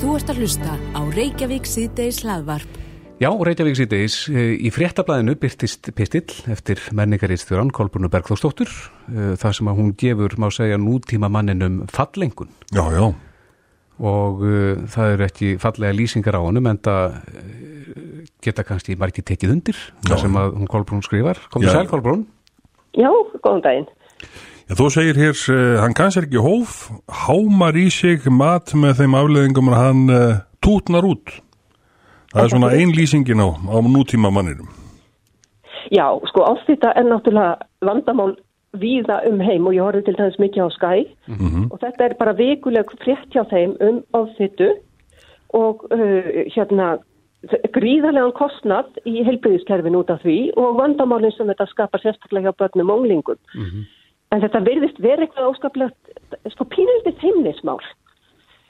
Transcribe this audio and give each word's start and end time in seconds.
Þú 0.00 0.14
ert 0.16 0.30
að 0.32 0.38
hlusta 0.40 0.74
á 0.96 1.00
Reykjavík 1.12 1.66
síðdeis 1.68 2.22
hlaðvarp. 2.24 2.76
Já, 3.20 3.28
Reykjavík 3.28 3.76
síðdeis, 3.76 4.14
í 4.32 4.70
fréttablaðinu 4.72 5.34
byrtist 5.36 5.90
pistill 5.92 6.32
eftir 6.48 6.80
menningaristjóran 6.96 7.68
Kolbrunur 7.76 8.08
Bergþórsdóttur, 8.14 8.72
það 9.10 9.56
sem 9.58 9.68
að 9.68 9.76
hún 9.82 9.90
gefur, 10.00 10.38
má 10.40 10.48
segja, 10.56 10.78
nútíma 10.80 11.28
manninum 11.28 11.82
fallengun. 11.92 12.48
Já, 12.72 12.80
já. 12.96 13.04
Og 14.00 14.40
uh, 14.40 14.80
það 14.88 15.12
eru 15.18 15.26
ekki 15.26 15.50
fallega 15.60 15.92
lýsingar 15.98 16.40
á 16.40 16.48
honum, 16.48 16.70
en 16.72 16.80
það 16.80 17.18
geta 18.40 18.64
kannski 18.64 18.96
margir 18.96 19.26
tekið 19.28 19.52
undir, 19.58 19.82
Já. 20.00 20.14
það 20.14 20.22
sem 20.24 20.40
að 20.40 20.56
hún 20.62 20.70
Kolbrún 20.72 21.04
skrifar. 21.04 21.44
Komdu 21.52 21.68
Já. 21.68 21.76
sæl, 21.76 21.90
Kolbrún. 21.92 22.24
Já, 22.96 23.10
góðan 23.44 23.66
daginn. 23.68 23.90
Já, 24.70 24.76
þú 24.78 24.84
segir 24.94 25.16
hér, 25.18 25.32
uh, 25.50 25.80
hann 25.82 25.96
kannski 25.98 26.28
ekki 26.28 26.38
hóf, 26.38 26.74
hámar 27.10 27.74
í 27.74 27.88
sig 27.90 28.22
mat 28.30 28.70
með 28.78 29.00
þeim 29.00 29.16
afleðingum 29.18 29.70
að 29.72 29.80
hann 29.80 30.02
uh, 30.14 30.36
tútnar 30.62 31.08
út. 31.08 31.32
Það 32.30 32.44
er 32.44 32.52
svona 32.52 32.70
ein 32.78 32.94
lýsingin 32.94 33.42
á, 33.42 33.50
á 33.50 33.76
nútíma 33.82 34.30
manninum. 34.30 34.70
Já, 35.90 36.06
sko, 36.30 36.46
offita 36.52 36.94
er 36.94 37.10
náttúrulega 37.10 37.66
vandamál 37.82 38.36
víða 38.78 39.18
um 39.26 39.42
heim 39.42 39.66
og 39.66 39.74
ég 39.74 39.82
horfði 39.88 40.06
til 40.06 40.18
dæmis 40.20 40.38
mikið 40.38 40.62
á 40.62 40.68
skæ 40.78 40.92
og 41.66 41.76
þetta 41.82 42.06
er 42.06 42.18
bara 42.22 42.38
vikuleg 42.38 42.94
frétt 43.02 43.34
hjá 43.34 43.42
þeim 43.50 43.74
um 43.82 44.02
offitu 44.14 44.70
og 45.50 45.82
uh, 45.90 46.46
hérna 46.54 47.00
gríðarlegan 47.74 48.38
kostnad 48.38 49.02
í 49.02 49.24
heilbriðiskerfin 49.26 49.98
út 49.98 50.14
af 50.14 50.22
því 50.22 50.52
og 50.54 50.78
vandamálinn 50.78 51.34
sem 51.34 51.50
þetta 51.50 51.72
skapar 51.74 52.06
sérstaklega 52.06 52.52
hjá 52.52 52.60
börnum 52.62 52.94
og 52.94 53.02
unglingum. 53.02 53.48
En 54.30 54.42
þetta 54.44 54.62
virðist 54.66 55.00
verið 55.02 55.26
eitthvað 55.26 55.48
óskaplegt, 55.50 56.12
sko 56.54 56.66
pínildið 56.70 57.24
heimnismál. 57.24 57.80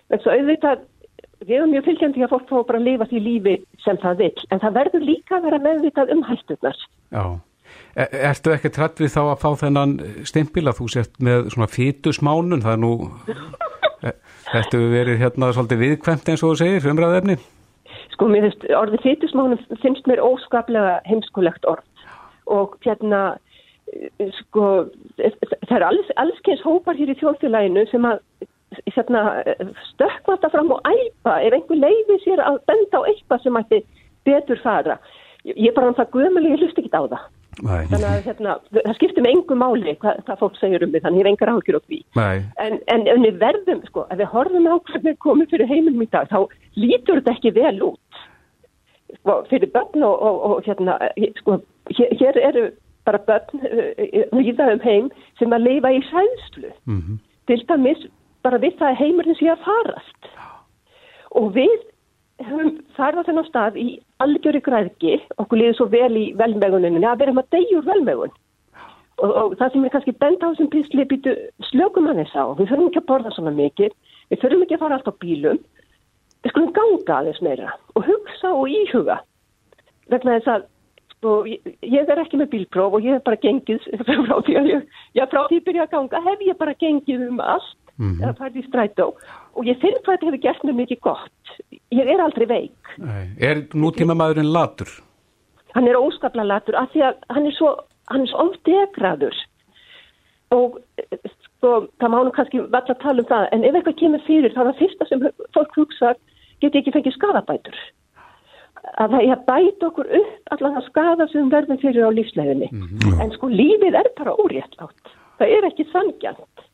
Þannig 0.09 0.27
að 0.27 0.39
auðvitað, 0.39 0.87
við 1.45 1.55
erum 1.59 1.75
mjög 1.75 1.87
fylgjandi 1.89 2.25
að 2.25 2.33
fólk 2.33 2.49
fá 2.49 2.57
bara 2.71 2.81
að 2.81 2.89
lifa 2.89 3.09
því 3.11 3.21
lífi 3.27 3.55
sem 3.85 4.01
það 4.01 4.25
vill, 4.25 4.47
en 4.49 4.63
það 4.65 4.77
verður 4.79 5.07
líka 5.07 5.37
að 5.37 5.47
vera 5.49 5.63
meðvitað 5.67 6.13
um 6.17 6.25
hætturnar. 6.31 6.83
Já. 7.13 7.25
E 7.95 8.07
ertu 8.31 8.55
ekki 8.55 8.73
trætt 8.75 9.01
við 9.03 9.13
þá 9.15 9.21
að 9.23 9.41
fá 9.43 9.51
þennan 9.61 9.95
stimpil 10.27 10.67
að 10.71 10.81
þú 10.81 10.89
sért 10.95 11.23
með 11.23 11.53
svona 11.55 11.71
fytusmánun, 11.71 12.65
það 12.65 12.77
er 12.77 12.83
nú, 12.83 12.93
e 14.09 14.15
hefur 14.51 14.91
verið 14.95 15.21
hérna 15.21 15.53
svolítið 15.55 15.83
viðkvæmt 15.85 16.33
eins 16.33 16.45
og 16.45 16.55
þú 16.55 16.61
segir, 16.63 16.89
umræðefni? 16.95 17.37
Sko, 18.15 18.29
mér 18.33 18.49
finnst, 18.49 18.67
orðið 18.81 19.05
fytusmánum 19.07 19.81
finnst 19.83 20.09
mér 20.11 20.23
óskaplega 20.25 20.99
heimskulegt 21.09 21.69
orð 21.69 21.87
og 22.51 22.75
hérna, 22.85 23.39
sko, 24.39 24.67
það 25.19 25.77
er 25.77 25.87
alls, 25.87 26.13
allskeins 26.23 26.63
hópar 26.67 26.99
hér 26.99 27.13
í 27.13 27.19
þjóðfélaginu 27.21 27.87
sem 27.91 28.07
að 28.07 28.21
hérna, 28.95 29.25
stökkva 29.91 30.37
þetta 30.37 30.53
fram 30.53 30.71
og 30.77 30.87
æpa 30.87 31.41
ef 31.43 31.57
einhver 31.57 31.81
leiði 31.81 32.21
sér 32.25 32.43
að 32.45 32.61
benda 32.71 33.03
á 33.03 33.09
eitthvað 33.11 33.43
sem 33.45 33.59
ætti 33.61 33.83
betur 34.29 34.63
fara. 34.63 34.99
Ég 35.49 35.71
er 35.71 35.77
bara 35.77 35.91
um 35.91 35.97
það 35.99 36.11
guðmjöli, 36.15 36.55
ég 36.55 36.65
hlust 36.65 36.81
ekki 36.81 36.93
á 36.93 37.03
það. 37.03 37.29
Nei. 37.61 37.87
Þannig 37.91 38.07
að 38.09 38.27
hérna, 38.29 38.53
það 38.73 38.95
skiptir 38.97 39.25
með 39.25 39.35
engu 39.35 39.57
máli 39.59 39.95
hvað, 40.01 40.21
hvað 40.27 40.43
fólk 40.43 40.59
segir 40.61 40.85
um 40.85 40.93
mig, 40.95 41.03
þannig 41.05 41.21
ég 41.21 41.27
hef 41.27 41.31
engar 41.33 41.53
áhyggjur 41.53 41.79
á 41.81 41.83
því. 41.83 41.99
En, 42.65 42.77
en, 42.95 43.07
en 43.11 43.25
við 43.27 43.41
verðum, 43.41 43.81
sko, 43.89 44.05
ef 44.07 44.21
við 44.21 44.31
horfum 44.35 44.69
á 44.71 44.75
hvernig 44.77 45.09
við 45.09 45.19
komum 45.25 45.51
fyrir 45.51 45.71
heiminum 45.71 46.05
í 46.05 46.09
dag, 46.13 46.31
þá 46.31 46.39
lítur 46.79 47.21
þetta 47.21 47.35
ekki 47.35 47.53
vel 47.59 47.75
út. 47.91 48.23
Sko, 49.19 49.37
fyrir 49.51 49.73
börn 49.75 50.07
og, 50.07 50.23
og, 50.29 50.39
og 50.47 50.69
hérna, 50.69 50.97
sko, 51.43 51.59
hér, 51.99 52.15
hér 52.21 52.41
eru 52.53 52.65
bara 53.09 53.21
börn 53.27 53.65
líða 54.37 54.73
um 54.75 54.81
heim 54.85 55.11
sem 55.39 55.53
að 55.53 55.67
leifa 55.69 55.93
í 55.97 56.01
sæðslu. 56.11 56.73
Mm 56.87 57.19
Til 57.51 57.65
dæmis 57.67 58.03
bara 58.45 58.61
við 58.63 58.77
það 58.79 58.93
að 58.93 59.01
heimurinn 59.01 59.37
sé 59.39 59.49
að 59.51 59.65
farast. 59.65 60.29
Og 61.35 61.49
við 61.57 61.73
höfum 62.47 62.77
farið 62.97 63.25
á 63.25 63.27
þennan 63.29 63.49
stað 63.49 63.79
í 63.81 63.87
algjöri 64.23 64.61
græðki, 64.65 65.17
okkur 65.43 65.59
líður 65.59 65.77
svo 65.79 65.87
vel 65.93 66.13
í 66.17 66.31
velmeguninni, 66.39 67.03
að 67.05 67.19
við 67.19 67.27
erum 67.27 67.43
að 67.43 67.51
deyja 67.57 67.81
úr 67.81 67.89
velmegun. 67.89 68.33
Og, 69.21 69.35
og 69.37 69.57
það 69.61 69.73
sem 69.73 69.85
er 69.85 69.95
kannski 69.97 70.17
benda 70.23 70.49
á 70.49 70.51
þessum 70.53 70.71
písli 70.73 71.09
býtu 71.11 71.35
slökum 71.69 72.09
hann 72.09 72.23
þess 72.23 72.39
á. 72.39 72.45
Við 72.57 72.71
þurfum 72.71 72.89
ekki 72.89 73.03
að 73.03 73.09
borða 73.11 73.35
svona 73.35 73.55
mikið, 73.59 73.97
við 74.31 74.43
þurfum 74.45 74.65
ekki 74.65 74.79
að 74.79 74.85
fara 74.85 75.01
allt 75.01 75.11
á 75.11 75.21
bílum, 75.25 75.61
við 76.41 76.55
skulum 76.55 76.75
ganga 76.79 77.19
aðeins 77.19 77.43
meira 77.45 77.75
og 77.99 78.07
hugsa 78.09 78.55
og 78.55 78.71
íhuga. 78.73 79.19
Vegna 80.11 80.39
þess 80.39 80.55
að 80.55 80.70
sko, 81.21 81.35
ég, 81.47 81.61
ég 81.85 82.09
er 82.11 82.23
ekki 82.25 82.41
með 82.41 82.51
bílpróf 82.55 82.97
og 82.97 83.05
ég 83.05 83.19
hef 83.19 83.25
bara 83.29 83.37
gengið 83.45 83.85
frá 84.09 84.37
því 84.47 84.57
að 84.61 84.71
ég, 84.73 84.89
já, 85.15 85.27
frá 85.29 85.43
því 85.51 85.61
að 85.61 85.67
byrja 85.69 85.85
að 85.87 85.93
ganga, 85.95 86.23
hef 86.31 86.45
ég 86.49 86.59
bara 86.65 86.75
gengið 86.81 87.29
um 87.29 87.45
allt, 87.45 87.77
Mhm. 88.01 88.23
eða 88.25 88.33
farið 88.39 88.55
í 88.57 88.63
strætó 88.65 89.05
og 89.53 89.67
ég 89.69 89.77
finn 89.83 89.93
hvað 90.01 90.15
þetta 90.15 90.27
hefur 90.31 90.41
gert 90.41 90.63
mér 90.65 90.77
mikið 90.79 91.01
gott. 91.05 91.51
Ég 91.93 92.09
er 92.09 92.23
aldrei 92.25 92.47
veik. 92.49 92.93
Nei. 92.97 93.27
Er 93.37 93.61
nútíma 93.77 94.15
maðurinn 94.17 94.49
latur? 94.55 94.89
hann 95.75 95.87
er 95.87 95.99
óskaplega 96.01 96.47
latur 96.49 96.75
af 96.81 96.89
því 96.95 97.03
að 97.11 97.19
hann 97.31 97.45
er 97.47 97.53
svo, 97.53 97.69
hann 98.09 98.23
er 98.25 98.31
svo 98.33 98.47
ofdegraður 98.49 99.37
og 100.57 100.79
sko, 101.35 101.71
það 102.01 102.11
má 102.11 102.19
nú 102.25 102.33
kannski 102.35 102.59
valla 102.73 102.95
að 102.95 103.03
tala 103.05 103.23
um 103.23 103.29
það 103.29 103.47
en 103.53 103.65
ef 103.69 103.77
eitthvað 103.79 103.99
kemur 104.01 104.25
fyrir 104.27 104.55
þá 104.55 104.61
er 104.65 104.71
það 104.73 104.81
fyrsta 104.81 105.07
sem 105.11 105.23
fólk 105.55 105.77
hugsa 105.79 106.15
geti 106.65 106.81
ekki 106.81 106.95
fengið 106.97 107.15
skadabætur 107.19 107.77
að 109.01 109.15
það 109.15 109.23
er 109.27 109.35
að 109.37 109.45
bæta 109.51 109.87
okkur 109.91 110.11
upp 110.21 110.55
allan 110.57 110.75
það 110.77 110.89
skada 110.91 111.27
sem 111.33 111.45
við 111.47 111.55
verðum 111.57 111.79
fyrir 111.85 112.09
á 112.09 112.17
lífsleginni 112.17 112.69
en 113.25 113.31
sko 113.37 113.49
lífið 113.53 113.97
er 114.03 114.11
bara 114.19 114.35
óréttlátt 114.45 115.15
það 115.41 115.55
er 115.59 115.69
ekki 115.71 115.87
sangjant 115.93 116.67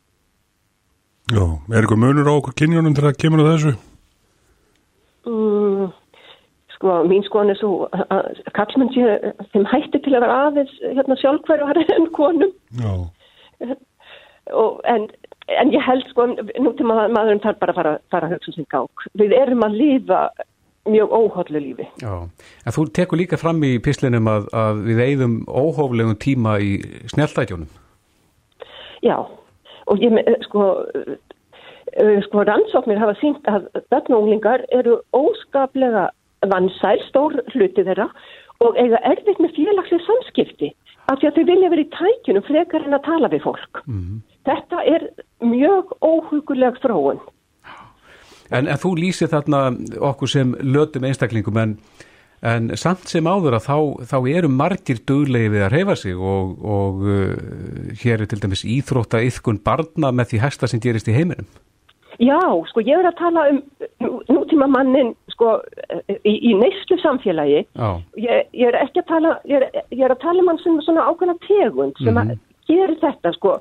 Já, 1.35 1.43
er 1.75 1.81
eitthvað 1.83 1.99
munur 2.05 2.29
á 2.31 2.35
okkur 2.39 2.55
kynjónum 2.61 2.95
til 2.95 3.07
að 3.09 3.17
kemur 3.19 3.43
á 3.43 3.51
þessu? 3.51 3.73
mm, 5.27 5.87
sko 6.77 6.97
mín 7.11 7.25
skoðan 7.27 7.51
er 7.55 7.59
svo 7.61 7.89
að- 7.91 8.43
kallmenn 8.55 8.93
sé 8.95 9.35
þeim 9.55 9.67
hætti 9.73 10.03
til 10.05 10.15
að 10.15 10.23
vera 10.27 10.41
aðeins 10.47 10.75
hérna 10.85 11.17
sjálfhverfari 11.23 11.87
en 11.97 12.07
konum 12.15 12.53
Já. 12.79 12.93
og, 14.55 14.81
en, 14.87 15.09
en 15.51 15.73
ég 15.75 15.83
held 15.87 16.07
sko 16.13 16.29
nú 16.37 16.75
til 16.79 16.87
maður, 16.87 17.11
maðurinn 17.17 17.43
þarf 17.43 17.59
bara 17.63 17.73
að 17.75 17.81
fara, 17.81 17.95
fara 18.15 18.29
að 18.29 18.37
hugsa 18.37 18.53
sem 18.55 18.67
gák. 18.71 19.07
Við 19.19 19.35
erum 19.35 19.65
að 19.67 19.79
lifa 19.81 20.21
mjög 20.87 21.13
óhóllu 21.13 21.61
lífi. 21.63 21.87
Já. 22.03 22.13
En 22.67 22.73
þú 22.77 22.87
tekur 22.97 23.19
líka 23.21 23.39
fram 23.41 23.63
í 23.67 23.77
pislinum 23.83 24.29
að, 24.31 24.47
að 24.55 24.83
við 24.89 25.03
eigðum 25.07 25.37
óhóflegum 25.49 26.17
tíma 26.23 26.57
í 26.63 26.77
snjáltætjónum. 27.13 27.69
Já, 29.05 29.17
og 29.87 30.03
ég 30.03 30.13
me- 30.17 30.25
sko 30.47 30.63
uh, 30.87 32.19
sko 32.27 32.45
rannsóknir 32.49 32.99
hafa 33.01 33.15
sínt 33.21 33.45
að 33.51 33.69
börnunglingar 33.93 34.65
eru 34.75 34.99
óskaplega 35.17 36.09
vansæl, 36.47 36.99
stór 37.09 37.39
hluti 37.55 37.85
þeirra 37.87 38.09
og 38.65 38.77
eiga 38.81 38.99
erfitt 39.05 39.39
með 39.43 39.55
félagslega 39.57 40.05
samskipti 40.07 40.73
af 41.11 41.21
því 41.21 41.29
að 41.29 41.37
þau 41.39 41.47
vilja 41.53 41.71
vera 41.71 41.85
í 41.85 41.91
tækjunum 41.95 42.45
frekar 42.49 42.85
en 42.87 42.97
að 42.97 43.05
tala 43.07 43.29
við 43.31 43.45
fólk. 43.45 43.81
Þetta 44.47 44.83
er 44.91 45.05
mjög 45.43 45.93
óhuguleg 46.03 46.79
þróun. 46.83 47.21
En, 48.51 48.67
en 48.69 48.79
þú 48.79 48.95
lýsir 49.01 49.31
þarna 49.33 49.65
okkur 50.11 50.29
sem 50.31 50.53
lötum 50.63 51.07
einstaklingum 51.09 51.57
en, 51.63 51.77
en 52.47 52.69
samt 52.79 53.09
sem 53.11 53.27
áður 53.27 53.57
að 53.59 53.65
þá, 53.67 53.77
þá 54.13 54.17
eru 54.37 54.51
margir 54.53 55.01
duglegi 55.09 55.51
við 55.57 55.65
að 55.67 55.73
reyfa 55.75 55.97
sig 55.99 56.15
og, 56.17 56.53
og 56.63 57.07
uh, 57.07 57.95
hér 58.03 58.23
er 58.23 58.31
til 58.31 58.43
dæmis 58.45 58.63
íþrótta 58.65 59.23
yðkun 59.27 59.59
barna 59.67 60.13
með 60.15 60.33
því 60.35 60.43
hæsta 60.45 60.69
sem 60.71 60.83
gerist 60.85 61.09
í 61.11 61.17
heiminum. 61.17 61.49
Já, 62.23 62.39
sko 62.71 62.81
ég 62.81 62.97
er 62.97 63.11
að 63.11 63.19
tala 63.19 63.43
um 63.53 63.59
nú- 64.01 64.23
nútíma 64.33 64.65
mannin 64.73 65.11
sko 65.35 65.59
í, 66.25 66.33
í 66.49 66.55
neyslu 66.57 66.97
samfélagi. 67.03 67.67
Ég, 68.17 68.47
ég 68.57 68.71
er 68.71 68.79
ekki 68.87 69.03
að 69.03 69.11
tala, 69.11 69.35
ég 69.45 69.61
er, 69.67 69.83
ég 69.93 70.05
er 70.07 70.15
að 70.15 70.23
tala 70.23 70.41
um 70.41 70.49
hann 70.49 70.63
sem 70.63 70.79
svona 70.87 71.05
ákveðna 71.11 71.35
tegund 71.45 72.01
sem 72.01 72.17
að 72.23 72.33
gerir 72.71 72.97
þetta 73.03 73.35
sko, 73.37 73.59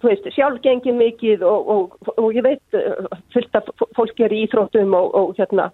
þú 0.00 0.10
veist, 0.10 0.28
sjálf 0.34 0.60
gengið 0.64 0.98
mikið 1.00 1.44
og, 1.46 1.70
og, 1.72 2.12
og 2.20 2.36
ég 2.36 2.44
veit 2.44 2.76
uh, 2.76 3.06
fullt 3.34 3.58
að 3.58 3.70
fólk 3.96 4.20
er 4.20 4.34
í 4.34 4.42
íþróttum 4.46 4.96
og, 4.96 5.14
og 5.16 5.36
hérna 5.38 5.70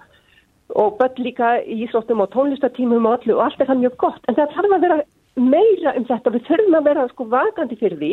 og 0.79 0.97
börn 1.01 1.25
líka 1.27 1.57
í 1.67 1.83
íþróttum 1.87 2.23
og 2.25 2.31
tónlistatímum 2.33 3.09
og 3.09 3.19
allu 3.19 3.37
og 3.37 3.45
allt 3.47 3.61
er 3.61 3.69
það 3.69 3.83
mjög 3.83 3.97
gott. 4.01 4.23
En 4.29 4.39
það 4.39 4.55
þarf 4.57 4.77
að 4.77 4.87
vera 4.87 4.99
meira 5.37 5.95
um 5.99 6.07
þetta 6.09 6.33
við 6.33 6.47
þurfum 6.49 6.79
að 6.79 6.89
vera 6.91 7.07
sko 7.11 7.29
vakandi 7.33 7.79
fyrir 7.81 7.99
því. 8.01 8.13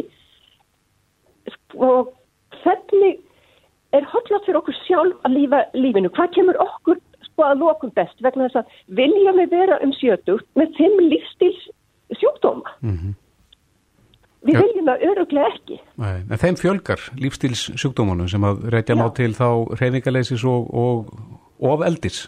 Og 1.78 2.12
hvernig 2.64 3.22
er 3.96 4.10
hotlagt 4.12 4.48
fyrir 4.48 4.60
okkur 4.60 4.80
sjálf 4.84 5.24
að 5.28 5.38
lífa 5.38 5.64
lífinu? 5.78 6.12
Hvað 6.18 6.36
kemur 6.36 6.60
okkur 6.66 7.00
sko 7.30 7.48
að 7.48 7.64
lokum 7.64 7.94
best? 7.96 8.20
Vegna 8.26 8.50
þess 8.50 8.64
að 8.64 8.76
viljum 9.00 9.40
við 9.40 9.56
vera 9.56 9.80
um 9.86 9.96
sjötugt 9.96 10.50
með 10.60 10.76
fimm 10.82 11.02
lífstils 11.06 11.66
sjúkdóma 12.18 12.76
við 14.48 14.56
Já. 14.56 14.62
viljum 14.64 14.90
það 14.90 15.06
öruglega 15.10 15.54
ekki 15.54 15.78
Nei, 16.00 16.18
en 16.24 16.42
þeim 16.42 16.58
fjölgar 16.60 17.06
lífstíls 17.20 17.66
sjúkdómanum 17.76 18.30
sem 18.32 18.46
að 18.48 18.68
reykja 18.76 18.98
má 19.00 19.08
til 19.16 19.32
þá 19.38 19.48
reyfingaleysis 19.80 20.46
og, 20.48 20.70
og, 20.72 21.10
og 21.60 21.84
eldis. 21.88 22.28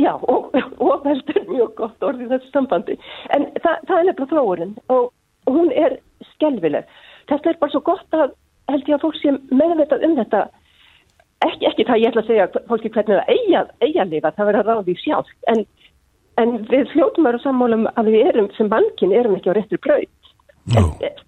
Já, 0.00 0.14
og, 0.16 0.54
og 0.80 1.02
veldur 1.04 1.42
mjög 1.50 1.74
gott 1.76 2.06
orðið 2.06 2.32
þessu 2.36 2.52
sambandi. 2.54 2.96
En 3.36 3.50
það, 3.60 3.82
það 3.88 3.98
er 3.98 4.08
nefnilega 4.08 4.30
þróunin 4.32 4.72
og, 4.94 5.10
hún 5.50 5.72
er 5.76 5.98
skelvileg. 6.34 6.88
Þetta 7.28 7.52
er 7.52 7.60
bara 7.60 7.74
svo 7.74 7.82
gott 7.84 8.16
að 8.16 8.32
held 8.70 8.88
ég 8.88 8.96
að 8.96 9.04
fólk 9.04 9.18
sé 9.18 9.32
meðvitað 9.52 10.06
um 10.06 10.16
þetta 10.18 10.42
ekki, 11.46 11.68
ekki 11.68 11.86
það 11.88 12.02
ég 12.02 12.10
ætla 12.10 12.22
að 12.22 12.30
segja 12.30 12.48
fólki 12.70 12.90
hvernig 12.94 13.18
það 13.18 13.32
eigi 13.34 13.56
að, 13.58 13.70
eigi 13.82 14.02
að 14.02 14.12
lifa, 14.14 14.34
það 14.36 14.50
verður 14.50 14.62
að 14.62 14.80
ráði 14.80 14.96
sjálf, 15.02 15.32
en, 15.52 15.62
en 16.42 16.54
við 16.70 16.90
fljótum 16.92 17.28
að 17.28 17.38
sammálum 17.42 17.88
að 17.92 18.10
við 18.14 18.28
erum 18.30 18.50
sem 18.56 18.70
mankin 18.72 19.14
erum 19.18 19.36
ekki 19.38 19.52
á 19.52 19.56
réttur 19.58 19.82
brauð, 19.82 20.06
Já. 20.06 20.21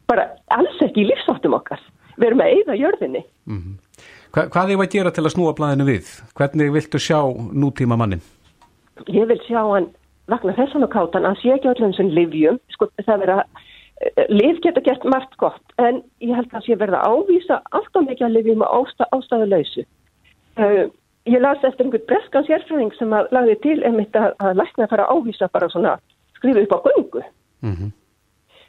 Bara 0.08 0.28
alls 0.54 0.82
ekki 0.84 1.02
í 1.02 1.08
lífsáttum 1.08 1.56
okkar, 1.56 1.82
við 2.16 2.28
erum 2.28 2.44
að 2.44 2.54
eigða 2.54 2.78
jörðinni. 2.78 3.24
Hva, 4.34 4.46
hvað 4.50 4.72
ég 4.72 4.80
var 4.80 4.88
að 4.88 4.94
gera 4.94 5.12
til 5.14 5.24
að 5.24 5.34
snúa 5.34 5.54
blæðinu 5.58 5.86
við? 5.88 6.08
Hvernig 6.38 6.72
viltu 6.74 7.00
sjá 7.02 7.20
nútíma 7.54 7.98
mannin? 7.98 8.22
Ég 9.10 9.28
vil 9.30 9.40
sjá 9.46 9.60
hann 9.62 9.90
vagnar 10.30 10.56
þessan 10.56 10.86
og 10.86 10.92
kátan 10.94 11.28
að 11.28 11.38
sé 11.42 11.54
ekki 11.54 11.70
öllum 11.70 11.94
sem 11.96 12.10
livjum, 12.14 12.58
sko 12.72 12.88
það 13.02 13.24
vera, 13.24 13.38
eh, 14.00 14.26
liv 14.30 14.60
geta 14.64 14.80
gert 14.80 15.04
margt 15.04 15.36
gott, 15.36 15.64
en 15.78 16.02
ég 16.22 16.34
held 16.34 16.50
að 16.50 16.66
sé 16.66 16.78
verða 16.78 17.02
að 17.02 17.24
ávísa 17.26 17.60
alltaf 17.70 18.06
mikið 18.06 18.26
að 18.28 18.36
livjum 18.38 18.62
og 18.62 18.76
ásta, 18.80 19.08
ástæðu 19.12 19.50
lausu. 19.50 19.84
Uh, 20.54 20.86
ég 21.26 21.40
las 21.42 21.64
eftir 21.66 21.86
einhvern 21.86 22.06
breskan 22.06 22.46
sérfræðing 22.46 22.94
sem 22.94 23.10
að 23.10 23.32
lagði 23.34 23.56
til 23.64 23.78
einmitt 23.82 24.14
að, 24.14 24.36
að 24.38 24.60
lækna 24.60 24.86
að 24.86 24.92
fara 24.92 25.06
að 25.08 25.18
ávísa 25.18 25.48
bara 25.50 25.68
svona 25.72 25.96
skrifa 26.38 26.62
upp 26.62 26.74
á 26.74 26.78
göngu. 26.86 27.22
Mm 27.66 27.92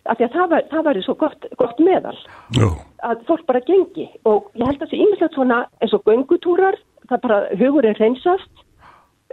Af 0.06 0.19
því 0.19 0.25
að 0.28 0.34
það, 0.38 0.50
var, 0.52 0.66
það 0.69 0.84
væri 0.86 1.02
svo 1.02 1.16
gott, 1.18 1.46
gott 1.57 1.80
meðal 1.81 2.18
Já. 2.54 2.68
að 3.10 3.24
fólk 3.25 3.46
bara 3.50 3.62
gengi 3.66 4.06
og 4.30 4.52
ég 4.54 4.68
held 4.68 4.78
að 4.78 4.84
þessi 4.86 5.00
ímislegt 5.02 5.34
svona 5.38 5.63
eins 5.81 5.96
og 5.98 6.04
göngutúrar, 6.06 6.78
það 7.10 7.22
bara 7.24 7.40
hugur 7.57 7.88
er 7.90 7.98
reynsast, 7.98 8.52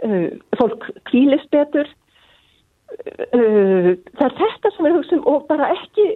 uh, 0.01 0.31
fólk 0.57 0.87
kvílist 1.11 1.51
betur, 1.53 1.85
uh, 3.37 3.91
það 4.17 4.25
er 4.27 4.35
þetta 4.41 4.73
sem 4.75 4.87
við 4.87 4.97
hugsaum 4.97 5.23
og 5.29 5.45
bara 5.51 5.69
ekki 5.75 6.07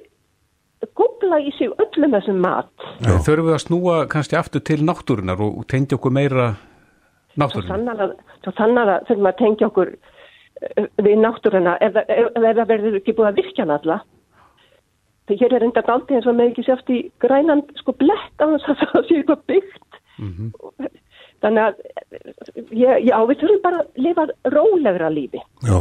googla 0.98 1.40
í 1.42 1.54
sig 1.58 1.72
öllum 1.82 2.14
þessum 2.18 2.42
mat. 2.44 2.70
Já. 3.02 3.14
Þurfum 3.26 3.48
við 3.50 3.56
að 3.60 3.64
snúa 3.66 3.96
kannski 4.12 4.38
aftur 4.38 4.62
til 4.66 4.82
náttúrunar 4.86 5.42
og 5.42 5.64
tengja 5.70 5.98
okkur 5.98 6.14
meira 6.18 6.52
náttúrunar? 7.38 7.72
sannara, 7.72 8.10
svo 8.44 8.54
sannara 8.58 9.00
þurfum 9.08 9.30
að 9.32 9.40
tengja 9.42 9.70
okkur 9.72 9.94
uh, 9.96 10.86
við 11.02 11.18
náttúruna 11.22 11.78
ef, 11.82 11.94
það- 11.98 12.14
ef, 12.18 12.30
ef 12.42 12.54
það 12.62 12.70
verður 12.74 13.00
ekki 13.02 13.18
búið 13.18 13.32
að 13.32 13.42
virkja. 13.44 13.66
Þegar 13.70 14.06
hér 15.36 15.54
er 15.58 15.66
enda 15.68 15.82
dálti 15.84 16.16
eins 16.16 16.28
og 16.30 16.36
með 16.38 16.54
ekki 16.54 16.64
sjást 16.68 16.90
í 16.94 17.00
grænan 17.20 17.62
sko 17.82 17.92
blett 18.00 18.40
á 18.40 18.46
þess 18.54 18.70
að 18.72 18.84
það 18.94 19.08
sé 19.10 19.18
eitthvað 19.20 19.42
byggt. 19.52 20.00
Þannig 21.44 21.64
að 21.68 21.74
já, 22.74 23.18
við 23.30 23.40
þurfum 23.44 23.62
bara 23.66 23.82
að 23.84 24.04
lifa 24.08 24.28
rólegra 24.56 25.10
lífi. 25.14 25.42
Já. 25.68 25.80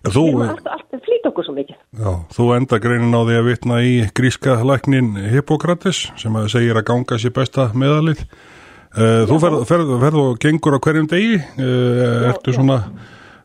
Já, 0.00 0.08
þú, 0.14 0.22
Við 0.24 0.30
erum 0.30 0.42
alltaf, 0.54 0.72
alltaf 0.78 1.02
flýta 1.04 1.28
okkur 1.30 1.44
svo 1.46 1.52
mikið. 1.54 1.76
já, 2.00 2.12
þú 2.32 2.46
enda 2.56 2.78
greinin 2.80 3.12
á 3.14 3.20
því 3.28 3.34
að 3.36 3.48
vitna 3.50 3.76
í 3.84 3.92
gríska 4.16 4.54
læknin 4.66 5.10
Hippokrates 5.34 6.00
sem 6.18 6.38
að 6.40 6.48
segir 6.54 6.78
að 6.80 6.86
ganga 6.88 7.18
sér 7.20 7.34
besta 7.36 7.66
meðalið. 7.76 8.24
Uh, 8.90 9.22
þú 9.28 9.36
ferð, 9.44 9.58
ferð, 9.68 9.92
ferð 10.02 10.18
og 10.24 10.38
gengur 10.42 10.74
á 10.74 10.80
hverjum 10.82 11.06
degi, 11.12 11.36
uh, 11.38 12.30
ertu 12.32 12.56
svona, 12.56 12.80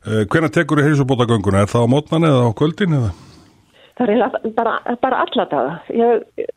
uh, 0.07 0.23
hvenær 0.31 0.53
tekur 0.55 0.79
þið 0.81 0.87
heilsubóta 0.87 1.27
gönguna? 1.29 1.61
Er 1.65 1.69
það 1.69 1.85
á 1.85 1.93
mótnan 1.93 2.25
eða 2.31 2.47
á 2.47 2.51
kvöldin 2.57 2.95
eða? 2.97 3.11
Það 3.95 4.11
er 4.11 4.53
bara, 4.55 4.75
bara 5.01 5.23
alla 5.23 5.45
daga. 5.51 5.75
Ég, 5.95 6.47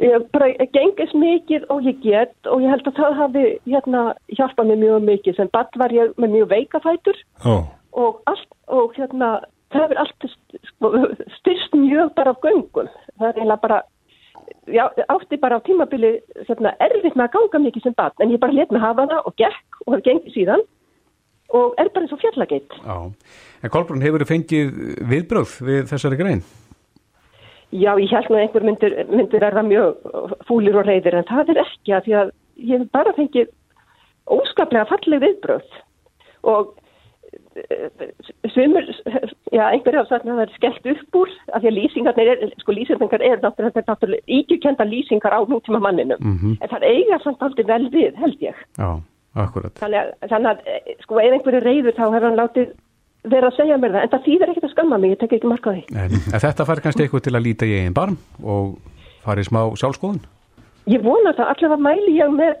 ég 0.00 0.26
bara 0.32 0.48
ég 0.52 0.72
gengis 0.72 1.12
mikið 1.18 1.66
og 1.72 1.86
ég 1.88 2.00
get 2.04 2.48
og 2.48 2.64
ég 2.64 2.72
held 2.72 2.88
að 2.88 2.98
það 3.00 3.16
hafi 3.20 3.46
hérna, 3.68 4.04
hjálpað 4.32 4.70
mér 4.70 4.82
mjög 4.82 5.08
mikið. 5.08 5.38
Sem 5.38 5.52
badd 5.52 5.80
var 5.80 5.92
ég 5.92 6.14
með 6.16 6.36
mjög 6.38 6.52
veikafætur 6.54 7.18
Já, 7.44 7.56
og, 7.92 8.20
allt, 8.30 8.48
og 8.72 8.94
hérna, 8.96 9.32
það 9.74 9.86
hefur 9.86 10.04
allt 10.04 10.28
sko, 10.70 10.92
styrst 11.38 11.76
mjög 11.76 12.14
bara 12.16 12.32
af 12.32 12.44
göngum. 12.46 12.92
Það 13.18 13.28
er 13.28 13.40
eiginlega 13.42 13.64
bara, 13.66 13.82
já, 14.72 14.84
átti 15.12 15.40
bara 15.44 15.60
á 15.60 15.64
tímabili 15.66 16.14
hérna, 16.46 16.76
erfitt 16.80 17.18
með 17.18 17.28
að 17.28 17.34
ganga 17.36 17.64
mikið 17.66 17.88
sem 17.88 17.98
badd 18.00 18.24
en 18.24 18.32
ég 18.32 18.40
bara 18.40 18.56
let 18.56 18.72
mig 18.72 18.84
hafa 18.84 19.10
það 19.12 19.28
og 19.28 19.36
gekk 19.44 19.84
og 19.84 19.98
hef 19.98 20.06
gengið 20.08 20.38
síðan 20.38 20.64
og 21.52 21.76
er 21.76 21.92
bara 21.92 22.06
eins 22.06 22.16
og 22.16 22.22
fjallageitt. 22.22 22.80
Já. 22.80 22.96
En 23.62 23.70
Kolbrún, 23.72 24.02
hefur 24.04 24.24
fengið 24.24 24.72
viðbröð 25.10 25.56
við 25.68 25.88
þessari 25.92 26.18
grein? 26.20 26.44
Já, 27.72 27.94
ég 27.96 28.10
held 28.12 28.28
nú 28.28 28.36
að 28.36 28.42
einhver 28.44 28.64
myndir, 28.68 28.94
myndir 29.08 29.40
verða 29.40 29.62
mjög 29.64 30.02
fúlir 30.48 30.76
og 30.76 30.84
reyðir 30.86 31.14
en 31.22 31.24
það 31.30 31.54
er 31.54 31.60
ekki 31.64 31.94
að 31.96 32.04
því 32.04 32.14
að 32.20 32.32
ég 32.68 32.82
hef 32.82 32.90
bara 32.92 33.14
fengið 33.16 33.48
óskaplega 34.28 34.88
falleg 34.90 35.22
viðbröð 35.24 35.78
og 36.52 36.74
eh, 37.56 38.10
svimur, 38.52 38.84
já, 39.52 39.64
einhverja 39.70 40.04
á 40.04 40.10
sagt 40.10 40.26
að 40.26 40.34
það 40.36 40.44
er 40.44 40.52
skellt 40.58 40.90
upp 40.92 41.18
úr 41.22 41.32
af 41.52 41.62
því 41.64 41.70
að 41.72 41.76
lýsingarnir 41.78 42.32
er, 42.34 42.44
sko 42.60 42.76
lýsingar 42.76 43.24
er 43.24 43.40
náttúrulega, 43.40 44.20
ígjukenda 44.26 44.84
lýsingar 44.88 45.32
á 45.32 45.40
nútíma 45.48 45.80
manninum 45.80 46.20
Mhm. 46.20 46.56
en 46.60 46.68
það 46.68 46.88
eiga 46.92 47.18
samt 47.24 47.42
aldrei 47.42 47.64
vel 47.66 47.88
við, 47.90 48.14
held 48.20 48.38
ég. 48.40 48.56
Já, 48.78 49.00
akkurat. 49.34 49.74
Þannig 49.80 50.00
að, 50.02 50.14
þannig 50.28 50.50
að 50.50 50.58
eh, 50.66 50.96
sko, 51.02 51.18
ef 51.20 51.32
einhverju 51.38 51.60
reyður 51.64 51.96
þá 51.96 52.04
hefur 52.10 52.28
hann 52.28 52.40
látið 52.42 52.74
vera 53.30 53.50
að 53.50 53.56
segja 53.58 53.78
mér 53.78 53.94
það 53.94 54.02
en 54.06 54.12
það 54.12 54.24
þýðir 54.26 54.52
ekkert 54.52 54.66
að 54.66 54.74
skamma 54.74 54.98
mig, 54.98 55.10
ég 55.14 55.20
tek 55.20 55.32
ekki 55.36 55.50
marka 55.50 55.70
á 55.70 55.74
því. 55.76 55.82
Þetta 56.42 56.66
fær 56.68 56.82
kannski 56.84 57.02
eitthvað 57.04 57.24
til 57.26 57.36
að 57.36 57.44
líta 57.46 57.68
í 57.68 57.74
eigin 57.78 57.96
barm 57.96 58.16
og 58.42 58.64
farið 59.22 59.48
smá 59.50 59.60
sjálfskoðun? 59.78 60.22
Ég 60.90 61.00
vona 61.04 61.30
það, 61.36 61.46
allavega 61.54 61.78
mæli 61.86 62.12
ég 62.18 62.30
með 62.34 62.54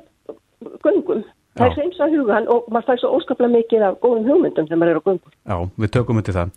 göngum. 0.84 1.22
Það 1.58 1.66
er 1.66 1.74
seins 1.76 1.98
að 2.00 2.14
hugan 2.16 2.46
og 2.48 2.68
maður 2.72 2.86
fær 2.88 3.00
svo 3.02 3.08
óskaplega 3.18 3.52
mikið 3.52 3.82
af 3.84 3.98
góðum 4.00 4.28
hugmyndum 4.30 4.66
þegar 4.70 4.80
maður 4.80 4.92
er 4.92 5.00
á 5.02 5.06
göngum. 5.08 5.32
Já, 5.50 5.56
við 5.82 5.90
tökum 5.98 6.20
undir 6.22 6.36
það. 6.38 6.48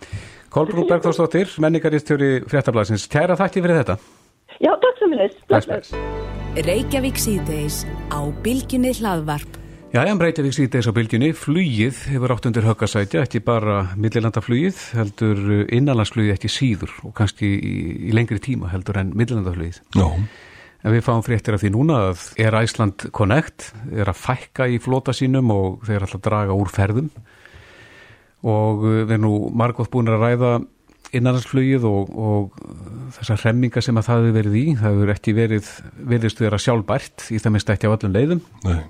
Kolbrún 0.55 0.87
Bergþórsdóttir, 0.87 1.47
menningaristjóri 1.65 2.29
fréttablasins. 2.47 3.09
Kæra 3.11 3.35
þakki 3.35 3.59
fyrir 3.65 3.81
þetta. 3.81 3.95
Já, 4.63 4.71
takk 4.79 4.95
sem 5.01 5.11
við 5.11 5.17
leist. 5.25 5.39
Bless, 9.91 10.05
bless. 10.05 10.21
Reykjavík 10.25 10.55
síðdeis 10.55 10.87
á 10.89 10.93
bylginni, 10.95 11.29
flugið 11.37 11.99
hefur 12.11 12.33
átt 12.33 12.47
undir 12.49 12.65
höggasætja, 12.65 13.21
ekki 13.25 13.39
bara 13.45 13.91
millilandaflugið, 13.95 14.81
heldur 14.97 15.41
innanlandsflugið 15.73 16.33
ekki 16.35 16.51
síður 16.51 16.91
og 17.05 17.13
kannski 17.17 17.47
í, 17.55 17.75
í 18.09 18.15
lengri 18.15 18.41
tíma 18.43 18.71
heldur 18.73 18.99
en 19.01 19.13
millilandaflugið. 19.15 19.81
já, 19.95 20.07
En 20.85 20.93
við 20.93 21.01
fáum 21.01 21.23
fréttir 21.25 21.55
af 21.57 21.63
því 21.63 21.71
núna 21.73 21.95
að 22.11 22.23
er 22.37 22.53
Æsland 22.59 23.07
Connect, 23.15 23.71
er 23.89 24.11
að 24.11 24.19
fækka 24.21 24.67
í 24.69 24.77
flota 24.77 25.15
sínum 25.17 25.49
og 25.49 25.79
þeir 25.87 25.95
er 25.95 26.05
alltaf 26.05 26.19
að 26.19 26.25
draga 26.27 26.57
úr 26.59 26.69
ferðum 26.69 27.07
og 28.45 28.83
uh, 28.85 28.99
við 29.07 29.15
erum 29.15 29.23
nú 29.25 29.31
margótt 29.57 29.89
búin 29.93 30.11
að 30.13 30.21
ræða 30.21 30.51
innanlandsflugið 31.15 31.87
og, 31.89 32.11
og 32.13 32.59
þessar 33.17 33.41
hremminga 33.45 33.81
sem 33.81 33.97
að 33.97 34.07
það 34.09 34.21
hefur 34.21 34.37
verið 34.37 34.59
í, 34.59 34.65
það 34.77 34.93
hefur 34.93 35.13
ekki 35.15 35.33
verið, 35.37 35.71
veriðst 36.13 36.43
vera 36.43 36.61
sjálfbært 36.61 37.27
í 37.31 37.41
það 37.41 37.55
minnst 37.55 37.73
ekki 37.73 37.89
á 37.89 37.95
öllum 37.95 38.13
leiðum. 38.13 38.45
nei, 38.67 38.83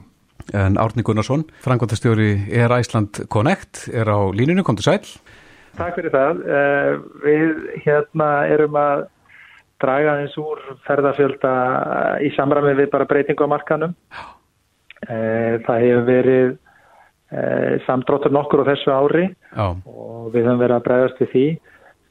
En 0.54 0.78
Árni 0.78 1.02
Gunnarsson, 1.04 1.44
frangvandastjóri 1.64 2.30
er 2.54 2.70
Æsland 2.76 3.24
Connect, 3.34 3.88
er 3.94 4.06
á 4.12 4.20
línunni, 4.36 4.64
kom 4.64 4.78
til 4.78 4.86
sæl. 4.86 5.08
Takk 5.76 5.96
fyrir 5.98 6.14
það. 6.14 6.42
Eh, 6.46 6.92
Við 7.26 7.64
hérna 7.84 8.30
erum 8.54 8.78
að 8.80 9.06
draga 9.82 10.14
eins 10.22 10.36
úr 10.40 10.62
ferðarfjölda 10.86 11.54
í 12.24 12.30
samræmi 12.38 12.76
við 12.78 12.92
bara 12.94 13.08
breytingu 13.10 13.44
á 13.44 13.54
markanum. 13.56 13.96
Eh, 15.10 15.58
Það 15.66 15.82
hefur 15.84 16.06
verið 16.08 16.58
eh, 17.36 17.74
samdráttur 17.86 18.32
nokkur 18.32 18.64
á 18.64 18.70
þessu 18.72 18.94
ári 18.96 19.26
Já, 19.52 19.68
og 19.86 20.30
við 20.34 20.46
höfum 20.48 20.62
verið 20.62 20.78
að 20.78 20.86
bregðast 20.88 21.20
við 21.26 21.32
því. 21.34 21.46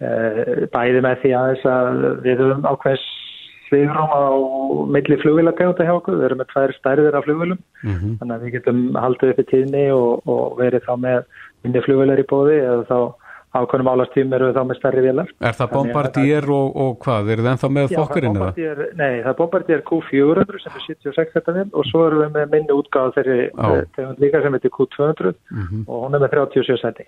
Eh, 0.05 0.67
Bæði 0.75 1.01
með 1.07 1.23
því 1.23 1.33
að 1.39 2.05
við 2.27 2.43
höfum 2.45 2.69
ákveðs 2.69 3.07
sviðrám 3.75 4.15
á 4.15 4.23
milli 4.95 5.19
flugvilategunda 5.25 5.85
hjá 5.89 5.95
okkur. 5.99 6.17
Við 6.21 6.29
erum 6.31 6.41
með 6.45 6.53
tvær 6.55 6.73
stærðir 6.79 7.19
af 7.19 7.27
flugvilum. 7.27 7.59
mm 7.83 8.17
Þannig 8.23 8.39
að 8.39 8.47
við 8.47 8.55
getum 8.61 8.81
haldið 9.03 9.35
upp 9.35 9.43
í 9.45 9.49
tíðni 9.51 9.85
og, 9.93 10.25
og 10.31 10.57
verið 10.63 10.87
þá 10.89 10.95
með 11.03 11.21
minni 11.65 11.85
flugvilar 11.85 12.23
í 12.23 12.27
bóði 12.31 12.57
eða 12.63 12.87
þá 12.89 12.99
ákveðnum 13.55 13.87
álastíðum 13.93 14.33
eru 14.35 14.47
við 14.49 14.57
þá 14.59 14.63
með 14.67 14.79
stærri 14.81 15.03
vilar. 15.05 15.29
er 15.47 15.55
það 15.55 15.69
Bombardier 15.71 16.47
og, 16.51 16.73
og 16.85 16.97
hvað, 17.05 17.29
er 17.31 17.39
það 17.45 17.51
ennþá 17.53 17.69
með 17.77 17.93
fokkurinn 17.95 18.39
eða? 18.41 18.49
Nei, 18.99 19.13
það 19.23 19.29
er 19.31 19.37
Bombardier 19.39 19.83
Q400 19.91 20.59
sem 20.65 20.75
er 20.75 20.83
76 20.89 21.37
þetta 21.37 21.55
vil 21.61 21.65
og 21.71 21.87
svo 21.87 22.03
erum 22.09 22.25
við 22.25 22.33
með 22.35 22.51
minni 22.57 22.75
útgáð 22.75 23.13
þeirri 23.15 23.39
tegund 23.95 24.19
líka 24.25 24.43
sem 24.43 24.57
heitir 24.59 24.75
Q200 24.75 25.35
Mhm. 25.55 25.85
og 25.87 26.03
hún 26.03 26.19
er 26.19 26.25
með 26.25 26.35
37 26.35 26.81
seti. 26.83 27.07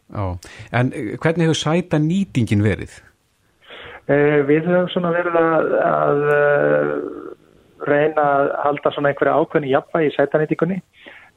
En 0.70 0.92
eh, 0.94 1.16
hvernig 1.18 1.48
hefur 1.50 1.58
sæta 1.64 1.98
nýtingin 1.98 2.62
verið? 2.62 2.94
Eh, 4.06 4.40
við 4.46 4.68
höfum 4.70 4.86
svona 4.92 5.10
verið 5.10 5.36
að, 5.40 5.72
að 5.82 6.20
uh, 6.30 6.90
reyna 7.88 8.22
að 8.22 8.50
halda 8.62 8.92
svona 8.94 9.10
einhverja 9.10 9.40
ákveðni 9.40 9.72
jafnvægi 9.72 10.12
í 10.12 10.14
sætanýtingunni. 10.14 10.78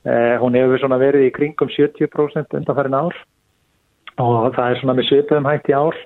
Eh, 0.05 0.35
hún 0.39 0.55
hefur 0.55 0.83
svona 0.83 0.99
verið 1.01 1.25
í 1.25 1.33
kringum 1.33 1.71
70% 1.73 2.53
undanfærin 2.59 2.95
ár 2.95 3.17
og 4.21 4.53
það 4.53 4.69
er 4.69 4.79
svona 4.79 4.95
með 4.99 5.09
svipuðum 5.09 5.49
hægt 5.49 5.67
í 5.71 5.75
ár 5.75 5.97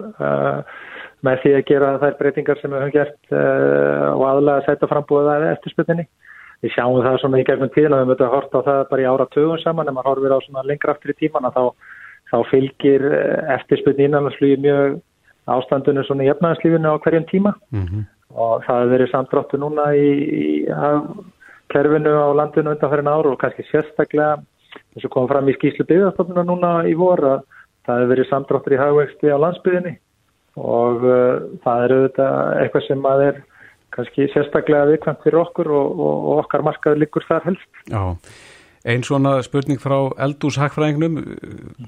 með 1.26 1.44
því 1.44 1.54
að 1.58 1.68
gera 1.70 1.92
þær 2.02 2.18
breytingar 2.20 2.60
sem 2.62 2.74
við 2.74 2.82
höfum 2.84 2.96
gert 2.96 3.32
og 3.34 4.26
aðlega 4.28 4.66
sæta 4.66 4.90
frambúða 4.90 5.38
eða 5.40 5.54
eftirspötinni. 5.58 6.08
Við 6.64 6.74
sjáum 6.76 7.00
það 7.06 7.20
svona 7.22 7.42
í 7.42 7.48
gegnum 7.48 7.72
tíðan 7.74 7.96
að 7.98 8.04
við 8.04 8.12
mötum 8.12 8.28
að 8.28 8.36
horta 8.38 8.62
á 8.62 8.68
það 8.68 8.84
bara 8.92 9.04
í 9.04 9.08
ára 9.10 9.30
tögum 9.34 9.62
saman 9.62 9.90
en 9.90 9.98
maður 9.98 10.12
horfir 10.12 10.36
á 10.36 10.40
svona 10.46 10.66
lengra 10.70 10.94
aftur 10.94 11.14
í 11.14 11.18
tíman 11.22 11.50
að 11.50 11.58
þá, 11.58 11.64
þá 12.32 12.38
fylgir 12.52 13.08
eftirspötin 13.58 14.08
innanlandsflugi 14.10 14.62
mjög 14.62 15.02
ástandunum 15.52 16.06
svona 16.08 16.24
í 16.24 16.32
efnaðarslífinu 16.34 16.94
á 16.94 17.02
hverjum 17.04 17.26
tíma 17.30 17.54
Mm 17.72 17.86
-hmm. 17.86 18.04
og 18.36 18.64
það 18.66 18.80
hefur 18.80 18.94
verið 18.96 19.12
samdráttu 19.12 19.58
núna 19.58 19.86
í, 19.96 20.10
í 20.44 20.48
kerfinu 21.74 22.14
á 22.14 22.28
landinu 22.34 22.72
undan 22.72 22.90
fyrir 22.90 23.08
ár 23.08 23.28
og 23.28 23.40
kannski 23.40 23.64
sérstaklega 23.72 24.38
eins 24.96 25.06
og 25.06 25.12
kom 25.12 25.28
fram 25.28 25.50
í 25.50 25.56
skýslu 25.58 25.86
byggðarstofnuna 25.90 26.44
núna 26.44 26.72
í 26.90 26.94
vor 26.98 27.20
að 27.20 27.40
það 27.86 28.00
hefur 28.00 28.12
verið 28.14 28.30
samdráttur 28.30 28.74
í 28.74 28.82
hagvexti 28.82 29.34
á 29.34 29.38
landsbyðinni 29.44 29.98
og 30.58 31.04
uh, 31.04 31.42
það 31.64 31.84
er 31.84 31.96
auðvitað 31.96 32.34
eitthvað 32.62 32.88
sem 32.88 33.06
að 33.06 33.24
er 33.28 33.42
kannski 33.94 34.28
sérstaklega 34.34 34.90
viðkvæmt 34.90 35.24
fyrir 35.26 35.40
okkur 35.42 35.70
og, 35.70 36.00
og, 36.00 36.28
og 36.32 36.44
okkar 36.46 36.66
markaður 36.66 37.02
líkur 37.04 37.26
þar 37.30 37.48
helst. 37.50 37.70
Já, 37.90 38.02
einn 38.84 39.04
svona 39.08 39.38
spurning 39.46 39.80
frá 39.80 39.96
eldúshagfræðingnum, 40.26 41.20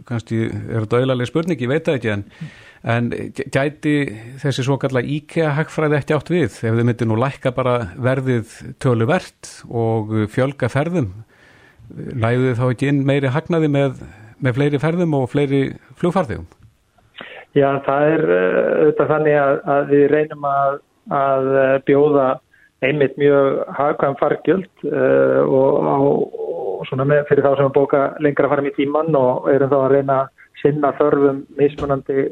kannski 0.07 0.45
er 0.47 0.85
þetta 0.85 1.01
auðlarlega 1.01 1.29
spurning, 1.29 1.59
ég 1.59 1.71
veit 1.71 1.87
það 1.87 1.97
ekki 1.99 2.11
en, 2.13 2.23
en 2.95 3.09
gæti 3.35 3.95
þessi 4.43 4.65
svo 4.65 4.77
kalla 4.79 5.03
IKEA-hagfræði 5.03 5.99
ekki 5.99 6.15
átt 6.15 6.31
við 6.31 6.45
ef 6.47 6.59
þau 6.63 6.83
myndir 6.87 7.09
nú 7.11 7.19
lækka 7.19 7.51
bara 7.55 7.77
verðið 7.99 8.55
töluvert 8.83 9.51
og 9.67 10.15
fjölga 10.31 10.71
ferðum, 10.71 11.11
læðu 11.91 12.55
þau 12.55 12.63
þá 12.63 12.67
ekki 12.69 12.91
inn 12.93 13.03
meiri 13.07 13.33
hagnaði 13.35 13.71
með, 13.75 14.03
með 14.39 14.59
fleiri 14.59 14.83
ferðum 14.83 15.19
og 15.19 15.29
fleiri 15.33 15.63
flugfarþegum? 15.99 16.47
Já, 17.55 17.69
það 17.83 18.09
er 18.13 18.25
auðvitað 18.31 19.11
þannig 19.13 19.39
að, 19.39 19.57
að 19.75 19.91
við 19.91 20.09
reynum 20.11 20.47
að 20.47 20.83
að 21.13 21.51
eh, 21.59 21.75
bjóða 21.85 22.27
einmitt 22.85 23.15
mjög 23.17 23.61
hagkvæm 23.73 24.17
fargjöld 24.19 24.83
uh, 24.83 25.41
og, 25.47 25.85
og, 25.87 26.33
og 26.75 26.87
svona 26.89 27.07
með 27.07 27.25
fyrir 27.29 27.45
þá 27.45 27.51
sem 27.57 27.69
að 27.69 27.75
bóka 27.77 28.01
lengra 28.23 28.49
farum 28.51 28.69
í 28.69 28.73
tíman 28.75 29.15
og 29.19 29.49
erum 29.51 29.71
þá 29.71 29.77
að 29.81 29.93
reyna 29.93 30.17
að 30.23 30.43
sinna 30.61 30.91
þörfum 30.99 31.41
mismunandi 31.59 32.27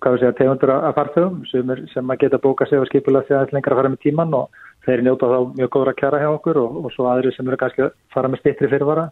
hvað 0.00 0.14
við 0.14 0.22
segja, 0.22 0.36
tegundur 0.38 0.72
að 0.72 0.94
farþögum 0.96 1.40
sem, 1.50 1.70
er, 1.74 1.82
sem 1.92 2.12
að 2.12 2.22
geta 2.22 2.40
bóka 2.42 2.66
sig 2.68 2.80
og 2.80 2.88
skipula 2.88 3.22
því 3.26 3.36
að 3.36 3.54
lengra 3.56 3.78
farum 3.78 3.96
í 3.96 4.02
tíman 4.04 4.34
og 4.36 4.62
þeir 4.86 5.02
njóta 5.04 5.28
þá 5.32 5.38
mjög 5.58 5.72
góðra 5.74 5.96
kjara 5.98 6.20
hjá 6.22 6.28
okkur 6.30 6.60
og, 6.62 6.78
og 6.84 6.94
svo 6.94 7.08
aðri 7.10 7.32
sem 7.34 7.48
eru 7.48 7.58
kannski 7.60 7.84
að 7.86 7.92
fara 8.14 8.30
með 8.32 8.42
stittri 8.42 8.70
fyrirvara 8.72 9.08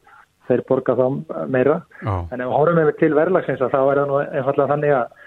þeir 0.48 0.62
borga 0.68 0.96
þá 0.96 1.04
meira 1.50 1.80
oh. 2.04 2.24
en 2.30 2.40
ef 2.40 2.48
við 2.48 2.54
horfum 2.54 2.80
með 2.80 2.92
til 3.00 3.12
verðlagsins 3.16 3.62
þá 3.62 3.78
er 3.80 4.00
það 4.00 4.08
nú 4.10 4.18
einfallega 4.22 4.72
þannig 4.72 4.96
að, 4.96 5.20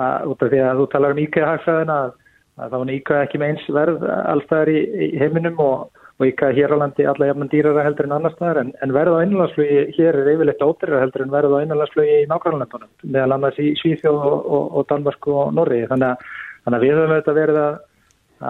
að 0.00 0.32
út 0.32 0.44
af 0.44 0.52
því 0.52 0.64
að 0.66 0.80
þú 0.80 0.88
talar 0.94 1.14
um 1.14 1.22
íkæðahagfæðina 1.24 2.00
að 2.00 2.74
þá 2.74 2.76
er 2.80 2.92
íkvæða 2.96 3.26
ekki 3.26 3.40
með 3.40 3.52
eins 3.54 3.66
verð 3.74 4.06
allstaðar 4.10 4.70
í, 4.72 4.80
í 5.06 5.08
heiminum 5.20 5.60
og, 5.62 5.99
og 6.20 6.26
íkvæða 6.28 6.56
hér 6.56 6.74
á 6.76 6.80
landi 6.82 7.06
alla 7.08 7.28
jafnum 7.30 7.48
dýrara 7.48 7.84
heldur 7.86 8.06
en 8.06 8.16
annar 8.18 8.34
staðar 8.34 8.60
en, 8.60 8.72
en 8.84 8.92
verð 8.92 9.16
á 9.16 9.22
einanlandsflugi 9.24 9.84
hér 9.96 10.18
er 10.20 10.32
yfirleitt 10.34 10.64
ótrýra 10.64 11.00
heldur 11.00 11.24
en 11.24 11.32
verð 11.32 11.54
á 11.56 11.60
einanlandsflugi 11.62 12.16
í 12.22 12.26
nákvæmlandunum 12.28 12.90
meðal 13.14 13.36
annars 13.36 13.60
í 13.62 13.70
Svíþjóð 13.80 14.18
og, 14.18 14.36
og, 14.44 14.66
og 14.76 14.90
Danmark 14.90 15.30
og 15.32 15.54
Norri 15.56 15.86
þannig, 15.88 16.26
þannig 16.66 16.76
að 16.78 16.84
við 16.84 16.92
höfum 16.98 17.14
auðvitað 17.14 17.40
verið 17.40 17.60
að, 17.62 17.78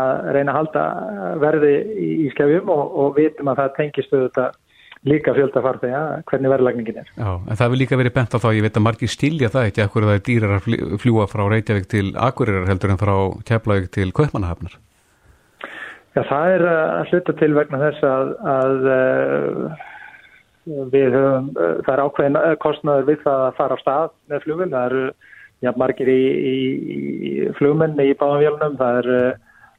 að 0.03 0.33
reyna 0.37 0.57
að 0.57 0.59
halda 0.59 0.85
verði 1.47 1.77
í, 1.79 2.11
í 2.27 2.33
skefjum 2.35 2.75
og 2.75 3.15
vitum 3.21 3.53
að 3.55 3.63
það 3.63 3.79
tengist 3.79 4.19
auðvitað 4.19 4.59
líka 5.09 5.33
fjöldafarþega 5.33 6.03
hvernig 6.29 6.53
verðlagningin 6.53 7.01
er. 7.01 7.09
Já, 7.17 7.31
en 7.39 7.57
það 7.57 7.73
vil 7.73 7.81
líka 7.81 7.97
verið 7.97 8.17
bent 8.19 8.35
á 8.37 8.39
þá, 8.43 8.51
ég 8.53 8.67
veit 8.67 8.77
að 8.77 8.85
margir 8.85 9.09
stilja 9.15 9.49
það 9.55 9.71
ekki 9.71 9.85
að 9.85 9.95
hverju 9.95 10.11
það 10.11 10.19
er 10.19 10.27
dýrar 10.27 10.55
að 10.59 10.69
fljúa 11.01 11.27
frá 11.31 11.47
Reykjavík 11.49 11.89
til 11.89 12.07
Akureyrar 12.21 12.69
heldur 12.69 12.93
en 12.93 13.01
frá 13.01 13.15
Keflavík 13.49 13.89
til 13.97 14.11
Kaupmannahafnar. 14.13 14.77
Já, 16.11 16.23
það 16.27 16.53
er 16.55 16.65
að 16.67 17.11
hluta 17.13 17.35
til 17.39 17.51
vegna 17.55 17.79
þess 17.85 18.07
að, 18.07 18.31
að 18.53 18.89
uh, 18.91 19.83
við 20.91 21.13
höfum, 21.15 21.51
uh, 21.55 21.77
það 21.87 21.93
er 21.93 22.03
ákveðin 22.07 22.39
kostnaður 22.65 23.07
við 23.13 23.21
það 23.27 23.45
að 23.45 23.59
fara 23.61 23.77
á 23.79 23.83
stað 23.83 24.09
með 24.33 24.43
flugvel, 24.47 24.71
það 24.73 24.89
eru 24.89 25.05
já, 25.61 25.71
margir 25.79 26.11
í, 26.11 26.25
í, 26.51 26.57
í 27.31 27.33
flugmenni 27.61 28.09
í 28.11 28.17
báðanvélunum, 28.19 28.75
það 28.81 28.99
eru 29.05 29.21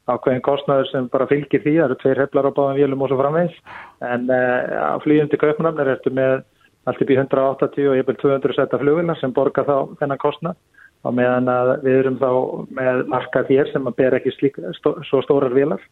ákveðin 0.08 0.46
kostnaður 0.46 0.88
sem 0.88 1.10
bara 1.12 1.28
fylgir 1.28 1.62
því, 1.62 1.74
það 1.76 1.84
eru 1.90 1.98
tveir 2.00 2.22
heflar 2.24 2.48
á 2.48 2.56
báðum 2.56 2.80
vélum 2.80 3.04
og 3.04 3.12
svo 3.12 3.18
framvegs 3.20 3.60
en 4.08 4.32
á 4.32 4.96
flýjum 5.04 5.28
til 5.30 5.40
Kaupmannafnir 5.42 5.92
ertu 5.92 6.10
með 6.16 6.40
allt 6.88 7.02
upp 7.04 7.12
í 7.12 7.18
180 7.18 7.90
og 7.90 8.00
yfir 8.00 8.18
200 8.24 8.56
setta 8.56 8.80
flugvilar 8.80 9.20
sem 9.20 9.34
borga 9.36 9.64
þá 9.68 9.76
þennan 10.00 10.20
kostnað. 10.22 10.56
Og 11.02 11.14
meðan 11.18 11.50
að 11.50 11.72
við 11.82 11.96
erum 11.98 12.18
þá 12.20 12.30
með 12.78 13.00
marka 13.10 13.42
þér 13.48 13.70
sem 13.72 13.86
að 13.90 13.96
ber 13.98 14.16
ekki 14.18 14.32
slík, 14.36 14.58
stó, 14.78 14.94
svo 15.08 15.22
stórar 15.26 15.54
vilar 15.54 15.82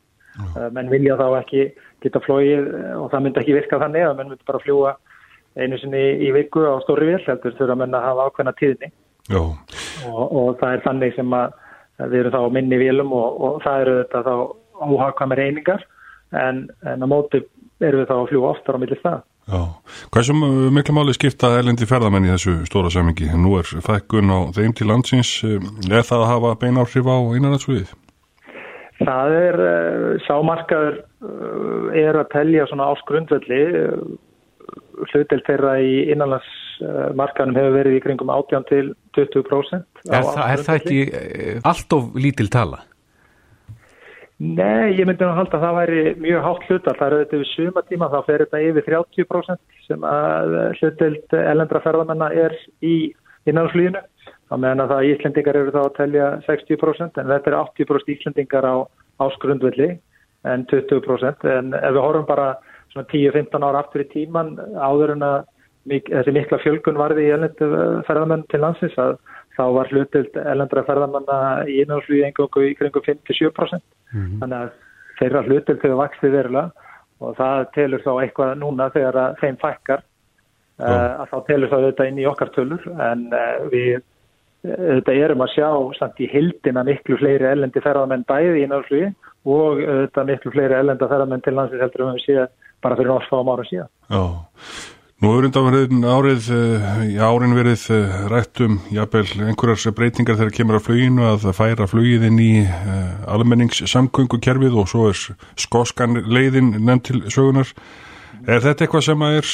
menn 0.77 0.91
vilja 0.93 1.19
þá 1.21 1.27
ekki 1.41 1.69
geta 2.05 2.23
flóið 2.25 2.69
og 2.97 3.11
það 3.13 3.25
myndi 3.27 3.43
ekki 3.43 3.57
virka 3.57 3.81
þannig 3.83 4.07
að 4.09 4.17
menn 4.19 4.33
myndi 4.33 4.49
bara 4.49 4.63
fljúa 4.65 4.97
einu 5.59 5.79
sinni 5.81 6.03
í, 6.23 6.31
viku 6.35 6.63
á 6.63 6.79
stóri 6.85 7.09
vil 7.11 7.23
heldur 7.27 7.57
þurfa 7.59 7.75
að 7.75 7.81
menna 7.83 8.01
að 8.01 8.09
hafa 8.09 8.27
ákveðna 8.29 8.57
tíðni 8.61 8.93
og, 9.35 10.25
og 10.25 10.53
það 10.61 10.77
er 10.77 10.85
þannig 10.87 11.17
sem 11.17 11.35
að 11.37 11.57
við 12.09 12.21
erum 12.23 12.37
þá 12.37 12.55
minni 12.55 12.79
vilum 12.81 13.15
og, 13.17 13.41
og 13.41 13.65
það 13.65 13.81
eru 13.85 13.97
þetta 14.01 14.23
þá 14.29 14.35
óhagkvæmi 14.81 15.41
reyningar 15.41 15.83
en, 16.31 16.69
en 16.87 17.05
á 17.05 17.07
móti 17.11 17.43
erum 17.81 18.03
við 18.03 18.09
þá 18.09 18.17
að 18.17 18.31
fljúa 18.31 18.55
oftar 18.55 18.79
á 18.79 18.83
millir 18.83 19.01
stað. 19.01 19.21
Já, 19.51 19.61
hversum 20.15 20.43
miklu 20.71 20.95
máli 20.95 21.15
skipta 21.17 21.49
elendi 21.59 21.89
ferðamenn 21.89 22.29
í 22.29 22.31
þessu 22.31 22.53
stóra 22.69 22.93
samingi? 22.93 23.27
Nú 23.35 23.57
er 23.59 23.67
fækkun 23.83 24.31
á 24.31 24.39
þeim 24.55 24.75
til 24.79 24.87
landsins, 24.87 25.33
er 25.43 26.07
það 26.07 26.21
að 26.21 26.31
hafa 26.31 26.53
bein 26.61 26.79
áhrif 26.79 27.09
á 27.11 27.17
einanartsviðið? 27.19 27.95
Það 29.01 29.35
er, 29.37 29.61
eh, 29.65 30.19
sámarkaður 30.27 30.99
eh, 31.01 32.03
er 32.03 32.19
að 32.21 32.29
telja 32.35 32.67
svona 32.69 32.91
áskrundvelli 32.93 33.63
hlutelt 35.09 35.47
þeirra 35.49 35.79
í 35.81 35.95
innanlandsmarkanum 36.13 37.57
hefur 37.57 37.77
verið 37.79 37.97
í 37.97 38.03
kringum 38.05 38.33
18 38.35 38.67
til 38.69 38.93
20%. 39.17 39.81
Er, 40.11 40.27
það, 40.27 40.45
er 40.45 40.65
það 40.67 40.81
ekki 40.83 41.01
eh, 41.09 41.59
allt 41.71 41.97
of 41.97 42.13
lítil 42.19 42.51
tala? 42.53 42.83
Nei, 44.41 44.97
ég 44.97 45.05
myndi 45.05 45.25
að 45.27 45.37
halda 45.37 45.59
að 45.59 45.65
það 45.67 45.79
væri 45.79 46.05
mjög 46.21 46.45
hátt 46.47 46.69
hlutal. 46.69 46.95
Það 46.97 47.07
eru 47.07 47.23
þetta 47.23 47.41
við 47.41 47.51
suma 47.51 47.83
tíma, 47.89 48.13
þá 48.13 48.21
fer 48.29 48.45
þetta 48.45 48.63
yfir 48.69 48.87
30% 48.89 49.83
sem 49.89 50.07
að 50.09 50.55
hlutelt 50.79 51.37
ellendra 51.41 51.83
ferðamennar 51.85 52.37
er 52.47 52.57
í 52.81 52.95
innanlandsflýjunu. 53.49 54.05
Þá 54.51 54.55
meðan 54.59 54.83
að 54.85 54.93
það 54.93 55.09
íslendingar 55.13 55.59
eru 55.61 55.75
þá 55.75 55.81
að 55.85 55.97
telja 55.99 56.27
60% 56.47 57.21
en 57.23 57.31
þetta 57.31 57.51
er 57.51 57.59
80% 57.61 58.15
íslendingar 58.17 58.67
á 58.67 58.77
áskrundvelli 59.23 59.91
en 60.51 60.67
20% 60.73 61.47
en 61.55 61.73
ef 61.79 61.95
við 61.95 62.03
horfum 62.03 62.27
bara 62.27 62.49
svona 62.91 63.07
10-15 63.13 63.67
ára 63.69 63.85
aftur 63.85 64.03
í 64.03 64.11
tíman 64.11 64.57
áður 64.75 65.15
en 65.15 65.27
að 65.27 65.39
mik 65.91 66.11
þessi 66.11 66.35
mikla 66.35 66.59
fjölgun 66.65 66.99
varði 66.99 67.29
í 67.29 67.33
ellendu 67.37 67.69
ferðamenn 68.09 68.45
til 68.51 68.61
landsins 68.65 68.99
að 69.01 69.17
þá 69.57 69.65
var 69.77 69.91
hlutild 69.93 70.37
ellendra 70.43 70.85
ferðamanna 70.89 71.41
í 71.69 71.81
innanflugi 71.85 72.27
engungu 72.27 72.67
í 72.67 72.77
kringum 72.79 73.07
5-7% 73.07 73.81
mm 73.81 74.21
-hmm. 74.21 74.39
þannig 74.43 74.59
að 74.59 74.71
þeirra 75.21 75.45
hlutild 75.47 75.85
hefur 75.85 76.01
vaksið 76.01 76.37
verulega 76.37 76.89
og 77.21 77.37
það 77.37 77.67
telur 77.75 78.05
þá 78.05 78.13
eitthvað 78.23 78.55
núna 78.61 78.89
þegar 78.95 79.19
þeim 79.41 79.59
fækkar. 79.61 80.07
Uh, 80.81 81.21
að 81.21 81.27
þá 81.29 81.39
telur 81.45 81.69
þá 81.69 81.79
þetta 81.85 82.05
inn 82.09 82.19
í 82.23 82.25
okkar 82.25 82.51
tölur 82.55 82.85
en 83.05 83.27
uh, 83.37 83.67
við 83.69 83.99
þetta 84.63 85.17
erum 85.17 85.45
að 85.45 85.53
sjá 85.55 85.69
samt 85.99 86.21
í 86.21 86.29
hildina 86.31 86.85
miklu 86.85 87.17
fleiri 87.21 87.49
ellendi 87.49 87.81
ferðamenn 87.85 88.27
bæði 88.29 88.59
í 88.61 88.65
innanflugi 88.67 89.13
og 89.49 89.81
þetta 89.85 90.25
miklu 90.29 90.53
fleiri 90.53 90.77
ellenda 90.77 91.09
ferðamenn 91.09 91.45
til 91.45 91.55
landsins 91.57 91.81
heldur 91.85 92.05
um 92.05 92.13
að 92.13 92.19
við 92.19 92.27
séum 92.27 92.51
bara 92.85 92.97
fyrir 92.99 93.15
orðfáum 93.17 93.53
ára 93.53 93.67
síðan. 93.69 93.91
Já, 94.11 94.23
nú 95.21 95.33
hefur 95.33 95.47
undan 95.49 96.05
árið, 96.09 96.51
eh, 96.57 96.91
já 97.15 97.25
árin 97.29 97.57
verið 97.57 97.87
eh, 97.97 98.19
rættum, 98.33 98.79
jábel, 98.93 99.25
einhverjar 99.47 99.97
breytingar 99.97 100.39
þegar 100.41 100.57
kemur 100.57 100.79
að 100.81 100.87
fluginu 100.89 101.27
að 101.29 101.49
færa 101.57 101.89
flugið 101.91 102.29
inn 102.31 102.41
í 102.41 102.53
uh, 102.65 103.33
almenningssamgöngukerfið 103.37 104.79
og 104.81 104.93
svo 104.93 105.09
er 105.13 105.25
skoskan 105.61 106.23
leiðin 106.25 106.77
nefn 106.79 107.05
til 107.05 107.25
sögunar. 107.29 107.75
Er 108.49 108.65
þetta 108.65 108.87
eitthvað 108.87 109.09
sem 109.11 109.27
er 109.29 109.51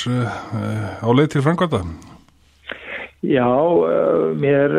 á 1.02 1.08
leið 1.10 1.32
til 1.34 1.46
framkvæmda? 1.46 2.14
Já, 3.24 3.48
uh, 3.48 4.32
mér 4.36 4.72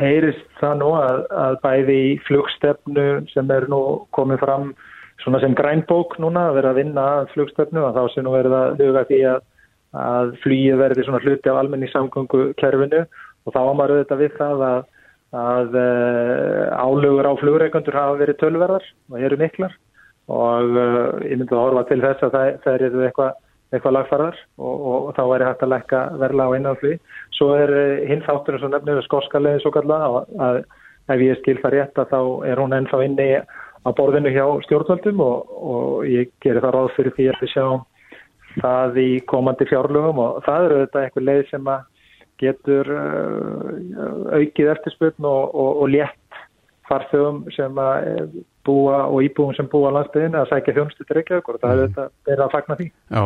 heyrist 0.00 0.46
það 0.58 0.80
nú 0.80 0.88
að, 0.98 1.20
að 1.30 1.58
bæði 1.62 1.98
í 2.08 2.14
flugstefnu 2.26 3.04
sem 3.30 3.52
er 3.54 3.68
nú 3.70 3.82
komið 4.16 4.42
fram 4.42 4.72
svona 5.22 5.40
sem 5.42 5.54
grænbók 5.54 6.16
núna 6.20 6.48
að 6.48 6.56
vera 6.58 6.72
að 6.72 6.80
vinna 6.80 7.06
flugstöfnu 7.34 7.82
og 7.84 7.96
þá 7.96 8.14
sem 8.14 8.26
nú 8.26 8.34
verður 8.34 8.56
að 8.58 8.82
huga 8.84 9.04
því 9.08 9.20
að, 9.32 9.42
að 10.02 10.32
flýið 10.44 10.80
verði 10.80 11.04
svona 11.06 11.20
hluti 11.24 11.52
af 11.52 11.60
almenni 11.60 11.90
samgöngu 11.92 12.40
kerfinu 12.60 13.04
og 13.04 13.54
þá 13.54 13.60
ámar 13.60 13.94
auðvitað 13.94 14.22
við 14.24 14.34
það 14.40 14.64
að, 14.70 14.80
að 15.44 15.78
uh, 15.82 16.64
álugur 16.80 17.30
á 17.30 17.32
flugreikundur 17.42 18.00
hafa 18.00 18.18
verið 18.24 18.40
tölverðar 18.42 18.90
og 19.12 19.28
eru 19.28 19.40
miklar. 19.40 19.76
Og 20.30 20.76
ég 21.26 21.38
myndi 21.40 21.54
að 21.56 21.62
horfa 21.64 21.86
til 21.88 22.02
þess 22.04 22.22
að 22.22 22.34
það, 22.36 22.50
það 22.64 22.82
eru 22.86 23.00
eitthvað 23.06 23.38
eitthvað 23.70 23.96
lagfarðar 23.96 24.38
og, 24.58 24.74
og, 24.74 25.08
og 25.08 25.16
þá 25.16 25.22
er 25.36 25.44
hægt 25.46 25.64
að 25.64 25.72
lekka 25.74 26.02
verla 26.20 26.46
á 26.50 26.56
innanflý. 26.58 26.94
Svo 27.36 27.52
er 27.58 27.72
uh, 27.74 28.04
hinn 28.10 28.24
þátturinn 28.26 28.62
sem 28.64 28.72
nefnir 28.74 29.02
skoskalegi 29.06 29.62
svo 29.64 29.72
kalla 29.74 30.00
að 30.42 30.62
ef 31.10 31.24
ég 31.24 31.40
skil 31.40 31.58
það 31.62 31.76
rétt 31.76 32.00
að 32.00 32.12
þá 32.14 32.20
er 32.50 32.62
hún 32.62 32.76
ennþá 32.76 33.02
inni 33.06 33.28
á 33.40 33.88
borðinu 33.96 34.32
hjá 34.34 34.44
stjórnvöldum 34.66 35.22
og, 35.24 35.54
og 35.74 36.08
ég 36.08 36.32
gerir 36.44 36.62
það 36.64 36.76
ráð 36.76 36.90
fyrir 36.96 37.16
því 37.16 37.30
að 37.30 37.40
við 37.40 37.52
sjáum 37.54 37.86
það 38.60 38.98
í 39.00 39.10
komandi 39.30 39.66
fjárlögum 39.70 40.20
og 40.20 40.42
það 40.46 40.66
eru 40.66 40.80
þetta 40.84 41.04
eitthvað 41.04 41.28
leið 41.28 41.42
sem 41.50 41.70
að 41.70 41.86
getur 42.40 42.90
uh, 42.96 44.36
aukið 44.36 44.72
eftirspöldn 44.74 45.28
og 45.30 45.84
létt 45.92 46.19
farþjóðum 46.90 47.40
sem 47.54 47.80
að 47.80 48.08
eh, 48.10 48.38
búa 48.66 49.00
og 49.08 49.24
íbúum 49.24 49.54
sem 49.56 49.68
búa 49.70 49.90
á 49.90 49.96
landsbyðinu 49.98 50.40
að 50.40 50.50
sækja 50.50 50.76
þjónustu 50.76 51.06
til 51.06 51.16
Reykjavík 51.16 51.48
og 51.48 51.58
það 51.62 51.72
er 51.72 51.82
þetta 51.86 52.06
verið 52.28 52.44
að 52.44 52.54
fagna 52.54 52.78
því. 52.80 52.86
Já, 52.90 53.24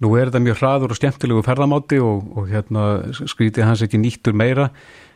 nú 0.00 0.12
er 0.16 0.30
þetta 0.30 0.44
mjög 0.46 0.60
hraður 0.62 0.94
og 0.94 1.00
skemmtilegu 1.00 1.46
ferðamáti 1.46 2.02
og, 2.04 2.26
og 2.36 2.50
hérna 2.50 2.84
skrítið 3.20 3.68
hans 3.68 3.84
ekki 3.86 4.00
nýttur 4.00 4.36
meira. 4.36 4.70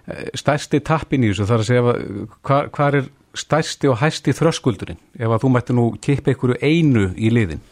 Eh, 0.05 0.27
stærsti 0.37 0.83
tappin 0.85 1.25
í 1.25 1.33
þessu 1.33 1.49
þarf 1.49 1.65
að 1.65 1.71
segja 1.71 1.95
hvað 2.45 2.73
hva 2.75 2.91
er 2.91 3.07
stærsti 3.35 3.91
og 3.91 3.99
hæsti 4.03 4.35
þröskuldurinn 4.37 5.01
ef 5.19 5.31
að 5.31 5.41
þú 5.43 5.55
mætti 5.55 5.75
nú 5.75 5.87
kippa 6.03 6.31
einhverju 6.33 6.59
einu 6.63 7.09
í 7.17 7.33
liðin? 7.35 7.63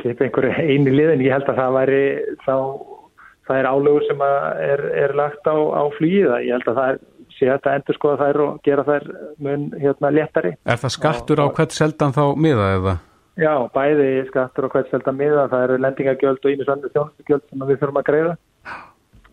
Kippa 0.00 0.26
einhverju 0.26 0.54
einu 0.56 0.92
í 0.92 0.96
liðin, 0.96 1.24
ég 1.26 1.34
held 1.34 1.50
að 1.50 1.60
það 1.60 1.76
væri 1.76 2.04
þá, 2.46 2.56
það 3.48 3.60
er 3.60 3.68
álögur 3.68 4.06
sem 4.08 4.24
er, 4.24 4.84
er 5.04 5.16
lagt 5.18 5.50
á, 5.50 5.56
á 5.56 5.82
flýða, 5.98 6.40
ég 6.46 6.56
held 6.56 6.70
að 6.72 6.80
það 6.80 6.94
er 6.94 7.02
sé 7.40 7.48
þetta 7.48 7.76
endur 7.78 7.98
skoða 7.98 8.26
þær 8.26 8.40
og 8.44 8.58
gera 8.66 8.86
þær 8.86 9.06
mun 9.40 9.68
hérna 9.80 10.12
léttari. 10.14 10.54
Er 10.68 10.80
það 10.80 10.96
skattur 10.96 11.42
og, 11.42 11.50
á 11.50 11.56
hvert 11.56 11.76
seldan 11.76 12.14
þá 12.16 12.22
miða 12.36 12.70
eða? 12.76 12.96
Já, 13.40 13.54
bæði 13.72 14.08
skattur 14.28 14.68
og 14.68 14.74
hvert 14.74 14.90
seldan 14.92 15.16
miða, 15.16 15.48
það 15.48 15.66
eru 15.66 15.76
lendingagjöld 15.80 16.44
og 16.44 16.54
ímisöndu 16.54 16.90
þjónustugjöld 16.94 17.46
sem 17.48 17.68
við 17.68 17.82
þurfum 17.82 18.00
að 18.00 18.08
greiða. 18.10 18.34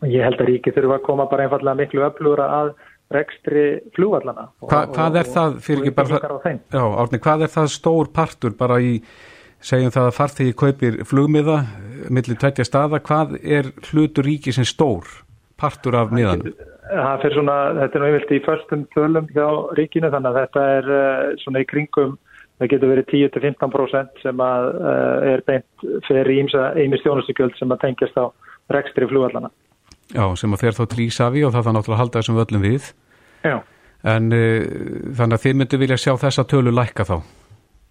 Ég 0.08 0.28
held 0.28 0.44
að 0.44 0.52
ríki 0.52 0.74
þurfa 0.76 1.00
að 1.00 1.08
koma 1.08 1.26
bara 1.28 1.48
einfallega 1.48 1.80
miklu 1.80 2.06
öflugra 2.06 2.46
að 2.60 2.76
rekstri 3.14 3.66
flúvallana. 3.96 4.50
Hva, 4.68 4.84
hvað 4.94 5.20
er 5.22 5.32
það 5.32 5.58
fyrir 5.64 5.88
ekki 5.88 5.96
bara 5.98 6.20
það? 6.22 6.62
Já, 6.76 6.84
Árni, 7.02 7.20
hvað 7.24 7.46
er 7.48 7.54
það 7.54 7.70
stór 7.74 8.12
partur 8.14 8.56
bara 8.60 8.80
í, 8.84 8.98
segjum 9.64 9.94
það 9.96 10.10
að 10.10 10.18
farþegi 10.20 10.56
kaupir 10.62 11.00
flugmiða 11.08 11.60
millir 12.14 12.40
tveitja 12.40 12.68
staða, 12.68 13.02
hvað 13.04 13.38
er 13.42 13.72
hlutur 13.90 14.28
ríki 14.28 14.54
sem 14.56 14.68
stór 14.68 15.08
partur 15.58 15.98
af 15.98 16.14
miðanum? 16.14 16.54
Það 16.92 17.22
fyrir 17.24 17.38
svona, 17.38 17.58
þetta 17.78 17.98
er 17.98 18.02
nú 18.02 18.08
einvilt 18.08 18.34
í 18.34 18.40
förstum 18.46 18.84
tölum 18.96 19.30
hjá 19.34 19.48
ríkinu 19.78 20.12
þannig 20.14 20.30
að 20.32 20.40
þetta 20.42 20.66
er 20.74 20.90
uh, 20.92 21.30
svona 21.44 21.64
í 21.64 21.68
kringum, 21.70 22.18
það 22.58 22.72
getur 22.74 22.92
verið 22.94 23.10
10-15% 23.14 24.22
sem 24.24 24.44
að 24.44 24.68
uh, 24.82 25.32
er 25.34 25.44
beint 25.48 25.88
fyrir 26.08 26.32
ími 26.38 27.02
stjónustugjöld 27.02 27.58
sem 27.60 27.74
að 27.74 27.84
tengjast 27.86 28.20
á 28.20 28.26
rekstri 28.74 29.10
flugallana. 29.10 29.52
Já, 30.16 30.24
sem 30.40 30.54
að 30.56 30.64
fer 30.64 30.78
þá 30.78 30.84
til 30.88 31.04
Ísafi 31.08 31.44
og 31.44 31.54
það 31.56 31.68
það 31.68 31.78
náttúrulega 31.78 32.02
halda 32.04 32.22
þessum 32.22 32.40
völlum 32.40 32.68
við. 32.68 32.92
Já. 33.44 33.58
En 34.08 34.32
uh, 34.32 34.62
þannig 35.20 35.38
að 35.38 35.44
þið 35.46 35.60
myndu 35.62 35.82
vilja 35.84 36.00
sjá 36.02 36.14
þessa 36.24 36.48
tölu 36.48 36.74
lækka 36.76 37.08
þá? 37.08 37.18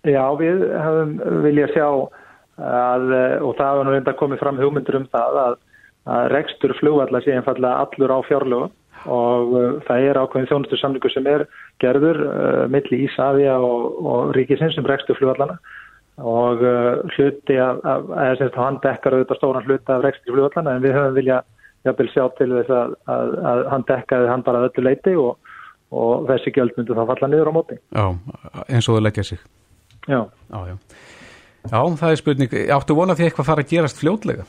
Já, 0.07 0.25
við 0.38 0.62
höfum 0.71 1.17
vilja 1.43 1.71
sjá 1.75 1.87
að, 2.57 3.09
og 3.43 3.57
það 3.59 3.71
hefur 3.73 3.87
nú 3.88 3.95
reynda 3.97 4.12
komið 4.17 4.38
fram 4.41 4.61
hugmyndur 4.61 5.00
um 5.00 5.09
það 5.12 5.41
að 5.43 5.57
að 6.07 6.29
rekstur 6.31 6.75
flugvallar 6.79 7.25
sé 7.25 7.35
einfallega 7.35 7.83
allur 7.83 8.15
á 8.15 8.19
fjárlögu 8.29 8.69
og 9.07 9.57
uh, 9.57 9.65
það 9.87 10.07
er 10.11 10.21
ákveðin 10.21 10.49
þjónustu 10.51 10.79
samlingu 10.81 11.11
sem 11.13 11.27
er 11.31 11.47
gerður 11.83 12.23
uh, 12.27 12.63
milli 12.73 13.03
Ísafja 13.07 13.59
og, 13.63 13.99
og 14.03 14.37
Ríkisins 14.37 14.77
sem 14.77 14.87
rekstur 14.87 15.19
flugvallana 15.19 15.59
og 16.17 16.63
uh, 16.65 17.03
hluti 17.17 17.59
að, 17.61 17.83
að, 17.85 18.13
að, 18.17 18.45
að 18.49 18.61
hann 18.63 18.81
dekkar 18.85 19.19
auðvitað 19.19 19.41
stóran 19.41 19.69
hluti 19.69 19.93
af 19.93 20.05
rekstur 20.07 20.37
flugvallana 20.37 20.77
en 20.77 20.85
við 20.85 20.97
höfum 20.97 21.19
vilja 21.19 21.43
jafnvel 21.87 22.09
sjá 22.11 22.25
til 22.39 22.51
þess 22.51 22.73
að 23.07 23.67
hann 23.71 23.85
dekkaði 23.87 24.31
hann 24.33 24.45
bara 24.47 24.65
öllu 24.67 24.83
leiti 24.83 25.15
og, 25.21 25.53
og 25.95 26.27
þessi 26.31 26.53
gjöld 26.57 26.75
myndu 26.79 26.97
þá 26.99 27.05
falla 27.13 27.31
niður 27.31 27.53
á 27.53 27.57
móti. 27.57 27.79
Já, 27.95 28.07
eins 28.67 28.89
og 28.89 28.97
það 28.97 29.05
leggja 29.07 29.27
sig. 29.29 29.43
Já. 30.07 30.21
Já, 30.51 30.59
já. 30.73 30.77
Já, 31.67 31.81
það 31.99 32.11
er 32.11 32.21
spurning. 32.21 32.57
Áttu 32.75 32.97
vonað 32.97 33.21
því 33.21 33.29
eitthvað 33.29 33.49
fara 33.51 33.65
að 33.65 33.73
gerast 33.75 34.01
fljótlega? 34.03 34.47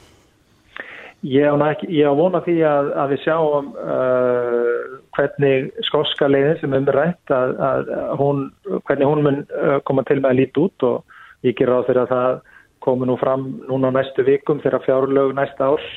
Ég 1.26 1.50
á, 1.50 1.58
ekki, 1.72 1.88
ég 1.98 2.06
á 2.06 2.14
vona 2.14 2.44
því 2.46 2.56
að, 2.70 2.90
að 3.02 3.14
við 3.14 3.22
sjáum 3.24 3.72
uh, 3.74 4.98
hvernig 5.18 5.72
skóska 5.88 6.28
leiðin 6.30 6.60
sem 6.62 6.76
er 6.78 6.92
rætt 6.94 7.34
að, 7.34 7.54
að 7.58 7.88
hún, 8.20 8.44
hvernig 8.86 9.10
hún 9.10 9.24
mun 9.26 9.40
uh, 9.48 9.80
koma 9.90 10.06
til 10.06 10.20
með 10.22 10.30
að 10.30 10.40
líti 10.42 10.62
út 10.62 10.86
og 10.86 11.48
ég 11.48 11.58
ger 11.58 11.74
á 11.74 11.82
þeirra 11.88 12.06
að 12.06 12.14
það 12.14 12.38
komi 12.86 13.10
nú 13.10 13.18
fram 13.18 13.48
núna 13.66 13.90
á 13.90 13.96
næstu 13.98 14.28
vikum 14.28 14.62
þegar 14.62 14.86
fjárlög 14.86 15.34
næsta 15.40 15.72
árs 15.72 15.88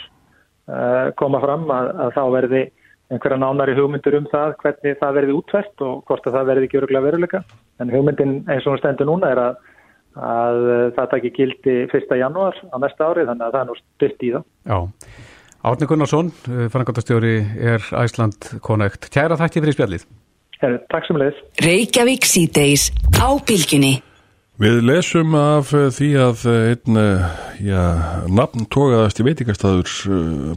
uh, 0.73 1.13
koma 1.21 1.43
fram 1.45 1.69
að, 1.69 1.93
að 2.07 2.17
þá 2.17 2.23
verði 2.39 2.63
einhverja 3.11 3.41
nánari 3.43 3.77
hugmyndur 3.77 4.17
um 4.23 4.29
það 4.31 4.57
hvernig 4.63 4.99
það 5.03 5.17
verði 5.19 5.37
útvært 5.37 5.85
og 5.85 6.01
hvort 6.09 6.27
að 6.31 6.39
það 6.39 6.51
verði 6.55 6.69
ekki 6.69 6.81
öruglega 6.81 7.07
veruleika. 7.11 7.43
En 7.83 7.93
hugmyndin 7.93 8.37
eins 8.47 8.65
og 8.65 8.73
hún 8.73 8.81
stendur 8.81 9.11
núna 9.11 9.35
er 9.35 9.43
að 9.43 9.61
að 10.19 10.61
eh, 10.75 10.87
það 10.97 11.11
takki 11.13 11.33
gildi 11.37 11.77
1. 11.87 12.15
janúar 12.19 12.57
á 12.59 12.77
næsta 12.83 13.11
ári 13.11 13.27
þannig 13.29 13.47
að 13.47 13.55
það 13.55 13.61
er 13.61 13.69
nú 13.69 13.77
styrt 13.79 14.25
í 14.27 14.33
það. 14.35 14.45
Já, 14.67 14.79
Árni 15.71 15.87
Gunnarsson, 15.87 16.33
eh, 16.49 16.67
fannangandastjóri 16.73 17.35
er 17.71 17.89
Æsland 18.03 18.55
Connect. 18.65 19.11
Kæra 19.13 19.39
þakki 19.39 19.63
fyrir 19.63 19.77
spjallið. 19.77 20.07
Her, 20.61 20.79
takk 20.93 21.07
sem 21.07 21.19
leðis. 21.21 21.43
Reykjavík 21.65 22.27
síðdeis 22.29 22.91
á 23.21 23.29
bylginni. 23.39 24.01
Við 24.61 24.83
lesum 24.85 25.37
af 25.39 25.71
eh, 25.77 25.87
því 25.95 26.11
að 26.21 26.43
einn, 26.51 26.99
já, 27.65 27.81
nafn 28.29 28.67
tókaðast 28.67 29.23
í 29.23 29.29
veitikastæður 29.31 29.95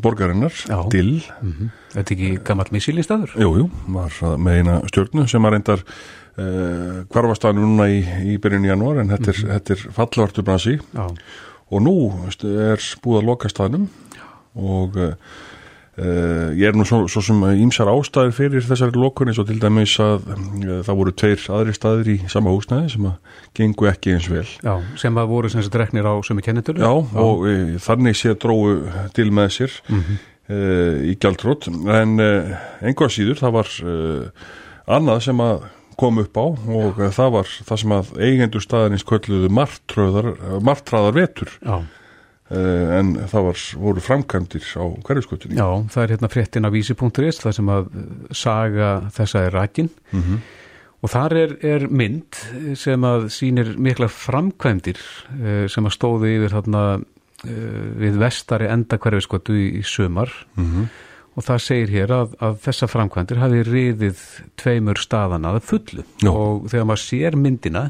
borgarinnar, 0.03 0.55
já. 0.65 0.79
Dill. 0.91 1.21
Mm 1.43 1.53
-hmm. 1.53 1.71
Þetta 1.93 2.09
er 2.09 2.17
ekki 2.17 2.43
gammal 2.43 2.67
missilistæður? 2.73 3.37
Jú, 3.37 3.53
jú, 3.61 3.69
var 3.93 4.37
með 4.41 4.59
eina 4.59 4.81
stjórnu 4.89 5.27
sem 5.29 5.45
að 5.45 5.51
reyndar 5.53 5.85
hvarfastaðinu 6.33 7.67
núna 7.67 7.89
í, 7.93 8.01
í 8.33 8.37
byrjun 8.41 8.65
í 8.65 8.71
janúar 8.71 9.03
en 9.03 9.11
þetta 9.13 9.29
er, 9.29 9.39
mm 9.43 9.49
-hmm. 9.49 9.71
er 9.75 9.81
fallvartu 9.93 10.41
bransi 10.41 10.79
Já. 10.81 11.05
og 11.69 11.81
nú 11.85 11.95
er 12.41 12.81
búið 13.03 13.19
að 13.19 13.27
loka 13.27 13.49
staðnum 13.49 13.89
og 14.55 14.97
uh, 14.97 15.13
uh, 15.97 16.49
ég 16.57 16.67
er 16.67 16.73
nú 16.77 16.85
svo, 16.85 17.03
svo 17.07 17.21
sem 17.21 17.37
ímsar 17.61 17.89
ástæðir 17.91 18.33
fyrir 18.33 18.65
þessari 18.65 18.97
lokunni 18.97 19.33
svo 19.33 19.45
til 19.45 19.59
dæmis 19.61 19.93
að 20.01 20.25
það 20.87 20.97
voru 20.97 21.11
tveir 21.11 21.45
aðri 21.49 21.73
staðir 21.73 22.09
í 22.15 22.17
sama 22.27 22.49
húsnæði 22.49 22.89
sem 22.89 23.05
að 23.05 23.37
gengu 23.53 23.89
ekki 23.91 24.15
eins 24.15 24.29
vel 24.29 24.47
Já, 24.63 24.81
sem 24.97 25.17
að 25.17 25.27
voru 25.27 25.49
sem 25.49 25.61
þess 25.61 25.69
að 25.69 25.77
dreknir 25.77 26.09
á 26.09 26.13
sem 26.25 26.37
er 26.37 26.47
kennitölu 26.49 26.81
Já, 26.81 26.93
Já. 27.13 27.19
og 27.19 27.45
þannig 27.77 28.17
sé 28.17 28.33
dróðu 28.33 29.05
til 29.13 29.29
með 29.31 29.49
sér 29.59 29.71
mm 29.87 30.01
-hmm. 30.01 30.17
í 31.13 31.15
gjaldrótt 31.15 31.67
en 31.69 32.19
enga 32.81 33.09
síður 33.09 33.37
það 33.37 33.51
var 33.51 33.69
annað 34.87 35.23
sem 35.29 35.39
að 35.39 35.69
kom 35.99 36.21
upp 36.21 36.37
á 36.39 36.45
og 36.45 37.01
Já. 37.01 37.09
það 37.17 37.33
var 37.37 37.51
það 37.67 37.81
sem 37.81 37.93
að 37.97 38.13
eigendur 38.27 38.63
staðinins 38.63 39.05
kölluðu 39.07 39.51
martraðar 39.53 41.13
vetur 41.17 41.53
Já. 41.59 41.83
Uh, 42.53 42.89
en 42.99 43.13
það 43.31 43.45
var, 43.47 43.61
voru 43.81 44.01
framkvæmdir 44.03 44.65
á 44.77 44.85
hverjuskutunni. 45.07 45.55
Já, 45.57 45.67
það 45.89 46.03
er 46.03 46.11
hérna 46.13 46.29
fréttin 46.29 46.67
af 46.67 46.73
vísi.is, 46.75 47.39
það 47.41 47.55
sem 47.55 47.71
að 47.71 47.87
saga 48.35 48.89
þessa 49.15 49.45
er 49.47 49.55
rækin 49.55 49.89
mm 50.11 50.21
-hmm. 50.21 50.41
og 51.01 51.13
þar 51.15 51.37
er, 51.39 51.55
er 51.65 51.87
mynd 51.87 52.43
sem 52.77 53.07
að 53.09 53.29
sínir 53.33 53.73
mikla 53.77 54.11
framkvæmdir 54.11 54.99
uh, 54.99 55.65
sem 55.71 55.87
að 55.87 55.95
stóði 55.95 56.35
yfir 56.37 56.55
þarna 56.59 56.83
við 57.43 58.21
vestari 58.21 58.69
enda 58.71 58.95
hverjuskutu 58.95 59.51
í, 59.51 59.65
í 59.79 59.83
sömar 59.83 60.31
mm 60.55 60.63
-hmm 60.63 60.85
og 61.33 61.45
það 61.47 61.63
segir 61.65 61.93
hér 61.93 62.13
að, 62.13 62.37
að 62.43 62.57
þessa 62.67 62.89
framkvæmdir 62.91 63.41
hafi 63.41 63.63
riðið 63.67 64.23
tveimur 64.61 65.01
staðana 65.01 65.55
að 65.55 65.63
fullu 65.71 66.05
Jó. 66.23 66.31
og 66.31 66.67
þegar 66.71 66.89
maður 66.89 67.03
sér 67.07 67.37
myndina 67.39 67.83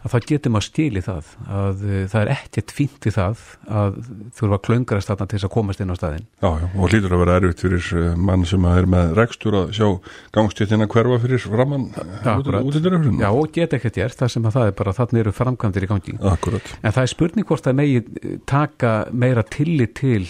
að 0.00 0.14
þá 0.14 0.28
getur 0.30 0.52
maður 0.54 0.66
stíli 0.66 1.02
það 1.04 1.30
að 1.46 1.82
uh, 1.84 1.96
það 2.12 2.20
er 2.20 2.32
ekkert 2.34 2.74
fínt 2.76 3.08
í 3.08 3.12
það 3.14 3.42
að 3.80 3.98
þurfa 4.38 4.58
að 4.58 4.64
klöngra 4.68 5.00
staðna 5.04 5.26
til 5.26 5.38
þess 5.38 5.48
að 5.48 5.52
komast 5.56 5.82
inn 5.82 5.92
á 5.92 5.96
staðin. 5.98 6.24
Já, 6.40 6.48
já, 6.62 6.66
og 6.70 6.94
hlýtur 6.94 7.16
að 7.16 7.22
vera 7.24 7.36
erfitt 7.40 7.64
fyrir 7.64 7.90
uh, 7.98 8.06
mann 8.30 8.46
sem 8.48 8.70
er 8.70 8.88
með 8.94 9.12
rekstur 9.18 9.58
að 9.60 9.74
sjá 9.76 9.88
gangstéttina 10.36 10.88
hverfa 10.90 11.20
fyrir 11.26 11.44
framann 11.44 11.86
út 11.90 12.80
í 12.80 12.82
dörröfrunum. 12.82 13.20
Já, 13.20 13.30
og 13.30 13.52
geta 13.54 13.78
ekkert 13.80 14.00
gert 14.00 14.24
það 14.24 14.34
sem 14.36 14.48
að 14.48 14.58
það 14.58 14.72
er 14.72 14.74
bara 14.80 14.96
þannig 14.96 15.24
eru 15.24 15.36
framkvæmdir 15.36 15.86
í 15.86 15.92
gangi. 15.92 16.16
Akkurat. 16.32 16.74
En 16.80 16.96
það 16.96 17.04
er 17.04 17.14
spurning 17.14 17.48
hvort 17.48 17.68
það 17.68 17.78
megi 17.82 18.02
taka 18.50 18.96
meira 19.12 19.46
tillit 19.46 19.96
til 20.00 20.24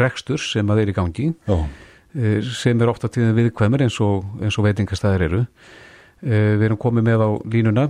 rekstur 0.00 0.42
sem 0.42 0.72
að 0.72 0.84
er 0.84 0.94
í 0.94 0.96
gangi. 0.96 1.32
Já 1.48 1.58
Eh, 2.16 2.40
sem 2.56 2.80
er 2.80 2.88
ofta 2.88 3.10
tíðin 3.12 3.36
viðkvæmur 3.36 3.82
eins 3.84 3.98
og, 4.00 4.24
og 4.40 4.64
veitingastæðir 4.64 5.26
eru. 5.26 5.42
Eh, 6.24 6.54
við 6.56 6.70
erum 6.70 6.78
komið 6.80 7.04
með 7.04 7.22
á 7.22 7.30
línuna 7.52 7.82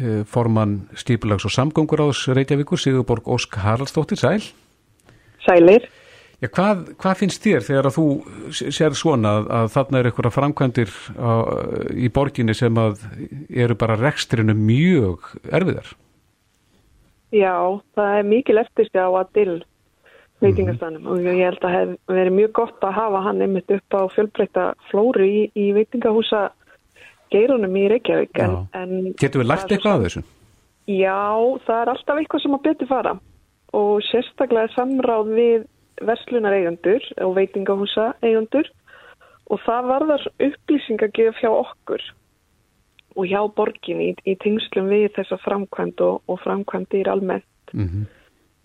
eh, 0.00 0.22
formann 0.24 0.78
Stýpulags 0.96 1.44
og 1.44 1.52
Samgöngur 1.52 2.00
ás 2.06 2.22
Reykjavíkur, 2.32 2.80
Sigurborg 2.80 3.28
Ósk 3.28 3.58
Haraldsdóttir, 3.60 4.16
sæl. 4.16 4.40
Sælir. 5.44 5.84
Já, 6.40 6.48
hvað, 6.48 6.80
hvað 7.00 7.20
finnst 7.20 7.44
þér 7.44 7.66
þegar 7.66 7.88
að 7.90 7.98
þú 7.98 8.06
sér 8.56 8.96
svona 8.96 9.34
að, 9.36 9.50
að 9.58 9.68
þarna 9.76 10.00
er 10.00 10.08
eitthvað 10.08 10.34
framkvæmdir 10.34 10.96
á, 11.20 11.32
í 11.92 12.08
borginni 12.12 12.56
sem 12.56 12.80
að 12.80 13.04
eru 13.52 13.76
bara 13.78 14.00
rekstrinu 14.00 14.56
mjög 14.56 15.28
erfiðar? 15.52 15.92
Já, 17.36 17.54
það 17.96 18.18
er 18.18 18.28
mikil 18.32 18.58
eftirstjá 18.64 19.06
að 19.10 19.30
dill 19.36 19.60
veitingastanum 20.42 21.06
og 21.12 21.24
ég 21.24 21.40
held 21.46 21.60
að 21.60 21.64
það 21.64 21.78
hef 21.78 21.94
verið 22.16 22.36
mjög 22.40 22.52
gott 22.58 22.84
að 22.84 22.98
hafa 22.98 23.22
hann 23.28 23.44
einmitt 23.44 23.72
upp 23.76 23.96
á 23.96 24.02
fjölbreyta 24.12 24.66
flóru 24.90 25.28
í, 25.28 25.40
í 25.52 25.70
veitingahúsa 25.76 26.48
geirunum 27.34 27.76
í 27.76 27.84
Reykjavík 27.92 28.40
en, 28.44 28.56
en 28.78 29.12
Getur 29.20 29.42
við 29.42 29.50
lært 29.50 29.74
eitthvað 29.74 29.98
af 29.98 30.06
þessu? 30.06 30.24
Já, 30.90 31.20
það 31.66 31.78
er 31.80 31.92
alltaf 31.94 32.20
eitthvað 32.20 32.44
sem 32.44 32.56
að 32.56 32.66
betur 32.68 32.90
fara 32.90 33.14
og 33.74 33.92
sérstaklega 34.08 34.72
samráð 34.74 35.30
við 35.34 35.68
verslunar 36.04 36.56
eigandur 36.56 37.06
og 37.24 37.36
veitingahúsa 37.38 38.10
eigandur 38.24 38.68
og 39.52 39.62
það 39.64 39.88
varðar 39.92 40.26
upplýsingagjöf 40.48 41.40
hjá 41.42 41.50
okkur 41.52 42.04
og 43.14 43.30
hjá 43.30 43.40
borgin 43.56 44.02
í, 44.02 44.10
í 44.26 44.34
tengslum 44.42 44.90
við 44.90 45.10
þessa 45.18 45.38
framkvæmd 45.44 46.02
og, 46.02 46.22
og 46.26 46.40
framkvæmdir 46.42 47.10
almennt. 47.10 47.46
Mm 47.72 48.06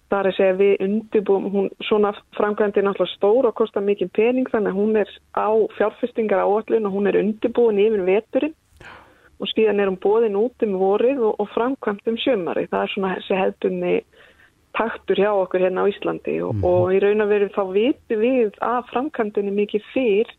Það 0.09 0.19
er 0.19 0.27
að 0.29 0.37
segja 0.39 0.53
við 0.57 0.71
undirbúum, 0.85 1.43
hún, 1.53 1.67
svona 1.85 2.11
framkvæmdi 2.37 2.81
náttúrulega 2.81 3.13
stór 3.13 3.47
og 3.49 3.57
kostar 3.59 3.85
mikið 3.85 4.09
pening 4.17 4.49
þannig 4.49 4.73
að 4.73 4.79
hún 4.79 4.95
er 4.97 5.11
á 5.37 5.49
fjárfestingar 5.77 6.41
áallun 6.41 6.89
og 6.89 6.95
hún 6.95 7.09
er 7.11 7.19
undirbúin 7.19 7.81
yfir 7.83 8.05
veturinn 8.07 8.55
og 9.39 9.51
skíðan 9.51 9.79
er 9.79 9.91
hún 9.91 9.99
bóðin 10.01 10.39
út 10.39 10.65
um 10.65 10.73
vorið 10.81 11.21
og, 11.27 11.37
og 11.39 11.51
framkvæmt 11.53 12.09
um 12.09 12.17
sjömari. 12.19 12.65
Það 12.71 12.81
er 12.81 12.93
svona 12.95 13.13
þessi 13.19 13.37
hefðbunni 13.39 13.93
taktur 14.77 15.21
hjá 15.21 15.29
okkur 15.33 15.63
hérna 15.63 15.85
á 15.85 15.89
Íslandi 15.91 16.39
og, 16.45 16.65
og 16.65 16.91
í 16.93 16.99
raun 17.03 17.23
og 17.23 17.31
veru 17.31 17.49
þá 17.53 17.63
vitum 17.73 18.23
við 18.25 18.59
að 18.65 18.81
framkvæmdunni 18.91 19.55
mikið 19.61 19.87
fyrr 19.93 20.33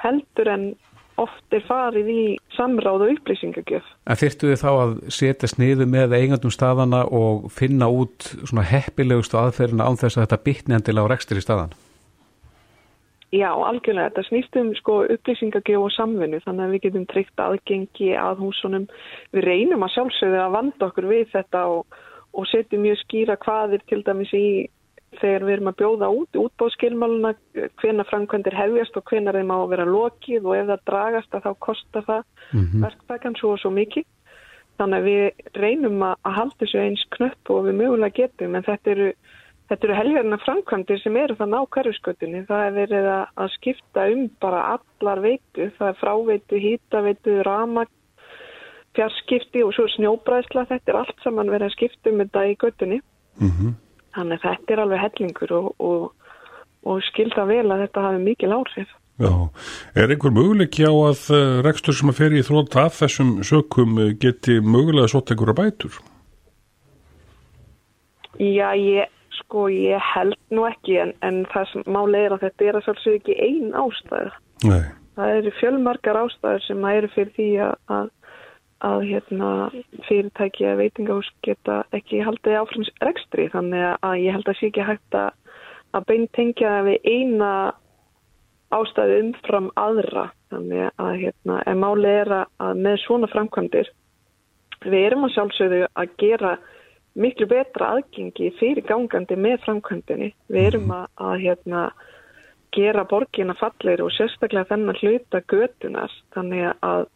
heldur 0.00 0.50
en 0.54 0.64
oft 1.22 1.56
er 1.56 1.62
farið 1.66 2.08
í 2.12 2.22
samráð 2.56 3.04
og 3.06 3.12
upplýsingagjöf. 3.16 3.86
En 4.08 4.18
þyrftu 4.20 4.50
þið 4.50 4.62
þá 4.62 4.70
að 4.70 4.96
setja 5.16 5.50
sniðu 5.50 5.86
með 5.90 6.16
eigandum 6.18 6.54
staðana 6.54 7.04
og 7.06 7.50
finna 7.54 7.90
út 7.92 8.32
svona 8.40 8.66
heppilegustu 8.70 9.38
aðferðina 9.40 9.86
án 9.88 10.00
þess 10.00 10.18
að 10.18 10.26
þetta 10.26 10.42
bytni 10.48 10.76
endilega 10.78 11.06
á 11.06 11.12
rekstur 11.12 11.40
í 11.40 11.44
staðan? 11.44 11.76
Já, 13.30 13.50
algjörlega. 13.54 14.10
Þetta 14.10 14.26
snýst 14.26 14.56
um 14.58 14.72
sko, 14.74 14.96
upplýsingagjöf 15.14 15.86
og 15.86 15.94
samvinnu 15.94 16.40
þannig 16.42 16.64
að 16.64 16.72
við 16.74 16.84
getum 16.88 17.06
tryggt 17.12 17.42
aðgengi 17.44 18.10
að 18.18 18.42
húsunum. 18.42 18.88
Við 19.36 19.46
reynum 19.46 19.86
að 19.86 19.94
sjálfsögðu 19.94 20.40
að 20.42 20.54
vanda 20.56 20.88
okkur 20.88 21.06
við 21.12 21.28
þetta 21.36 21.62
og, 21.76 22.00
og 22.34 22.48
setjum 22.50 22.82
mjög 22.88 22.98
skýra 23.04 23.38
hvaðir 23.44 23.84
til 23.86 24.02
dæmis 24.06 24.34
í 24.34 24.46
þegar 25.20 25.44
við 25.46 25.54
erum 25.54 25.70
að 25.70 25.78
bjóða 25.80 26.08
út 26.16 26.38
útbóðskilmáluna 26.40 27.32
hvena 27.80 28.06
framkvæmdir 28.08 28.56
hefjast 28.56 28.96
og 28.96 29.04
hvena 29.10 29.34
þeim 29.36 29.52
á 29.52 29.58
að 29.58 29.68
vera 29.74 29.88
lokið 29.88 30.46
og 30.46 30.56
ef 30.56 30.70
það 30.70 30.86
dragast 30.90 31.36
að 31.36 31.44
þá 31.46 31.52
kostar 31.66 32.06
það 32.06 32.22
mm 32.22 32.64
-hmm. 32.64 32.86
verktakann 32.86 33.36
svo 33.40 33.52
og 33.52 33.60
svo 33.60 33.70
mikið. 33.74 34.06
Þannig 34.80 34.98
að 34.98 35.08
við 35.10 35.60
reynum 35.60 36.02
að 36.02 36.16
halda 36.24 36.56
þessu 36.62 36.80
eins 36.80 37.04
knöpp 37.16 37.52
og 37.52 37.66
við 37.66 37.78
mögulega 37.82 38.16
getum 38.16 38.54
en 38.56 38.64
þetta 38.64 38.90
eru, 38.90 39.08
þetta 39.68 39.86
eru 39.86 39.98
helgarna 39.98 40.38
framkvæmdir 40.40 41.02
sem 41.02 41.16
eru 41.16 41.36
þann 41.36 41.58
á 41.60 41.62
hverjuskötunni. 41.68 42.46
Það 42.48 42.64
er 42.66 42.72
verið 42.78 43.08
að 43.12 43.50
skipta 43.58 44.06
um 44.08 44.30
bara 44.40 44.62
allar 44.78 45.20
veitu. 45.20 45.68
Það 45.76 45.88
er 45.88 46.00
fráveitu, 46.00 46.56
hýtaveitu, 46.64 47.42
rama, 47.44 47.84
fjarskipti 48.96 49.62
og 49.62 49.76
svo 49.76 49.84
snjóbræðsla. 49.96 50.64
Þetta 50.72 50.92
er 50.92 51.00
allt 51.02 51.22
saman 51.22 51.52
verið 51.52 51.68
að 51.68 51.76
skipta 51.76 52.10
um 52.10 52.24
þetta 52.24 52.46
í 52.48 52.56
götunni. 52.56 53.00
Mm 53.40 53.52
-hmm. 53.52 53.74
Þannig 54.16 54.40
að 54.40 54.46
þetta 54.48 54.74
er 54.74 54.82
alveg 54.84 55.04
hellingur 55.04 55.52
og, 55.54 55.68
og, 55.78 56.32
og 56.88 57.04
skilta 57.10 57.44
vel 57.48 57.66
að 57.68 57.84
þetta 57.84 58.06
hafi 58.08 58.24
mikil 58.24 58.54
áhrif. 58.56 58.96
Já, 59.20 59.32
er 60.00 60.14
einhver 60.14 60.32
möguleiki 60.32 60.86
á 60.88 60.92
að 60.96 61.26
uh, 61.36 61.58
rekstur 61.66 61.96
sem 61.96 62.08
að 62.08 62.20
fer 62.22 62.34
í 62.34 62.44
þrótt 62.46 62.76
af 62.80 62.96
þessum 63.02 63.34
sökum 63.44 63.98
uh, 64.00 64.12
geti 64.16 64.56
mögulega 64.64 65.10
svolítið 65.12 65.36
einhverja 65.36 65.58
bætur? 65.58 65.98
Já, 68.40 68.70
ég, 68.80 69.10
sko, 69.42 69.66
ég 69.68 70.00
held 70.14 70.38
nú 70.56 70.64
ekki 70.70 70.96
en, 71.02 71.12
en 71.26 71.42
það 71.52 71.68
sem 71.74 71.84
máli 71.92 72.22
er 72.24 72.32
að 72.32 72.46
þetta 72.46 72.70
er 72.70 72.78
að 72.78 72.86
svolítið 72.86 73.18
ekki 73.18 73.36
ein 73.44 73.76
ástæð. 73.82 74.32
Nei. 74.70 74.82
Það 75.20 75.36
eru 75.36 75.52
fjölmarkar 75.58 76.20
ástæður 76.22 76.64
sem 76.64 76.88
eru 76.94 77.12
fyrir 77.12 77.32
því 77.36 77.50
að, 77.66 78.08
að 78.80 78.96
að 79.00 79.04
hérna, 79.10 79.50
fyrirtæki 80.08 80.66
að 80.68 80.80
veitingahús 80.80 81.28
geta 81.44 81.82
ekki 81.96 82.22
haldið 82.24 82.58
áframs 82.62 82.90
rekstri. 83.04 83.48
Þannig 83.52 83.86
að 84.00 84.16
ég 84.24 84.36
held 84.36 84.48
að 84.48 84.58
sé 84.58 84.70
ekki 84.70 84.86
hægt 84.88 85.16
að, 85.16 85.30
að 85.96 86.06
beintengja 86.08 86.74
við 86.88 87.08
eina 87.08 87.52
ástæðu 88.74 89.22
umfram 89.26 89.70
aðra. 89.80 90.30
Þannig 90.50 90.86
að 90.96 91.14
hérna, 91.24 91.62
en 91.68 91.82
máli 91.82 92.12
er 92.22 92.34
að 92.40 92.80
með 92.80 93.02
svona 93.04 93.30
framkvæmdir 93.30 93.90
við 94.80 95.06
erum 95.10 95.26
að 95.26 95.34
sjálfsögðu 95.34 95.80
að 95.92 96.14
gera 96.20 96.54
miklu 97.20 97.46
betra 97.50 97.90
aðgengi 97.96 98.52
fyrir 98.58 98.86
gangandi 98.86 99.36
með 99.36 99.58
framkvæmdini 99.66 100.30
við 100.48 100.68
erum 100.70 100.92
að, 100.94 101.06
að 101.20 101.34
hérna, 101.44 101.82
gera 102.72 103.04
borgina 103.04 103.56
fallir 103.58 104.00
og 104.00 104.12
sérstaklega 104.14 104.70
þennan 104.70 104.98
hluta 105.02 105.42
götunar 105.50 106.12
þannig 106.32 106.70
að 106.86 107.08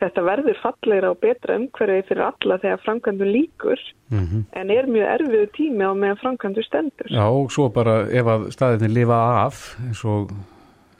þetta 0.00 0.24
verður 0.26 0.58
falleira 0.62 1.10
og 1.10 1.20
betra 1.22 1.56
umhverfið 1.56 2.08
fyrir 2.08 2.26
alla 2.26 2.58
þegar 2.62 2.82
framkvæmdu 2.84 3.30
líkur 3.30 3.80
Mm 4.10 4.24
-hmm. 4.24 4.60
en 4.60 4.70
er 4.70 4.86
mjög 4.86 5.06
erfiðu 5.14 5.46
tími 5.56 5.82
á 5.82 5.92
meðan 5.94 6.16
framkvæmdu 6.16 6.62
stendur. 6.62 7.08
Já, 7.10 7.26
og 7.26 7.50
svo 7.50 7.68
bara 7.68 8.06
ef 8.06 8.26
að 8.26 8.50
staðinni 8.50 8.88
lifa 8.94 9.18
af 9.46 9.76
eins 9.86 10.04
og, 10.04 10.30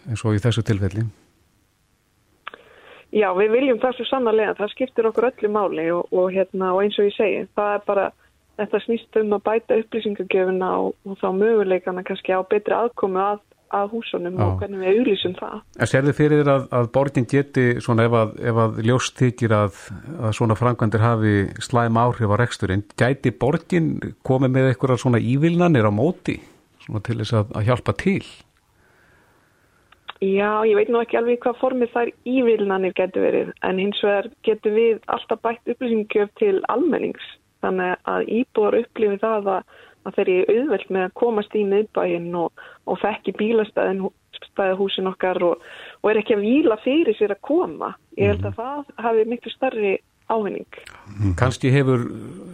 eins 0.09 0.25
og 0.25 0.35
í 0.35 0.43
þessu 0.43 0.63
tilfelli. 0.63 1.07
Já, 3.13 3.31
við 3.39 3.51
viljum 3.51 3.79
það 3.79 3.93
svo 3.97 4.05
sannarlega, 4.05 4.55
það 4.59 4.73
skiptir 4.75 5.07
okkur 5.07 5.29
öllu 5.31 5.49
máli 5.49 5.91
og, 5.95 6.13
og, 6.13 6.33
hérna, 6.35 6.73
og 6.75 6.83
eins 6.83 6.99
og 6.99 7.07
ég 7.07 7.15
segi, 7.17 7.47
það 7.57 7.75
er 7.75 7.83
bara, 7.87 8.07
þetta 8.59 8.81
snýst 8.85 9.21
um 9.21 9.33
að 9.33 9.45
bæta 9.49 9.79
upplýsingagjöfuna 9.81 10.71
og, 10.79 10.95
og 11.07 11.19
þá 11.23 11.29
möguleikana 11.33 12.03
kannski 12.03 12.35
á 12.35 12.43
betri 12.43 12.75
aðkomu 12.75 13.23
að, 13.23 13.39
að 13.75 13.95
húsunum 13.97 14.37
Já. 14.39 14.45
og 14.45 14.59
hvernig 14.61 14.83
við 14.83 15.01
auðlýsum 15.01 15.37
það. 15.39 15.61
En 15.81 15.91
serðu 15.91 16.17
fyrir 16.17 16.43
þér 16.43 16.53
að, 16.55 16.67
að 16.79 16.91
borgin 16.95 17.29
geti 17.31 17.67
svona 17.83 18.07
ef 18.07 18.19
að, 18.21 18.35
ef 18.51 18.61
að 18.65 18.83
ljóst 18.87 19.23
þykir 19.23 19.57
að, 19.59 19.81
að 20.21 20.37
svona 20.39 20.59
framkvæmdir 20.59 21.05
hafi 21.05 21.37
slæm 21.67 22.01
áhrif 22.01 22.35
á 22.35 22.37
reksturinn, 22.43 22.85
gæti 22.99 23.35
borgin 23.35 23.95
komið 24.27 24.55
með 24.55 24.71
eitthvað 24.71 25.01
svona 25.03 25.23
ívilnanir 25.23 25.89
á 25.89 25.93
móti 25.95 26.39
svona 26.87 27.03
til 27.07 27.19
þess 27.21 27.39
að, 27.41 27.57
hjálpa 27.67 27.95
til? 28.01 28.21
Já, 30.23 30.65
ég 30.65 30.79
veit 30.79 30.89
nú 30.89 31.03
ekki 31.03 31.19
alveg 31.19 31.43
hvað 31.45 31.59
formið 31.61 31.91
þær 31.93 32.11
ívilnanir 32.25 32.95
getur 32.97 33.27
verið 33.27 33.51
en 33.69 33.81
hins 33.83 33.99
vegar 34.05 34.31
getur 34.49 34.73
við 34.73 35.03
alltaf 35.13 35.43
bætt 35.45 35.75
upplýsingjöf 35.75 36.31
til 36.41 36.55
almennings 36.73 37.27
þannig 37.65 38.09
að 38.09 38.31
íbúar 38.39 38.79
upplifi 38.79 39.19
það 39.21 39.51
að, 39.59 39.77
að 40.07 40.19
þeir 40.19 40.31
eru 40.33 40.57
auðvelt 40.57 40.93
með 40.95 41.07
að 41.07 41.17
komast 41.21 41.57
í 41.59 41.65
miðbæinn 41.67 42.31
og, 42.39 42.67
og 42.87 43.01
þekki 43.03 43.35
bílastæðin 43.41 44.07
stæðahúsin 44.37 45.11
okkar 45.11 45.41
og, 45.45 45.63
og 46.03 46.11
er 46.11 46.21
ekki 46.21 46.37
að 46.37 46.45
víla 46.45 46.77
fyrir 46.83 47.17
sér 47.19 47.35
að 47.37 47.45
koma. 47.49 47.95
Ég 48.19 48.35
held 48.35 48.47
að 48.49 48.61
það 48.61 48.93
hafi 49.07 49.25
miklu 49.31 49.53
starri 49.55 49.95
ávinning. 50.33 50.81
Kanski 51.39 51.71
hefur 51.75 52.09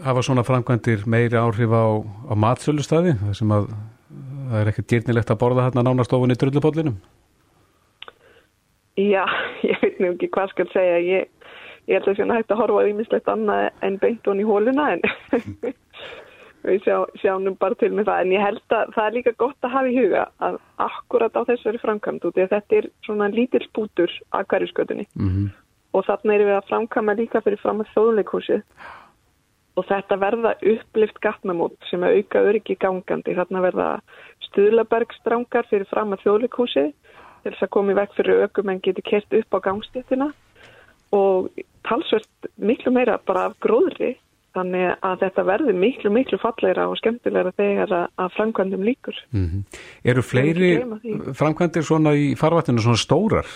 hafa 0.05 0.23
svona 0.23 0.45
framkvæmdir 0.47 1.07
meiri 1.11 1.39
áhrif 1.41 1.73
á, 1.73 1.87
á 2.29 2.35
matsölustæði 2.37 3.17
sem 3.37 3.55
að 3.55 3.71
það 4.53 4.61
er 4.61 4.73
ekkert 4.73 4.91
dýrnilegt 4.93 5.33
að 5.33 5.41
borða 5.41 5.67
hérna 5.69 5.85
nánastofunni 5.87 6.37
drullupollinum? 6.39 6.99
Já, 9.01 9.25
ég 9.71 9.79
veit 9.81 10.03
nú 10.03 10.13
ekki 10.13 10.29
hvað 10.35 10.53
skal 10.53 10.69
segja. 10.75 10.99
Ég, 11.01 11.31
ég 11.89 11.97
held 11.97 12.09
að 12.09 12.11
það 12.13 12.19
sé 12.21 12.37
hægt 12.37 12.53
að 12.53 12.61
horfa 12.63 12.89
ímislegt 12.91 13.33
annað 13.33 13.71
en 13.87 13.97
beint 14.03 14.29
hon 14.29 14.43
í 14.43 14.49
hóluna 14.49 14.91
en 14.97 15.07
við 16.63 16.85
sjá, 16.85 16.97
sjáum 17.23 17.57
bara 17.59 17.79
til 17.81 17.91
með 17.93 18.11
það. 18.11 18.21
En 18.23 18.37
ég 18.37 18.45
held 18.45 18.77
að 18.77 18.95
það 18.95 19.07
er 19.07 19.17
líka 19.17 19.35
gott 19.45 19.67
að 19.67 19.75
hafa 19.77 19.91
í 19.91 19.97
huga 19.99 20.27
að 20.49 20.61
akkurat 20.87 21.37
á 21.39 21.43
þessari 21.51 21.83
framkvæmd 21.83 22.29
út. 22.29 22.39
Þetta 22.39 22.79
er 22.79 22.89
svona 23.07 23.31
lítill 23.33 23.67
bútur 23.75 24.15
að 24.31 24.49
hverjusgötunni 24.53 25.09
Mm 25.17 25.51
og 25.93 26.07
þarna 26.09 26.37
erum 26.37 26.51
við 26.51 26.59
að 26.59 26.69
framkvæma 26.71 27.15
líka 27.19 27.41
fyrir 27.45 27.61
fram 27.61 27.83
að 27.83 27.91
þjóðleikhúsið 27.93 28.63
og 29.81 29.87
þetta 29.89 30.19
verða 30.21 30.53
upplift 30.73 31.21
gatnamót 31.25 31.77
sem 31.89 32.05
að 32.05 32.19
auka 32.19 32.43
öryggi 32.49 32.77
gangandi. 32.81 33.37
Þarna 33.37 33.65
verða 33.65 33.89
stuðlabergstrangar 34.49 35.69
fyrir 35.71 35.89
fram 35.89 36.13
að 36.13 36.25
þjóðleikhúsið 36.27 36.91
til 36.93 37.53
þess 37.53 37.67
að 37.67 37.73
koma 37.77 37.93
í 37.95 37.99
vekk 37.99 38.17
fyrir 38.19 38.43
aukum 38.47 38.73
en 38.73 38.83
geti 38.85 39.05
kert 39.05 39.39
upp 39.39 39.57
á 39.57 39.65
gangstéttina 39.69 40.29
og 41.13 41.49
talsvert 41.89 42.53
miklu 42.57 42.93
meira 42.95 43.19
bara 43.27 43.49
af 43.51 43.57
gróðri 43.65 44.15
þannig 44.57 44.89
að 45.05 45.25
þetta 45.25 45.45
verður 45.49 45.79
miklu, 45.81 46.13
miklu 46.13 46.39
falleira 46.43 46.87
og 46.91 46.99
skemmtilegra 47.01 47.53
þegar 47.59 47.95
að, 48.03 48.31
framkvæmdum 48.37 48.87
líkur. 48.87 49.19
Eru 50.05 50.25
fleiri 50.25 50.73
gleyma 50.79 50.99
því. 51.03 51.19
framkvæmdir 51.39 51.87
svona 51.89 52.15
í 52.19 52.33
farvatinu 52.39 52.85
svona 52.85 53.01
stórar? 53.01 53.49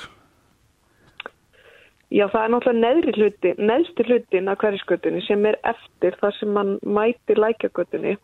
Já, 2.15 2.29
það 2.31 2.43
er 2.43 2.51
náttúrulega 2.55 2.83
neðri 2.85 3.13
hluti, 3.19 3.53
neðsti 3.59 4.05
hlutin 4.07 4.51
af 4.53 4.61
hverjaskötunni 4.63 5.23
sem 5.27 5.47
er 5.51 5.57
eftir 5.67 6.15
þar 6.21 6.37
sem 6.39 6.53
mann 6.55 6.77
mætir 6.87 7.41
lækjagötunni 7.43 8.15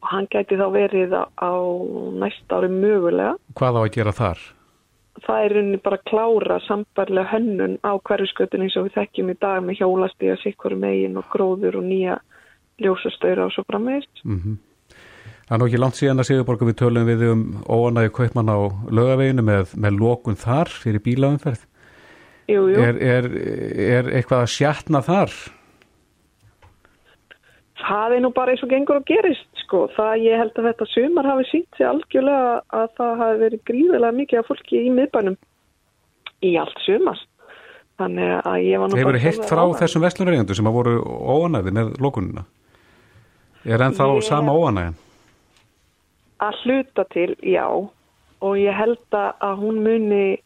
og 0.00 0.08
hann 0.10 0.26
gæti 0.32 0.58
þá 0.58 0.66
verið 0.74 1.14
á, 1.14 1.24
á 1.38 1.52
næsta 2.18 2.58
ári 2.58 2.72
mögulega. 2.72 3.36
Hvað 3.54 3.78
á 3.78 3.80
að 3.84 3.92
gera 3.94 4.16
þar? 4.16 4.42
Það 5.20 5.44
er 5.44 5.54
rauninni 5.56 5.82
bara 5.84 5.98
að 5.98 6.08
klára 6.08 6.56
sambarlega 6.64 7.30
hönnun 7.32 7.76
á 7.82 7.92
hverjaskötunni 7.98 8.68
eins 8.68 8.78
og 8.78 8.88
við 8.88 8.96
þekkjum 8.96 9.32
í 9.32 9.36
dag 9.42 9.62
með 9.66 9.82
hjólastíða, 9.82 10.38
sikkur 10.40 10.76
megin 10.78 11.18
og 11.20 11.28
gróður 11.32 11.80
og 11.80 11.86
nýja 11.86 12.20
ljósastöður 12.80 13.46
og 13.46 13.54
svo 13.54 13.66
framvegist. 13.68 14.24
Mm 14.24 14.58
Það 15.50 15.56
er 15.56 15.58
nú 15.58 15.66
ekki 15.66 15.78
langt 15.82 15.96
síðan 15.98 16.22
að 16.22 16.26
Sigurborgu 16.28 16.66
við 16.68 16.76
tölum 16.78 17.08
við 17.08 17.22
um 17.26 17.40
óanægi 17.66 18.12
kaupmann 18.14 18.52
á 18.54 18.70
lögaveginu 18.86 19.42
með, 19.42 19.72
með 19.82 19.96
lokun 19.98 20.36
þar 20.38 20.68
fyrir 20.70 21.02
bílaumferð. 21.02 21.64
Jú, 22.46 22.68
jú. 22.70 22.76
Er, 22.78 23.00
er, 23.02 23.26
er 23.82 24.10
eitthvað 24.14 24.44
að 24.44 24.52
sjatna 24.54 25.00
þar? 25.02 25.34
Það 27.80 28.14
er 28.14 28.22
nú 28.22 28.30
bara 28.36 28.54
eins 28.54 28.62
og 28.62 28.70
gengur 28.70 29.00
og 29.00 29.10
gerist, 29.10 29.49
sko. 29.70 29.86
Það 29.94 30.14
ég 30.26 30.40
held 30.42 30.56
að 30.58 30.66
þetta 30.70 30.86
sumar 30.90 31.28
hafi 31.30 31.44
sínt 31.50 31.76
sig 31.78 31.86
algjörlega 31.86 32.54
að 32.74 32.88
það 32.98 33.12
hafi 33.22 33.40
verið 33.44 33.60
gríðilega 33.70 34.16
mikið 34.18 34.40
af 34.40 34.48
fólki 34.50 34.80
í 34.80 34.94
miðbænum 34.96 35.36
í 36.42 36.54
allt 36.58 36.82
sumar. 36.86 37.20
þannig 38.00 38.30
að 38.48 38.62
ég 38.64 38.80
var 38.80 38.88
nú 38.88 38.96
Hefur 38.96 39.16
þið 39.20 39.26
að 39.28 39.48
frá 39.50 39.62
þessum 39.76 40.04
vestlunarregendur 40.06 40.56
sem 40.56 40.68
að 40.70 40.76
voru 40.78 40.92
óanæði 41.04 41.72
með 41.76 41.90
lókununa? 42.00 42.44
Er 43.68 43.82
ennþá 43.84 44.06
Ég- 44.08 44.24
sama 44.24 44.54
óanæðin? 44.56 44.94
Að 46.40 46.54
hluta 46.64 47.04
til, 47.12 47.36
já 47.44 47.66
og 47.68 48.56
ég 48.56 48.72
held 48.72 49.12
að 49.12 49.58
hún 49.60 49.82
muni 49.84 50.40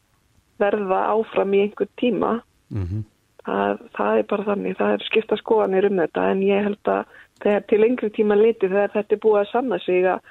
verða 0.59 1.15
áfram 1.15 1.55
í 1.55 1.63
einhver 1.63 1.89
tíma 1.97 2.43
Mm 2.75 3.05
það, 3.45 3.83
það 3.97 4.19
er 4.19 4.27
bara 4.31 4.47
þannig, 4.49 4.77
það 4.79 4.95
er 4.95 5.05
skipta 5.09 5.39
skoðanir 5.41 5.89
um 5.91 6.01
þetta 6.03 6.27
en 6.33 6.43
ég 6.45 6.69
held 6.69 6.91
að 6.91 7.21
þegar 7.43 7.67
til 7.69 7.81
lengri 7.83 8.11
tíma 8.15 8.39
liti 8.39 8.71
þegar 8.71 8.95
þetta 8.95 9.17
er 9.17 9.23
búið 9.25 9.41
að 9.41 9.53
sanna 9.53 9.79
sig 9.83 10.07
að 10.07 10.23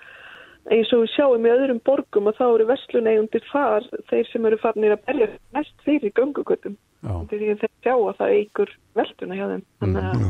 eins 0.72 0.94
og 0.96 1.04
við 1.04 1.12
sjáum 1.12 1.46
í 1.48 1.52
öðrum 1.52 1.82
borgum 1.84 2.30
og 2.32 2.38
þá 2.38 2.46
eru 2.48 2.68
vestluneigundir 2.70 3.48
far 3.52 3.88
þeir 4.10 4.30
sem 4.32 4.46
eru 4.48 4.60
farnir 4.62 4.96
að 4.96 5.06
berja 5.10 5.30
mest 5.56 5.74
fyrir 5.84 6.14
því 7.04 7.50
að 7.52 7.64
þeir 7.64 7.74
sjá 7.84 7.96
að 7.96 8.20
það 8.22 8.36
eigur 8.38 8.76
velduna 8.96 9.40
hjá 9.40 9.48
þeim 9.50 9.66
Þannig 9.84 10.06
að, 10.12 10.28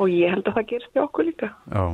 og 0.00 0.14
ég 0.14 0.32
held 0.32 0.46
að 0.48 0.56
það 0.56 0.70
gerst 0.70 0.94
hjá 0.96 1.02
okkur 1.04 1.28
líka 1.28 1.52
Já. 1.68 1.84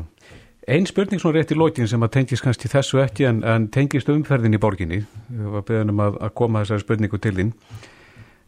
Ein 0.69 0.85
spurning 0.85 1.17
svona 1.17 1.39
rétt 1.39 1.55
í 1.55 1.57
lókin 1.57 1.89
sem 1.89 2.03
að 2.05 2.11
tengist 2.19 2.45
kannski 2.45 2.69
þessu 2.69 2.99
ekki 3.01 3.25
en, 3.25 3.39
en 3.41 3.71
tengist 3.73 4.11
umferðin 4.13 4.53
í 4.53 4.61
borginni. 4.61 4.99
Við 5.33 5.55
var 5.55 5.63
beðin 5.65 5.95
um 5.95 6.03
að, 6.05 6.19
að 6.27 6.35
koma 6.37 6.61
þessari 6.61 6.85
spurningu 6.85 7.21
til 7.25 7.33
þín. 7.39 7.53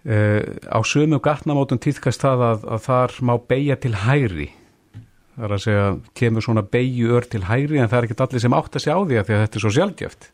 Uh, 0.04 0.42
á 0.68 0.78
sömu 0.84 1.16
gatnamótum 1.24 1.80
týðkast 1.80 2.20
það 2.20 2.44
að, 2.44 2.66
að 2.76 2.84
þar 2.84 3.16
má 3.24 3.32
beigja 3.48 3.78
til 3.80 3.94
hæri. 4.02 4.50
Það 5.40 5.46
er 5.46 5.54
að 5.56 5.62
segja, 5.64 5.84
kemur 6.20 6.44
svona 6.44 6.62
beigju 6.68 7.14
ör 7.16 7.24
til 7.32 7.46
hæri 7.48 7.78
en 7.80 7.88
það 7.88 7.96
er 7.96 8.06
ekki 8.10 8.16
allir 8.20 8.42
sem 8.42 8.56
átt 8.58 8.74
að 8.76 8.82
segja 8.84 8.96
á 9.00 9.00
því 9.00 9.16
að 9.16 9.24
því 9.24 9.34
að 9.36 9.40
þetta 9.40 9.56
er 9.56 9.62
svo 9.64 9.70
sjálfgjöft. 9.76 10.26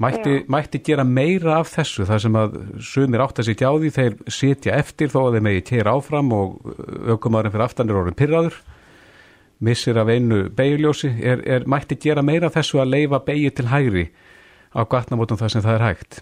Mætti, 0.00 0.36
mætti 0.52 0.80
gera 0.84 1.04
meira 1.04 1.58
af 1.58 1.74
þessu 1.74 2.06
þar 2.08 2.22
sem 2.24 2.38
að 2.40 2.56
sumir 2.84 3.24
átt 3.24 3.42
að 3.42 3.50
segja 3.50 3.68
á 3.68 3.74
því 3.76 3.90
þeir 3.98 4.16
sitja 4.32 4.78
eftir 4.80 5.12
þó 5.12 5.18
að 5.26 5.36
þeir 5.36 5.44
megi 5.44 5.66
keira 5.68 5.92
áfram 5.92 6.32
og 6.36 6.56
aukumarinn 7.12 7.52
fyrir 7.52 7.66
aftanir 7.66 8.00
orðin 8.00 8.16
pyrraður 8.16 8.56
missir 9.68 10.00
af 10.00 10.08
einu 10.08 10.46
beigjuljósi 10.56 11.12
er, 11.20 11.44
er 11.44 11.68
mætti 11.68 12.00
gera 12.00 12.24
meira 12.24 12.48
af 12.48 12.56
þessu 12.56 12.80
að 12.80 12.92
leifa 12.96 13.20
beigju 13.28 13.52
til 13.56 13.68
hægri 13.72 14.08
á 14.72 14.80
gatnamótum 14.88 15.40
þar 15.40 15.52
sem 15.52 15.64
það 15.68 15.78
er 15.78 15.86
hægt? 15.90 16.20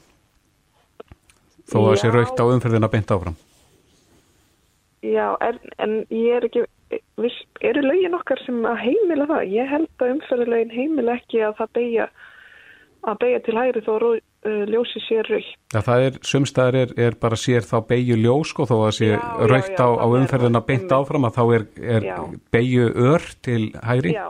Þó 1.71 1.79
að 1.87 1.99
sé 2.03 2.11
Já. 2.11 2.15
raukt 2.19 2.43
á 2.43 2.45
umferðina 2.51 2.91
beint 2.91 3.15
áfram. 3.15 3.39
Já, 5.05 5.35
en, 5.45 5.59
en 5.79 6.01
ég 6.11 6.39
er 6.39 6.47
ekki 6.47 6.67
eru 7.65 7.83
lögin 7.85 8.17
okkar 8.19 8.41
sem 8.45 8.61
að 8.69 8.81
heimila 8.85 9.27
það? 9.31 9.51
Ég 9.55 9.73
held 9.73 10.05
að 10.05 10.15
umferðulögin 10.15 10.75
heimila 10.75 11.19
ekki 11.19 11.43
að 11.47 11.59
það 11.61 11.75
beigja 11.79 12.09
að 13.05 13.19
beigja 13.21 13.41
til 13.45 13.57
hægri 13.59 13.83
þó 13.85 13.93
uh, 14.09 14.63
ljósi 14.71 15.03
sér 15.05 15.29
raukt. 15.29 15.57
Já, 15.75 15.81
það 15.85 16.07
er, 16.07 16.19
sumstaðar 16.25 16.79
er, 16.81 16.95
er 17.07 17.19
bara 17.21 17.37
sér 17.37 17.67
þá 17.69 17.77
beigju 17.91 18.17
ljós 18.21 18.55
sko, 18.55 18.67
þó 18.69 18.77
að 18.87 18.95
sé 18.99 19.11
já, 19.13 19.21
á, 19.77 19.89
á 20.01 20.07
er 20.07 20.17
umferðina 20.21 20.65
beint 20.65 20.95
áfram 20.97 21.29
að 21.29 21.39
þá 21.39 21.45
er, 21.59 21.67
er 21.99 22.09
beigju 22.55 22.89
ör 23.11 23.29
til 23.45 23.63
hægri. 23.85 24.15
Já, 24.17 24.29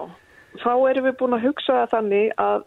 þá 0.62 0.72
erum 0.90 1.08
við 1.08 1.18
búin 1.22 1.38
að 1.38 1.46
hugsa 1.48 1.84
þannig 1.92 2.34
að 2.42 2.66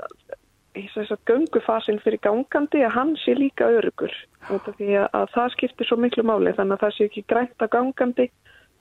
þess 0.94 1.14
að 1.14 1.24
göngufasin 1.30 2.02
fyrir 2.04 2.22
gangandi 2.22 2.84
að 2.86 2.96
hann 2.96 3.14
sé 3.24 3.34
líka 3.38 3.70
örugur 3.80 4.14
því 4.48 4.92
að, 5.02 5.08
að 5.18 5.32
það 5.34 5.54
skiptir 5.56 5.90
svo 5.90 5.98
miklu 6.02 6.26
máli 6.28 6.54
þannig 6.58 6.78
að 6.78 6.84
það 6.84 6.96
sé 6.96 7.08
ekki 7.10 7.24
grænt 7.32 7.66
að 7.66 7.72
gangandi 7.74 8.28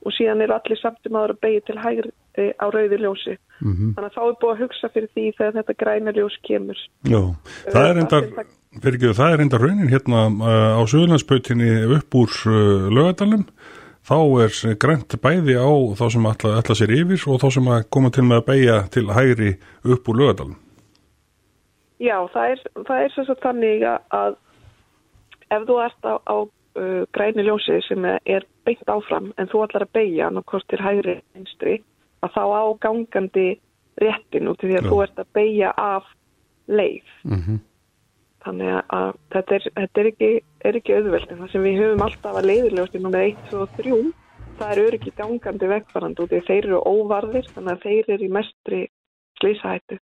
og 0.05 0.13
síðan 0.17 0.43
eru 0.45 0.53
allir 0.57 0.79
samt 0.81 1.09
um 1.09 1.17
aður 1.19 1.33
að 1.35 1.41
beigja 1.45 1.65
til 1.67 1.77
hægri 1.81 2.11
eh, 2.37 2.51
á 2.61 2.65
rauði 2.69 2.99
ljósi. 3.01 3.37
Mhm. 3.61 3.95
þannig 3.97 4.11
að 4.11 4.17
þá 4.17 4.21
er 4.27 4.37
búið 4.41 4.53
að 4.53 4.61
hugsa 4.61 4.89
fyrir 4.93 5.09
því 5.15 5.25
þegar 5.37 5.55
þetta 5.57 5.77
græna 5.81 6.11
ljós 6.13 6.35
kemur. 6.45 6.83
Já, 7.09 7.21
það 7.73 7.89
er 7.89 8.01
enda, 8.03 8.21
það- 8.21 8.53
fyrir 8.83 9.15
það 9.17 9.33
er 9.33 9.41
enda 9.41 9.57
raunin 9.57 9.89
hérna 9.91 10.21
uh, 10.29 10.77
á 10.77 10.81
Suðurlandsbautinni 10.85 11.71
upp 11.97 12.17
úr 12.19 12.29
lögadalum 12.93 13.47
þá 14.07 14.17
er 14.43 14.75
grænt 14.79 15.15
bæði 15.23 15.57
á 15.59 15.67
þá 15.99 16.05
sem 16.13 16.27
ætla, 16.29 16.53
ætla 16.61 16.77
sér 16.79 16.93
yfir 16.95 17.25
og 17.27 17.41
þá 17.41 17.47
sem 17.57 17.69
að 17.73 17.87
koma 17.91 18.11
til 18.13 18.23
með 18.27 18.41
að 18.41 18.47
beigja 18.51 18.77
til 18.93 19.05
hægri 19.11 19.51
upp 19.83 20.11
úr 20.11 20.21
lögadalum 20.21 20.55
Já, 21.97 22.17
það 22.29 22.51
er, 22.53 22.59
það 22.85 22.99
er 23.03 23.15
sagt 23.17 23.41
þannig 23.41 23.83
að 23.89 24.35
ef 25.49 25.63
þú 25.65 25.77
ert 25.81 26.05
á, 26.05 26.13
á 26.21 26.35
uh, 26.45 27.01
græni 27.15 27.47
ljósi 27.47 27.79
sem 27.87 28.05
er 28.05 28.45
beint 28.67 28.91
áfram 28.91 29.31
en 29.37 29.49
þú 29.51 29.63
ætlar 29.65 29.87
að 29.87 29.95
beigja 29.97 30.27
annarkort 30.27 30.67
til 30.67 30.81
hægri 30.83 31.15
einstri 31.37 31.79
að 32.25 32.35
þá 32.35 32.43
á 32.43 32.63
gangandi 32.83 33.47
réttin 34.01 34.51
út 34.51 34.61
af 34.61 34.67
því 34.67 34.77
að 34.77 34.85
Já. 34.85 34.89
þú 34.91 35.01
ert 35.05 35.23
að 35.23 35.33
beigja 35.33 35.73
af 35.77 36.13
leið. 36.67 37.09
Mhm. 37.23 37.59
Þannig 38.47 38.83
að- 38.93 39.17
þetta 39.33 39.55
er, 39.55 39.63
þetta 39.75 39.99
er 40.01 40.07
ekki, 40.11 40.31
er 40.63 40.77
ekki 40.79 40.95
auðvelt 40.95 41.31
en 41.31 41.39
það 41.41 41.51
sem 41.51 41.63
við 41.63 41.79
höfum 41.81 42.03
alltaf 42.05 42.35
að 42.37 42.47
leiðiljósti 42.51 43.01
nummer 43.01 43.23
1, 43.25 43.37
2 43.51 43.61
og 43.61 43.69
3 43.77 44.13
það 44.57 44.71
er 44.71 44.83
öryggi 44.87 45.13
gangandi 45.17 45.69
vegfarandi 45.69 46.23
út 46.23 46.33
að 46.33 46.47
þeir 46.47 46.65
eru 46.65 46.81
óvarðir 46.81 47.49
þannig 47.53 47.73
að 47.73 47.83
þeir 47.85 48.13
eru 48.15 48.27
í 48.27 48.31
mestri 48.37 48.81
slísahættu. 49.41 49.97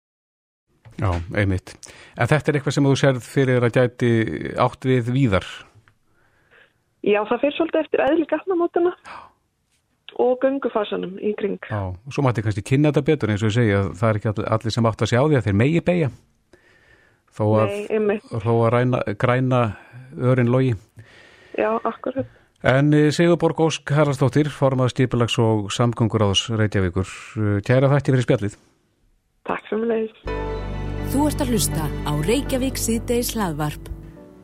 Já, 1.00 1.12
einmitt. 1.40 1.76
En 2.18 2.28
þetta 2.28 2.52
er 2.52 2.60
eitthvað 2.60 2.76
sem 2.76 2.88
þú 2.90 2.96
sérð 3.00 3.24
fyrir 3.24 3.64
að 3.64 3.76
gæti 3.78 4.12
átt 4.60 4.88
við 4.90 5.12
víðar. 5.16 5.48
Já, 7.02 7.22
það 7.26 7.40
fyrir 7.42 7.56
svolítið 7.58 7.82
eftir 7.86 8.04
eðli 8.06 8.26
gatnamótana 8.30 8.92
og 10.22 10.36
göngufasanum 10.44 11.16
í 11.24 11.32
kring. 11.40 11.58
Já, 11.72 11.80
og 11.96 12.12
svo 12.14 12.24
mætti 12.26 12.44
kannski 12.46 12.64
kynna 12.68 12.92
þetta 12.92 13.06
betur 13.08 13.32
eins 13.34 13.42
og 13.46 13.50
ég 13.50 13.56
segja 13.58 13.80
að 13.82 13.94
það 14.02 14.10
er 14.12 14.20
ekki 14.20 14.30
all- 14.32 14.50
allir 14.58 14.76
sem 14.76 14.86
átt 14.90 15.02
að 15.06 15.12
sjá 15.14 15.22
því 15.24 15.38
að 15.40 15.46
þeir 15.48 15.58
megi 15.62 15.82
beigja. 15.88 16.10
Þó 17.32 17.44
að, 17.62 17.72
Nei, 18.04 18.20
þó 18.28 18.52
að 18.60 18.70
ræna, 18.76 19.00
græna 19.18 19.62
örin 20.20 20.52
logi. 20.52 20.74
Já, 21.58 21.72
akkurat. 21.88 22.28
En 22.62 22.94
eh, 22.94 23.08
Sigurborg 23.10 23.58
Ósk 23.64 23.90
Haraldsdóttir, 23.90 24.52
formað 24.54 24.92
stýpilags 24.94 25.40
og 25.42 25.72
samgöngur 25.74 26.22
áðs 26.28 26.44
Reykjavíkur. 26.54 27.08
Eh, 27.40 27.62
Kæra 27.66 27.90
þætti 27.90 28.14
fyrir 28.14 28.28
spjallið. 28.28 28.58
Takk 29.48 29.64
fyrir 29.72 29.88
mig. 29.90 30.12
Þú 31.16 31.26
ert 31.32 31.42
að 31.42 31.50
hlusta 31.56 31.88
á 32.06 32.12
Reykjavík 32.28 32.78
síðdeis 32.78 33.34
hlaðvarp. 33.34 33.90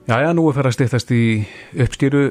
Jæja, 0.07 0.29
nú 0.37 0.45
er 0.47 0.55
fyrir 0.55 0.69
að 0.71 0.75
stýttast 0.77 1.09
í 1.11 1.21
uppstýru 1.83 2.21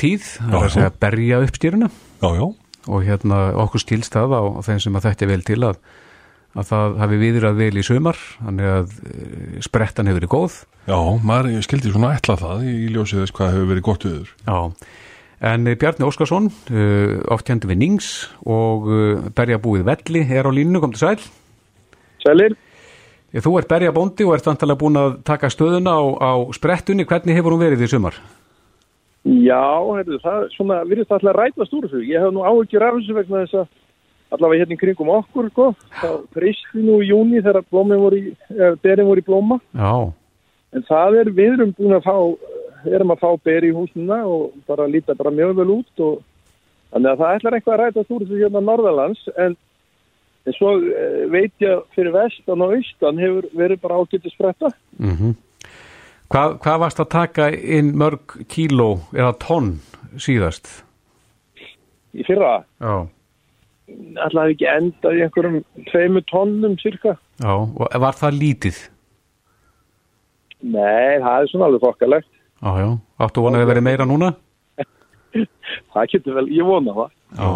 tíð, 0.00 0.22
það 0.38 0.46
er 0.48 0.54
Já, 0.54 0.56
að 0.56 0.64
já. 0.64 0.72
segja 0.76 0.92
berja 1.02 1.40
uppstýruna 1.44 1.88
Já, 2.22 2.28
já, 2.38 2.46
og 2.88 3.02
hérna 3.04 3.40
okkur 3.66 3.82
stílst 3.82 4.14
það 4.16 4.32
á, 4.32 4.40
á 4.48 4.60
þeim 4.64 4.80
sem 4.86 4.96
að 4.96 5.04
þetta 5.10 5.26
er 5.26 5.30
vel 5.34 5.44
til 5.50 5.58
að, 5.68 5.76
að 6.56 6.70
það 6.70 6.96
hafi 7.02 7.18
viðrað 7.20 7.60
vel 7.60 7.76
í 7.76 7.84
sumar, 7.84 8.22
þannig 8.40 8.70
að 8.72 8.96
eh, 9.12 9.60
sprettan 9.68 10.08
hefur 10.08 10.22
verið 10.22 10.32
góð. 10.32 10.56
já, 10.88 10.98
maður 11.28 11.60
skildi 11.68 11.92
svona 11.92 12.14
ætla 12.16 12.38
það 12.40 12.64
í 12.72 12.74
ljósið 12.96 13.22
þess 13.26 13.36
hvað 13.36 13.52
hefur 13.58 13.70
verið 13.74 13.86
gott 13.90 14.08
viður 14.08 14.32
Já, 14.48 14.58
en 15.52 15.68
eh, 15.68 15.76
Bjarni 15.84 16.08
Óskarsson, 16.08 16.48
uh, 16.72 17.14
oft 17.36 17.52
hendur 17.52 17.74
við 17.74 17.82
Nings 17.84 18.10
og 18.48 18.88
uh, 18.88 19.28
berjabúið 19.36 19.84
Velli 19.92 20.24
er 20.32 20.48
á 20.48 20.50
línu, 20.54 20.80
kom 20.80 20.96
til 20.96 21.04
sæl. 21.04 21.20
Sælir, 22.24 22.56
Eh, 22.56 22.71
Þú 23.32 23.56
ert 23.58 23.70
berjabóndi 23.70 24.26
og 24.28 24.34
ert 24.36 24.46
vantilega 24.46 24.80
búin 24.82 24.98
að 25.00 25.18
taka 25.24 25.48
stöðuna 25.48 25.94
á, 25.96 26.02
á 26.20 26.32
sprettunni, 26.52 27.06
hvernig 27.08 27.38
hefur 27.38 27.54
hún 27.56 27.64
verið 27.64 27.86
í 27.86 27.88
sumar? 27.88 28.18
já, 29.22 29.62
heyrðu, 29.94 30.18
það 30.22 30.46
svona, 30.56 30.80
virðist 30.88 31.12
alltaf 31.14 31.36
rætast 31.36 31.74
úr 31.76 31.86
þessu. 31.86 32.02
Ég 32.08 32.22
hef 32.22 32.32
nú 32.34 32.42
áhyggjur 32.46 32.84
af 32.86 32.96
þessu 32.98 33.16
vegna 33.16 33.42
þess 33.44 33.60
að 33.60 33.68
allavega 34.32 34.64
hérna 34.64 34.74
í 34.74 34.80
kringum 34.80 35.12
okkur, 35.12 35.50
sko, 35.52 35.68
þá 36.00 36.08
fristi 36.34 36.82
nú 36.82 36.98
í 37.04 37.10
júni 37.10 37.42
þegar 37.44 37.62
eða 37.62 38.72
berin 38.82 39.08
voru 39.08 39.22
í 39.22 39.26
blóma, 39.26 39.60
Já, 39.76 40.12
en 40.72 40.86
það 40.88 41.18
er, 41.20 41.30
við 41.36 41.52
erum 41.52 41.74
búin 41.76 41.96
að 41.98 42.06
fá, 42.08 42.16
erum 42.88 43.12
að 43.14 43.22
fá 43.22 43.30
beri 43.44 43.70
í 43.70 43.76
húsina 43.76 44.22
og 44.26 44.54
bara 44.66 44.88
líta 44.88 45.14
bara 45.14 45.34
mjög 45.34 45.58
vel 45.60 45.68
út 45.76 46.02
og 46.06 46.22
þannig 46.94 47.10
að 47.12 47.20
það 47.20 47.36
ætlar 47.36 47.58
eitthvað 47.58 47.74
að 47.74 47.82
rætast 47.82 48.14
úr 48.16 48.24
þessu 48.24 48.40
hérna 48.40 48.64
norðalands, 48.64 49.26
en 49.36 49.56
en 50.46 50.56
svo 50.56 50.74
eh, 50.82 51.24
veit 51.30 51.52
ég 51.62 51.82
fyrir 51.96 52.14
vestan 52.14 52.64
og 52.64 52.74
austan 52.76 53.20
hefur 53.22 53.48
verið 53.56 53.82
bara 53.84 54.00
ágættis 54.02 54.34
spretta. 54.36 54.72
mm 54.98 55.34
Hvað, 56.32 56.54
hvað 56.64 56.78
varst 56.80 57.00
að 57.02 57.08
taka 57.12 57.46
inn 57.52 57.90
mörg 58.00 58.38
kíló 58.48 59.02
eða 59.12 59.34
tonn 59.36 59.66
síðast? 60.16 60.70
Í 62.16 62.24
fyrra, 62.24 62.62
Já. 62.80 62.94
alltaf 64.16 64.54
ekki 64.54 64.68
endað 64.68 65.18
í 65.18 65.20
einhverjum 65.26 65.58
tveimu 65.90 66.22
tonnum 66.32 66.78
cirka. 66.80 67.18
Já, 67.36 67.52
og 67.52 67.84
var 68.00 68.16
það 68.16 68.38
lítið? 68.40 68.80
Nei, 70.62 71.20
það 71.20 71.36
er 71.36 71.50
svona 71.52 71.68
alveg 71.68 71.84
þokkalegt. 71.84 72.32
Já, 72.62 72.70
já, 72.80 72.88
áttu 73.26 73.44
vonað 73.44 73.66
að 73.66 73.70
verið 73.74 73.86
meira 73.90 74.08
núna? 74.08 74.32
Það 75.92 76.10
getur 76.14 76.36
vel, 76.38 76.48
ég 76.54 76.64
vona 76.68 76.96
það. 76.96 77.14
Já. 77.36 77.48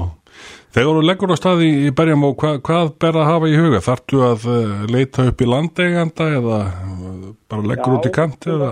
Þegar 0.76 0.98
þú 0.98 1.02
leggur 1.08 1.30
á 1.32 1.36
staði 1.40 1.66
í 1.86 1.90
berjam 1.96 2.24
og 2.28 2.34
hva, 2.36 2.50
hvað 2.60 2.90
ber 3.00 3.16
að 3.16 3.30
hafa 3.30 3.48
í 3.48 3.54
huga? 3.56 3.78
Þartu 3.80 4.18
að 4.26 4.42
uh, 4.52 4.82
leita 4.92 5.24
upp 5.30 5.40
í 5.40 5.48
landeiganda 5.48 6.26
eða 6.36 6.58
uh, 6.68 7.30
bara 7.48 7.64
leggur 7.70 7.94
Já, 7.94 7.96
út 7.96 8.08
í 8.10 8.12
kant 8.12 8.48
eða? 8.52 8.68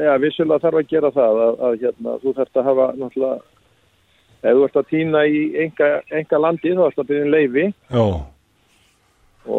Já, 0.00 0.14
vissulega 0.22 0.64
þarf 0.64 0.80
að 0.80 0.88
gera 0.94 1.12
það 1.18 1.42
að, 1.44 1.60
að 1.68 1.78
hérna, 1.84 2.16
þú 2.24 2.34
þarft 2.40 2.56
að 2.56 2.68
hafa 2.70 2.88
náttúrulega, 3.02 3.60
ef 4.40 4.48
þú 4.48 4.64
ert 4.70 4.80
að 4.80 4.90
týna 4.94 5.26
í 5.28 5.44
enga, 5.66 5.92
enga 6.22 6.42
landi 6.46 6.76
þá 6.80 6.84
ert 6.88 7.04
að 7.04 7.10
byrja 7.12 7.28
um 7.28 7.32
leifi 7.36 7.68
Já, 7.68 8.04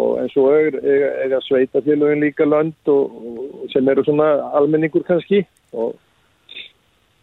og 0.02 0.12
eins 0.24 0.42
og 0.42 0.52
eiga, 0.58 0.82
eiga, 0.82 1.16
eiga 1.28 1.46
sveitafélögin 1.46 2.26
líka 2.26 2.50
land 2.50 2.90
og, 2.90 3.20
og 3.30 3.68
sem 3.70 3.94
eru 3.94 4.10
svona 4.10 4.34
almenningur 4.58 5.06
kannski 5.06 5.46
og, 5.78 5.94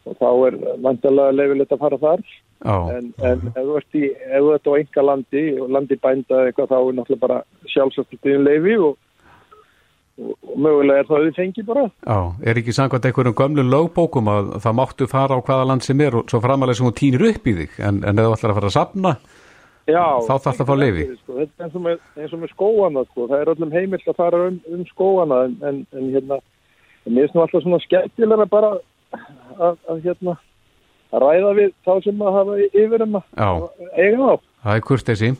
og 0.07 0.21
þá 0.23 0.29
er 0.31 0.65
vandalega 0.79 1.41
leifilegt 1.43 1.75
að 1.75 1.89
fara 1.89 2.07
þar 2.07 2.29
Já, 2.59 2.77
en, 2.99 3.11
en 3.23 3.43
ef 3.53 3.59
þú 3.59 3.75
ert 3.79 3.99
í, 3.99 4.07
ef 4.11 4.41
þú 4.43 4.55
ert 4.57 4.67
á 4.67 4.73
enga 4.81 5.05
landi 5.07 5.43
og 5.63 5.69
landi 5.77 5.99
bænda 6.03 6.41
eða 6.41 6.49
eitthvað 6.51 6.73
þá 6.73 6.79
er 6.79 6.97
náttúrulega 6.97 7.23
bara 7.23 7.37
sjálfsagt 7.71 8.17
stíðin 8.19 8.47
leifi 8.49 8.75
og, 8.83 8.97
og, 10.19 10.33
og 10.35 10.57
mögulega 10.67 11.05
er 11.05 11.11
það 11.11 11.29
fengi 11.37 11.65
bara 11.69 11.85
já, 11.87 12.19
er 12.43 12.61
ekki 12.63 12.75
samkvæmt 12.75 13.07
einhverjum 13.11 13.37
gömlu 13.39 13.67
lögbókum 13.69 14.33
að 14.33 14.51
það 14.65 14.79
máttu 14.81 15.11
fara 15.11 15.39
á 15.39 15.45
hvaða 15.47 15.69
land 15.71 15.87
sem 15.87 16.03
er 16.03 16.19
og 16.19 16.33
svo 16.33 16.43
framalega 16.43 16.81
sem 16.81 16.89
hún 16.89 16.99
týnir 16.99 17.29
upp 17.31 17.47
í 17.47 17.55
þig 17.61 17.79
en, 17.79 18.03
en 18.03 18.19
ef 18.19 18.27
þú 18.27 18.35
ætlar 18.39 18.55
að 18.55 18.61
fara 18.61 18.73
að 18.73 18.79
safna 18.81 19.15
Já, 19.89 20.05
Þá 20.21 20.35
þarftu 20.45 20.63
að 20.65 20.69
fá 20.69 20.75
leyfi. 20.77 21.05
Sko, 21.17 21.35
þetta 21.39 21.63
er 21.63 21.65
eins 21.65 21.77
og 21.79 21.83
með, 21.87 22.01
eins 22.21 22.33
og 22.37 22.41
með 22.43 22.51
skóana 22.53 23.03
sko. 23.07 23.25
það 23.31 23.39
er 23.39 23.51
öllum 23.55 23.71
heimilt 23.73 24.11
að 24.11 24.19
fara 24.19 24.41
um, 24.51 24.59
um 24.75 24.83
skóana 24.91 25.39
en, 25.47 25.55
en, 25.65 25.79
en 25.97 26.11
hérna 26.13 26.41
mér 27.09 27.25
finnst 27.25 27.39
nú 27.39 27.43
alltaf 27.45 27.65
svona 27.65 27.79
skemmtilega 27.87 28.47
bara 28.53 28.75
að, 28.77 29.79
að 29.89 30.03
hérna 30.05 30.35
ræða 31.13 31.51
við 31.57 31.75
þá 31.87 31.93
sem 32.05 32.23
að 32.23 32.39
hafa 32.39 32.57
yfir 32.69 33.05
um 33.07 33.19
að 33.19 33.25
eiga 33.97 34.17
þá 34.19 34.47
það 34.63 34.75
er 34.75 34.87
kurtesi 34.89 35.31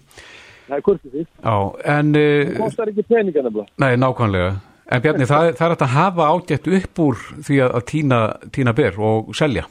það 0.69 0.79
er 0.79 1.01
því, 1.03 1.25
Já, 1.45 1.57
en 1.97 2.13
það 2.15 2.41
uh, 2.51 2.55
kostar 2.59 2.93
ekki 2.93 3.05
peninga 3.09 3.45
nefnilega. 3.45 3.71
Nei, 3.81 3.93
nákvæmlega. 4.01 4.51
En 4.89 5.03
Bjarni, 5.05 5.29
það, 5.29 5.51
það 5.59 5.67
er 5.67 5.75
að 5.75 5.95
hafa 5.95 6.29
ágætt 6.33 6.69
upp 6.79 7.01
úr 7.05 7.23
því 7.45 7.61
að, 7.65 7.75
að 7.77 7.87
tína, 7.89 8.19
tína 8.57 8.75
ber 8.77 8.99
og 9.05 9.31
selja. 9.37 9.65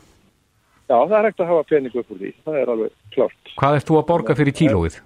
Já, 0.88 0.96
það 0.96 1.18
er 1.20 1.28
hægt 1.28 1.44
að 1.44 1.52
hafa 1.52 1.68
peninga 1.70 2.02
upp 2.02 2.16
úr 2.16 2.22
því, 2.22 2.34
það 2.46 2.60
er 2.62 2.74
alveg 2.74 2.96
klárt. 3.16 3.54
Hvað 3.58 3.78
ert 3.80 3.90
þú 3.90 4.00
að 4.00 4.08
borga 4.12 4.38
fyrir 4.38 4.58
kílóið? 4.58 5.00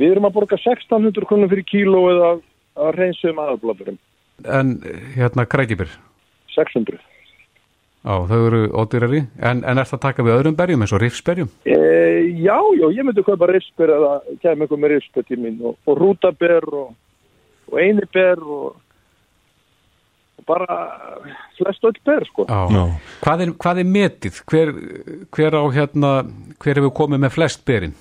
Við 0.00 0.14
erum 0.14 0.28
að 0.30 0.36
borga 0.38 0.56
1600 0.56 1.28
krónum 1.28 1.52
fyrir 1.52 1.68
kílóið 1.68 2.22
af, 2.24 2.40
af 2.80 2.94
reynsum 2.96 3.40
aðbladurum 3.42 3.98
En 4.48 4.78
hérna 5.12 5.44
krækibir 5.44 5.90
600 6.54 6.96
Já, 8.00 8.14
þau 8.30 8.38
eru 8.48 8.60
ódýrari 8.80 9.18
en, 9.44 9.58
en 9.60 9.78
ert 9.82 9.90
að 9.92 10.00
taka 10.06 10.24
við 10.24 10.38
öðrum 10.38 10.54
berjum 10.56 10.80
eins 10.84 10.92
og 10.96 11.02
rifsberjum? 11.02 11.50
E, 11.68 11.74
já, 12.40 12.56
já, 12.78 12.86
ég 12.96 13.04
myndi 13.04 13.24
kaupa 13.26 13.48
rifsber 13.50 13.92
eða 13.92 14.12
kemur 14.40 14.64
eitthvað 14.64 14.80
með 14.80 14.92
rifsber 14.94 15.26
til 15.28 15.36
mín 15.42 15.58
og, 15.60 15.74
og 15.84 15.98
rútaber 16.00 16.64
og, 16.70 16.94
og 17.68 17.82
einiber 17.82 18.40
og, 18.40 18.78
og 20.40 20.46
bara 20.48 20.78
flest 21.58 21.84
öll 21.84 21.98
ber, 22.08 22.24
sko. 22.30 22.46
Já. 22.48 22.86
Hvað 23.26 23.44
er, 23.44 23.52
hvað 23.66 23.82
er 23.82 23.90
metið? 23.98 24.40
Hver, 24.48 24.72
hver 25.36 25.58
á 25.60 25.64
hérna, 25.76 26.14
hver 26.56 26.80
hefur 26.80 26.96
komið 27.02 27.22
með 27.26 27.36
flest 27.36 27.66
berin? 27.68 27.92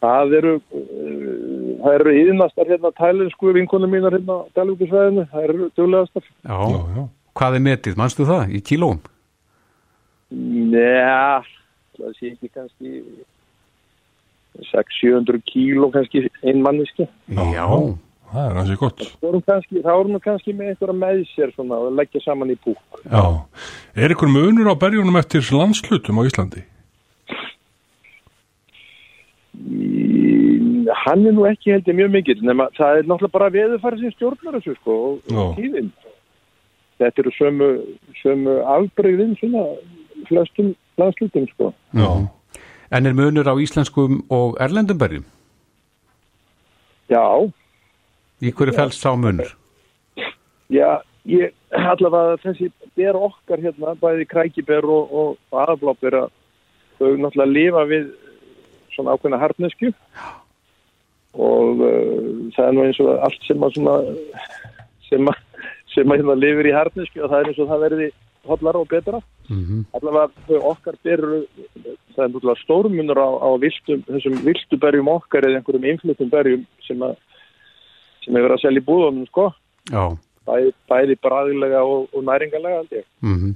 Það 0.00 0.34
eru, 0.38 0.54
uh, 0.56 1.76
það 1.84 2.00
eru 2.00 2.16
yðnastar 2.22 2.72
hérna 2.72 2.94
tælensku 2.96 3.52
vinkonum 3.56 3.92
mínar 3.92 4.16
hérna 4.16 4.40
á 4.40 4.48
Dalvíkusvæðinu, 4.56 5.28
það 5.28 5.46
eru 5.50 5.70
duglegastar. 5.76 6.26
Já. 6.40 6.56
Já, 6.56 6.80
já. 6.96 7.06
Hvað 7.36 7.58
er 7.58 7.64
metið? 7.66 7.96
Manstu 8.00 8.26
það? 8.28 8.52
Í 8.56 8.62
kílóum? 8.64 9.00
Njá, 10.32 11.44
það 11.98 12.14
sé 12.16 12.32
ekki 12.32 12.50
kannski 12.54 12.92
600-700 14.72 15.42
kíló 15.50 15.90
kannski 15.94 16.26
ein 16.42 16.62
manniski. 16.64 17.06
Já. 17.28 17.66
Það 18.26 18.48
er 18.50 18.56
hansi 18.58 18.76
gott. 18.80 19.02
Það 19.06 19.26
vorum 19.28 19.42
kannski, 19.46 19.82
það 19.84 19.98
vorum 20.00 20.22
kannski 20.24 20.54
með 20.56 20.70
einhverja 20.72 20.96
með 20.98 21.20
sér 21.30 21.52
svona 21.54 21.76
og 21.84 21.92
leggja 21.94 22.22
saman 22.24 22.50
í 22.50 22.56
búk. 22.64 23.02
Já. 23.04 23.22
Er 23.94 24.14
ykkur 24.16 24.32
munur 24.32 24.72
á 24.72 24.74
berjunum 24.80 25.20
eftir 25.20 25.46
landslutum 25.54 26.18
á 26.18 26.22
Íslandi? 26.26 26.64
Hann 31.06 31.22
er 31.22 31.36
nú 31.36 31.46
ekki 31.46 31.76
heldur 31.76 31.96
mjög 31.96 32.10
mikill 32.16 32.42
nema 32.44 32.66
það 32.76 32.98
er 32.98 33.06
náttúrulega 33.06 33.36
bara 33.38 33.52
veðurfæri 33.54 34.02
sem 34.02 34.12
stjórnar 34.16 34.58
þessu 34.58 34.74
sko 34.80 34.96
og, 35.06 35.30
Já. 35.30 35.44
Þetta 37.00 37.22
eru 37.22 37.32
sömu, 37.36 37.68
sömu 38.22 38.56
afbreyðin 38.76 39.36
svona 39.40 39.64
flestum 40.28 40.74
landslutum 41.00 41.46
sko 41.52 41.72
Já. 41.94 42.10
En 42.90 43.06
er 43.06 43.14
munur 43.18 43.48
á 43.50 43.54
íslenskum 43.58 44.20
og 44.30 44.56
erlendum 44.62 44.98
berjum? 44.98 45.24
já, 47.10 47.22
Í 48.42 48.50
hverju 48.52 48.74
fælst 48.76 49.02
sá 49.02 49.14
munur? 49.16 49.52
já, 50.70 51.00
ég 51.26 51.52
allavega 51.70 52.36
þessi 52.42 52.70
ber 52.96 53.16
okkar 53.18 53.60
hérna 53.62 53.94
bæði 54.00 54.26
krækiber 54.30 54.84
og, 54.86 55.12
og, 55.12 55.36
og 55.50 55.60
aðabláber 55.62 56.16
að 56.22 56.28
þau 56.98 57.12
náttúrulega 57.20 57.52
lifa 57.52 57.84
við 57.90 58.06
svona 58.94 59.14
ákveðna 59.16 59.40
hartnesku 59.42 59.90
og 61.36 61.82
uh, 61.84 62.50
það 62.56 62.68
er 62.68 62.76
nú 62.76 62.84
eins 62.86 63.00
og 63.04 63.10
allt 63.26 63.42
sem 63.46 63.66
að 63.66 63.74
svona 63.76 63.96
sem 65.10 65.28
að, 65.30 65.42
sem 65.96 66.12
að 66.12 66.22
hérna 66.22 66.38
lifir 66.38 66.70
í 66.70 66.76
hartnesku 66.76 67.22
og 67.24 67.32
það 67.32 67.38
er 67.40 67.50
eins 67.50 67.60
og 67.62 67.70
það 67.72 67.84
verði 67.86 68.08
hotlara 68.46 68.82
og 68.82 68.90
betra. 68.90 69.22
Mm 69.50 69.84
allavega 69.96 70.46
þau 70.46 70.70
okkar 70.72 71.00
berur 71.06 71.34
það 72.14 72.22
er 72.24 72.30
náttúrulega 72.30 72.62
stórmunur 72.62 73.20
á, 73.20 73.28
á 73.42 73.48
viltum, 73.62 74.04
þessum 74.06 74.38
viltu 74.46 74.78
berjum 74.80 75.10
okkar 75.12 75.48
eða 75.48 75.60
einhverjum 75.60 75.90
innflutum 75.90 76.30
berjum 76.32 76.64
sem 76.86 77.02
að 77.02 77.18
sem 78.24 78.38
hefur 78.38 78.56
að 78.56 78.62
selja 78.62 78.82
í 78.82 78.86
búðunum 78.86 79.26
sko. 79.30 79.50
Já. 79.90 80.16
bæði, 80.46 80.72
bæði 80.90 81.18
bræðilega 81.22 81.82
og, 81.86 82.08
og 82.14 82.26
næringalega 82.26 82.86
ég. 82.90 83.06
Mm 83.22 83.54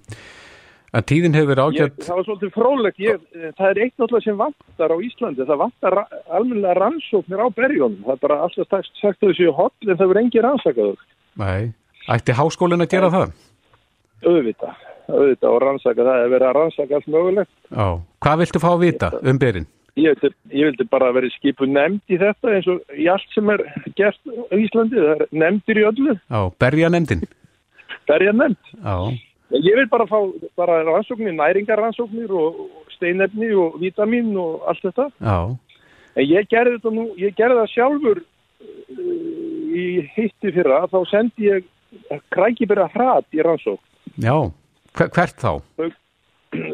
En 0.91 1.05
tíðin 1.07 1.37
hefur 1.39 1.61
ágætt 1.63 2.01
það 2.03 2.17
var 2.19 2.25
svolítið 2.27 2.51
fróðlegt. 2.57 2.97
Ég, 2.99 3.27
það 3.55 3.69
er 3.69 3.79
eitt 3.85 3.93
náttúrulega 3.95 4.25
sem 4.25 4.41
vantar 4.41 4.91
á 4.91 4.97
Íslandi. 5.07 5.45
Það 5.47 5.61
vantar 5.61 5.95
ra 5.95 6.03
almennilega 6.35 6.75
rannsóknir 6.81 7.43
á 7.47 7.49
berjónum 7.55 8.01
það 8.09 8.17
er 8.17 8.23
bara 8.25 8.39
alltaf 8.47 8.73
sagt, 8.99 9.21
að 9.23 9.29
þessu 9.29 9.53
hot 9.55 9.87
en 9.87 9.93
það 9.93 10.11
verður 10.11 10.23
engi 10.25 10.43
rannsakaður. 10.43 11.05
Nei. 11.39 11.71
Ætti 12.11 12.35
háskólinn 12.35 12.83
að 12.85 12.91
gera 12.95 13.11
það? 13.13 13.35
auðvitað, 14.21 14.81
auðvitað 15.09 15.51
og 15.55 15.61
rannsaka 15.65 16.05
það 16.05 16.23
er 16.25 16.33
verið 16.35 16.49
að 16.51 16.57
rannsaka 16.59 16.97
allt 16.99 17.07
mögulegt 17.15 17.53
Já. 17.71 17.87
Hvað 18.21 18.41
viltu 18.43 18.61
fá 18.63 18.71
að 18.75 18.83
vita 18.87 19.13
um 19.23 19.39
berin? 19.41 19.69
ég 20.01 20.15
vildi, 20.21 20.29
ég 20.55 20.69
vildi 20.71 20.87
bara 20.93 21.09
verið 21.13 21.33
skipu 21.35 21.67
nefnd 21.69 22.13
í 22.15 22.19
þetta 22.21 22.53
eins 22.57 22.69
og 22.71 22.95
í 22.95 23.09
allt 23.11 23.33
sem 23.35 23.49
er 23.53 23.65
gert 23.99 24.21
á 24.31 24.55
Íslandi, 24.57 25.01
það 25.01 25.15
er 25.17 25.25
nefndir 25.43 25.81
í 25.81 25.87
öllu 25.89 26.15
Já, 26.19 26.41
berja 26.63 26.91
nefndin. 26.93 27.25
berja 28.09 28.33
nefnd 28.37 28.77
Já. 28.85 28.97
Ég 29.51 29.75
vil 29.81 29.89
bara 29.91 30.07
fá 30.07 30.19
bara 30.57 30.77
rannsóknir, 30.87 31.33
næringarrannsóknir 31.35 32.31
og 32.31 32.61
steinefni 32.95 33.49
og 33.59 33.81
vítamin 33.83 34.29
og 34.39 34.63
allt 34.71 34.85
þetta. 34.85 35.09
Já. 35.19 35.39
En 36.15 36.29
ég 36.29 36.47
gerði 36.53 36.77
þetta 36.77 36.93
nú, 36.95 37.09
ég 37.19 37.35
gerði 37.35 37.57
það 37.59 37.73
sjálfur 37.73 38.21
uh, 38.21 39.75
í 39.75 39.87
hitti 40.15 40.53
fyrra, 40.55 40.85
þá 40.93 40.99
sendi 41.11 41.49
ég 41.49 41.67
krækibera 42.35 42.89
hrat 42.95 43.27
í 43.35 43.43
rannsók. 43.45 43.81
Já. 44.21 44.37
Hver, 44.97 45.11
hvert 45.15 45.41
þá? 45.41 45.53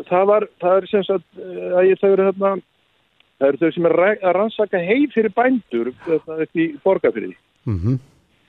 Það 0.09 0.25
var, 0.31 0.47
það 0.63 0.79
er 0.79 0.89
sem 0.89 1.05
sagt 1.05 1.27
uh, 1.37 1.77
að 1.77 1.89
ég 1.91 2.01
þau 2.01 2.11
það 3.37 3.49
eru 3.51 3.61
þau 3.61 3.73
sem 3.75 3.89
er 3.89 3.97
að 4.01 4.35
rannsaka 4.39 4.81
heið 4.81 5.11
fyrir 5.13 5.35
bændur 5.37 5.93
í 6.57 6.69
borgarfyrði. 6.85 7.37
Mm 7.69 7.99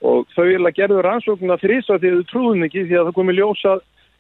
Og 0.06 0.28
þau 0.36 0.46
er 0.46 0.62
að 0.62 0.76
gerðu 0.78 1.02
rannsóknina 1.02 1.56
þrýsa 1.58 1.96
því 1.98 2.10
að 2.12 2.18
þau 2.20 2.26
trúðum 2.30 2.64
ekki 2.68 2.84
því 2.86 2.98
að 3.00 3.08
það 3.08 3.16
komi 3.18 3.34
ljósa 3.34 3.72
að 3.72 3.80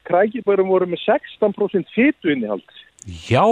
krækiberum 0.09 0.71
voru 0.73 0.87
með 0.89 1.03
16% 1.03 1.91
fytu 1.93 2.31
innihald. 2.33 2.63
Já. 3.29 3.45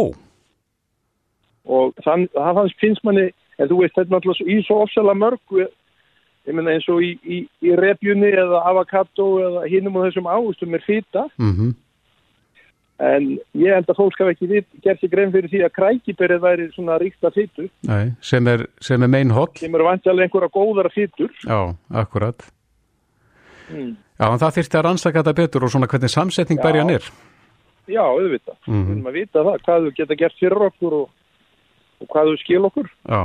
og 1.66 1.94
þann, 2.06 2.28
það 2.34 2.72
finnst 2.82 3.04
manni 3.06 3.30
en 3.58 3.70
þú 3.70 3.82
veist 3.82 3.96
þetta 3.96 4.10
er 4.10 4.16
náttúrulega 4.16 4.52
í 4.52 4.66
svo 4.66 4.82
ofsalega 4.84 5.22
mörgu 5.22 5.68
ég 6.48 6.54
meina 6.54 6.72
eins 6.76 6.86
og 6.90 7.02
í, 7.02 7.14
í, 7.26 7.40
í 7.66 7.76
repjunni 7.76 8.30
eða 8.32 8.62
avokado 8.70 9.28
eða 9.42 9.66
hinnum 9.72 9.96
og 9.98 10.06
þessum 10.10 10.28
águstum 10.30 10.74
er 10.78 10.86
fýta 10.86 11.28
Mm 11.40 11.74
en 12.96 13.26
ég 13.60 13.74
held 13.76 13.90
að 13.92 13.98
fólk 13.98 14.16
hafa 14.22 14.32
ekki 14.32 14.62
gert 14.86 15.02
sig 15.02 15.10
grein 15.12 15.32
fyrir 15.34 15.50
því 15.52 15.60
að 15.66 15.74
krækiberið 15.76 16.40
væri 16.46 16.68
svona 16.72 16.96
ríkta 17.02 17.28
fýtu 17.36 17.66
Nei, 17.90 18.14
sem 18.24 18.48
er, 18.48 18.64
er 18.88 19.08
mein 19.12 19.34
holl. 19.36 19.50
sem 19.60 19.76
eru 19.76 19.84
vantilega 19.84 20.24
einhverja 20.30 20.48
góðara 20.56 20.92
fýtur 20.96 21.28
Já, 21.44 21.76
akkurat. 21.92 22.46
mm. 23.68 23.90
Já, 24.16 24.26
en 24.32 24.40
það 24.40 24.56
þyrfti 24.60 24.80
að 24.80 24.86
rannsaka 24.88 25.24
þetta 25.26 25.36
betur 25.42 25.66
og 25.68 25.74
svona 25.74 25.90
hvernig 25.92 26.10
samsetning 26.14 26.60
Já. 26.62 26.64
berjan 26.64 26.90
er. 26.96 27.04
já, 27.92 28.00
auðvitað 28.02 28.56
við 28.64 28.72
Mhm. 28.72 28.92
erum 28.96 29.08
að 29.12 29.14
vita 29.20 29.44
það, 29.44 29.60
hvað 29.68 29.84
þú 29.90 29.94
geta 30.00 30.16
gert 30.16 30.40
fyrir 30.40 30.66
okkur 30.72 30.94
og, 31.02 31.10
og 32.00 32.08
hvað 32.08 32.32
þú 32.32 32.38
skil 32.46 32.64
okkur 32.72 32.88
Já. 33.12 33.22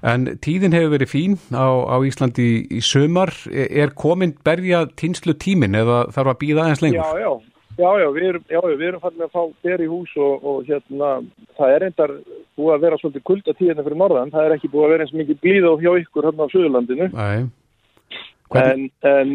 En 0.00 0.26
tíðin 0.40 0.72
hefur 0.72 0.94
verið 0.94 1.10
fín 1.12 1.36
á, 1.52 1.68
á 1.92 1.96
Íslandi 2.08 2.46
í, 2.46 2.60
í 2.78 2.80
sömar. 2.84 3.32
Er, 3.52 3.68
er 3.84 3.94
komin 3.96 4.32
berja 4.46 4.86
tinslu 4.96 5.34
tímin 5.36 5.76
eða 5.76 6.06
þarf 6.14 6.34
að 6.34 6.40
býða 6.40 6.64
aðeins 6.64 6.84
lengur? 6.84 7.02
Já, 7.04 7.20
já, 7.20 7.32
já, 7.76 7.90
já, 8.00 8.08
við 8.16 8.28
erum, 8.30 8.46
erum 8.54 9.04
fallið 9.04 9.26
að 9.26 9.34
fá 9.34 9.42
ber 9.66 9.84
í 9.84 9.90
hús 9.90 10.16
og, 10.16 10.46
og 10.46 10.70
hérna, 10.70 11.12
það 11.58 11.74
er 11.74 11.84
reyndar 11.84 12.16
búið 12.56 12.74
að 12.76 12.86
vera 12.86 13.00
svolítið 13.00 13.26
kulda 13.28 13.56
tíðina 13.58 13.84
fyrir 13.84 14.00
norðan, 14.00 14.32
það 14.32 14.48
er 14.48 14.56
ekki 14.56 14.72
búið 14.72 14.86
að 14.86 14.94
vera 14.94 15.06
eins 15.06 15.14
mikið 15.20 15.44
blíð 15.44 15.68
á 15.68 15.72
hjá 15.84 15.92
ykkur 16.00 16.28
hérna 16.30 16.48
á 16.48 16.52
Suðurlandinu, 16.54 17.12
Nei. 17.12 17.38
Hvernig, 18.50 18.90
en, 19.06 19.14
en 19.20 19.30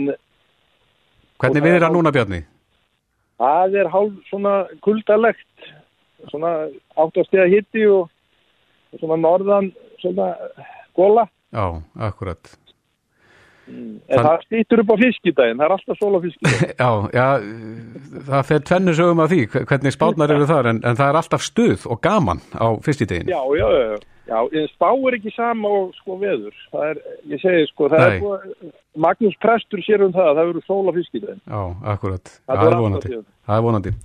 hvernig 1.40 1.62
og 1.62 1.70
við 1.70 1.78
erum 1.78 1.96
núna, 1.96 2.12
Bjarni? 2.14 2.42
það 3.40 3.80
er 3.82 3.90
hálf 3.92 4.30
svona 4.30 4.54
kuldalegt, 4.86 5.72
svona 6.32 6.54
áttastega 7.00 7.48
hitti 7.52 7.86
og, 7.92 8.08
og 8.94 9.02
svona 9.02 9.18
norðan, 9.20 9.72
svona 10.06 10.30
góla. 10.96 11.26
Já, 11.56 11.66
akkurat. 12.10 12.56
En 13.66 14.02
Þann- 14.06 14.26
það 14.28 14.42
stýttur 14.46 14.82
upp 14.84 14.92
á 14.94 14.98
fiskidaginn, 15.02 15.58
það 15.58 15.66
er 15.66 15.74
alltaf 15.74 15.98
sól 15.98 16.14
á 16.14 16.20
fiskidaginn. 16.22 16.74
Já, 16.84 16.90
já, 17.18 17.28
það 18.28 18.44
fer 18.52 18.60
tvennu 18.70 18.94
sögum 18.94 19.22
af 19.24 19.32
því, 19.32 19.40
hvernig 19.56 19.96
spátnar 19.96 20.34
eru 20.36 20.46
þar, 20.52 20.70
en, 20.70 20.82
en 20.86 21.00
það 21.00 21.10
er 21.10 21.18
alltaf 21.22 21.42
stuð 21.48 21.88
og 21.90 22.02
gaman 22.06 22.44
á 22.54 22.68
fyrstideginu. 22.86 23.34
já, 23.34 23.42
já, 23.58 23.68
já, 23.74 24.38
já, 24.54 24.68
spá 24.76 24.90
er 24.94 25.18
ekki 25.18 25.34
sama 25.34 25.72
og 25.80 25.96
sko 25.98 26.20
veður. 26.22 26.54
Það 26.76 26.92
er, 26.92 27.02
ég 27.34 27.42
segi 27.42 27.66
sko, 27.72 27.90
það 27.90 28.04
Nei. 28.06 28.12
er 28.14 28.22
búið, 28.22 28.74
Magnús 29.08 29.40
Prestur 29.42 29.82
sér 29.88 30.06
um 30.06 30.14
það, 30.14 30.30
það 30.38 30.52
verður 30.52 30.68
sól 30.70 30.86
á 30.86 30.94
fiskidaginn. 31.00 31.42
Já, 31.50 31.62
akkurat. 31.96 32.36
Það 32.46 32.62
Það 32.62 32.70
er 32.70 32.82
vonandi. 32.86 33.18
Það 33.50 33.58
er 33.58 33.66
vonandi. 33.66 33.96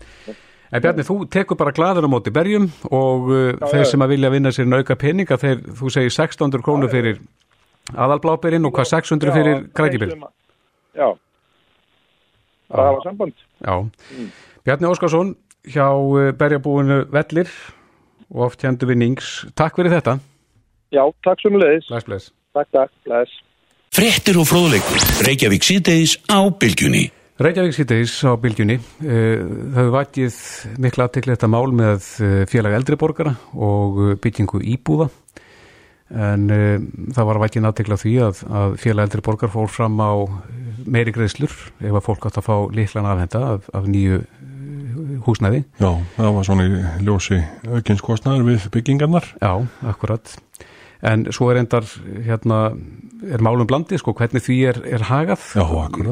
En 0.71 0.83
Bjarni, 0.85 1.03
þú 1.03 1.16
tekur 1.27 1.59
bara 1.59 1.73
gladur 1.75 2.07
á 2.07 2.11
móti 2.11 2.31
berjum 2.31 2.68
og 2.95 3.31
uh, 3.31 3.39
þeir 3.73 3.83
já. 3.83 3.89
sem 3.91 4.05
að 4.05 4.12
vilja 4.14 4.31
vinna 4.31 4.53
sér 4.55 4.68
nauka 4.71 4.95
peninga, 4.99 5.39
þeir, 5.41 5.64
þú 5.75 5.91
segir 5.91 6.12
1600 6.14 6.62
krónur 6.62 6.93
fyrir 6.93 7.18
aðalbláberinn 7.91 8.68
og 8.68 8.77
hvað 8.77 8.91
600 8.93 9.35
fyrir 9.35 9.64
þeir 9.75 10.14
að- 10.14 10.31
Já, 10.95 11.09
það 12.71 12.87
hafa 12.87 13.03
samband. 13.09 13.35
Já. 13.66 13.75
Bjarni 14.64 14.91
Óskarsson 14.93 15.35
hjá 15.66 15.87
uh, 15.91 16.31
berjabúinu 16.39 17.03
Vellir 17.11 17.51
og 18.31 18.47
oft 18.47 18.62
hendur 18.62 18.93
við 18.93 19.01
Nings. 19.03 19.31
Takk 19.59 19.75
fyrir 19.81 19.97
þetta. 19.99 20.21
Já, 20.95 21.03
takk 21.27 21.43
sem 21.43 21.55
leiðis. 21.59 21.89
Bless, 21.91 22.07
bless. 22.07 22.31
Takk, 22.55 22.71
takk, 22.75 22.93
bless. 23.07 23.35
Fréttir 23.91 24.39
og 24.39 24.47
fróðleikur. 24.47 25.03
Reykjavík 25.27 25.66
síðdeis 25.66 26.14
á 26.31 26.47
bylgjunni. 26.47 27.09
Reykjavík 27.41 27.72
síðdeis 27.72 28.18
á 28.28 28.36
bylgjunni 28.36 28.74
eh, 28.76 29.41
það 29.41 29.78
hefur 29.78 29.95
vakið 29.95 30.34
mikla 30.84 31.07
aðtekli 31.07 31.32
þetta 31.32 31.49
mál 31.49 31.70
með 31.72 32.09
eh, 32.20 32.43
félag 32.51 32.74
eldriborgara 32.76 33.32
og 33.57 34.01
eh, 34.05 34.11
byggingu 34.20 34.61
íbúða. 34.74 35.07
En 36.11 36.49
það 37.14 37.26
var 37.28 37.38
vakið 37.38 37.68
aðtekla 37.68 37.97
því 38.03 38.12
að, 38.26 38.43
að 38.61 38.72
félag 38.82 39.07
eldriborgar 39.07 39.53
fór 39.55 39.70
fram 39.70 39.95
á 40.03 40.12
meiri 40.82 41.14
greiðslur 41.14 41.55
ef 41.78 41.95
að 41.95 42.05
fólk 42.09 42.26
átt 42.26 42.41
að 42.43 42.49
fá 42.49 42.57
líklan 42.74 43.09
afhenda 43.09 43.43
af, 43.55 43.68
af 43.78 43.86
nýju 43.86 44.18
húsnæði. 45.24 45.62
Já, 45.78 45.91
það 46.18 46.34
var 46.36 46.49
svona 46.51 46.66
í 46.66 46.82
ljósi 47.07 47.38
aukinskostnaður 47.70 48.49
við 48.51 48.66
byggingarnar. 48.74 49.30
Já, 49.38 49.53
akkurat 49.86 50.34
en 51.03 51.27
svo 51.33 51.51
er 51.53 51.61
endar 51.63 51.87
hérna 52.27 52.61
er 53.31 53.43
málum 53.45 53.67
blandið 53.69 54.01
sko 54.03 54.13
hvernig 54.17 54.43
því 54.45 54.57
er, 54.71 54.79
er 54.97 55.05
hagað 55.11 55.43
Já, 55.57 55.65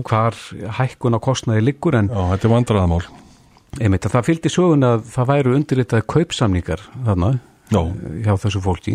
hvar 0.09 0.37
hækkun 0.79 1.17
á 1.17 1.21
kostnaði 1.25 1.65
liggur 1.67 1.97
en 1.99 2.09
Já, 2.13 2.21
þetta 2.35 2.49
er 2.49 2.55
vandraðamál. 2.55 3.03
Einmitt, 3.81 4.07
að 4.09 4.15
það 4.17 4.27
fylgdi 4.31 4.51
sögun 4.53 4.87
að 4.89 5.03
það 5.13 5.29
væru 5.33 5.55
undirritað 5.59 6.07
kaupsamningar 6.09 6.83
þarna 7.05 7.35
Já, 7.69 7.83
hjá 8.25 8.33
þessu 8.41 8.63
fólki. 8.65 8.95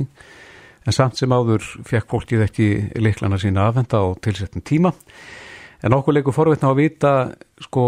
En 0.83 0.91
samt 0.97 1.15
sem 1.15 1.31
áður 1.31 1.63
fekk 1.87 2.09
fólkið 2.11 2.41
ekki 2.47 2.67
liklana 2.99 3.37
sína 3.39 3.69
afhenda 3.69 4.01
á 4.01 4.05
tilsettum 4.19 4.63
tíma. 4.65 4.91
En 5.83 5.93
okkur 5.95 6.15
leikur 6.17 6.33
forveitna 6.35 6.69
á 6.69 6.73
að 6.73 6.79
vita 6.81 7.11
sko 7.61 7.83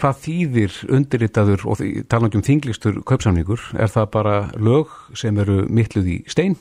hvað 0.00 0.18
þýðir 0.24 0.78
undirritaður 0.96 1.64
og 1.68 1.78
því- 1.80 2.04
talandi 2.08 2.40
um 2.40 2.42
þinglistur 2.46 3.02
kaupsamningur. 3.06 3.60
Er 3.78 3.92
það 3.92 4.10
bara 4.16 4.34
lög 4.56 4.88
sem 5.14 5.36
eru 5.38 5.66
mittluð 5.68 6.08
í 6.08 6.18
stein 6.30 6.56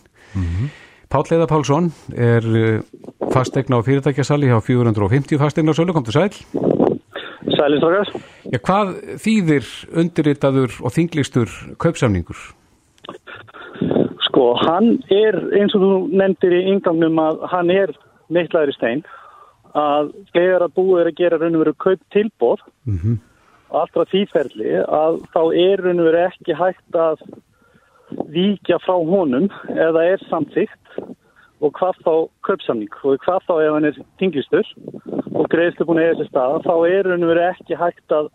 Páll 1.09 1.31
Eða 1.33 1.47
Pálsson 1.49 1.89
er 2.13 2.45
fastegna 3.33 3.79
á 3.79 3.85
fyrirtækjasali 3.85 4.49
hjá 4.51 4.59
450 4.61 5.39
fastegna 5.41 5.73
sölu, 5.73 5.93
kom 5.93 6.05
til 6.05 6.13
sæl 6.13 6.29
Sælinstakar. 7.57 8.11
Já, 8.53 8.59
hvað 8.63 8.91
þýðir 9.23 9.69
undirritaður 10.01 10.75
og 10.85 10.93
þinglistur 10.93 11.55
kaupsamningur? 11.81 12.37
Sko, 14.27 14.51
hann 14.61 14.99
er, 15.09 15.39
eins 15.57 15.73
og 15.75 15.81
þú 15.83 15.93
nefndir 16.21 16.55
í 16.59 16.61
yngangnum 16.75 17.17
að 17.23 17.41
hann 17.51 17.73
er 17.73 17.95
mittlaður 18.29 18.73
í 18.73 18.77
stein 18.77 19.01
að 19.77 20.13
þegar 20.35 20.67
að 20.67 20.75
búið 20.77 21.01
er 21.01 21.09
að 21.09 21.17
gera 21.23 21.41
raun 21.41 21.57
og 21.57 21.65
veru 21.65 21.75
kaup 21.87 22.05
tilbóð 22.13 22.63
Mm 22.85 23.17
allra 23.69 24.05
þýferli 24.09 24.79
að 24.81 25.19
þá 25.33 25.41
er 25.61 25.83
raun 25.83 26.01
og 26.01 26.09
veru 26.09 26.21
ekki 26.25 26.57
hægt 26.57 26.97
að 26.97 27.21
víkja 28.33 28.79
frá 28.83 28.95
honum 28.95 29.49
eða 29.73 30.05
er 30.13 30.23
samþygt 30.29 30.99
og 31.59 31.73
hvað 31.75 31.99
þá 32.05 32.13
kaupsamning 32.47 33.01
og 33.03 33.19
hvað 33.25 33.45
þá 33.47 33.53
ef 33.57 33.73
hann 33.75 33.89
er 33.89 33.99
tinglistur 34.21 34.67
og 35.35 35.49
greiðslu 35.51 35.87
búin 35.87 36.01
að 36.01 36.09
eiga 36.09 36.19
sér 36.21 36.31
staða 36.31 36.61
þá 36.65 36.75
er 36.89 37.11
og 37.13 37.27
veru 37.31 37.45
ekki 37.49 37.79
hægt 37.79 38.15
að 38.15 38.31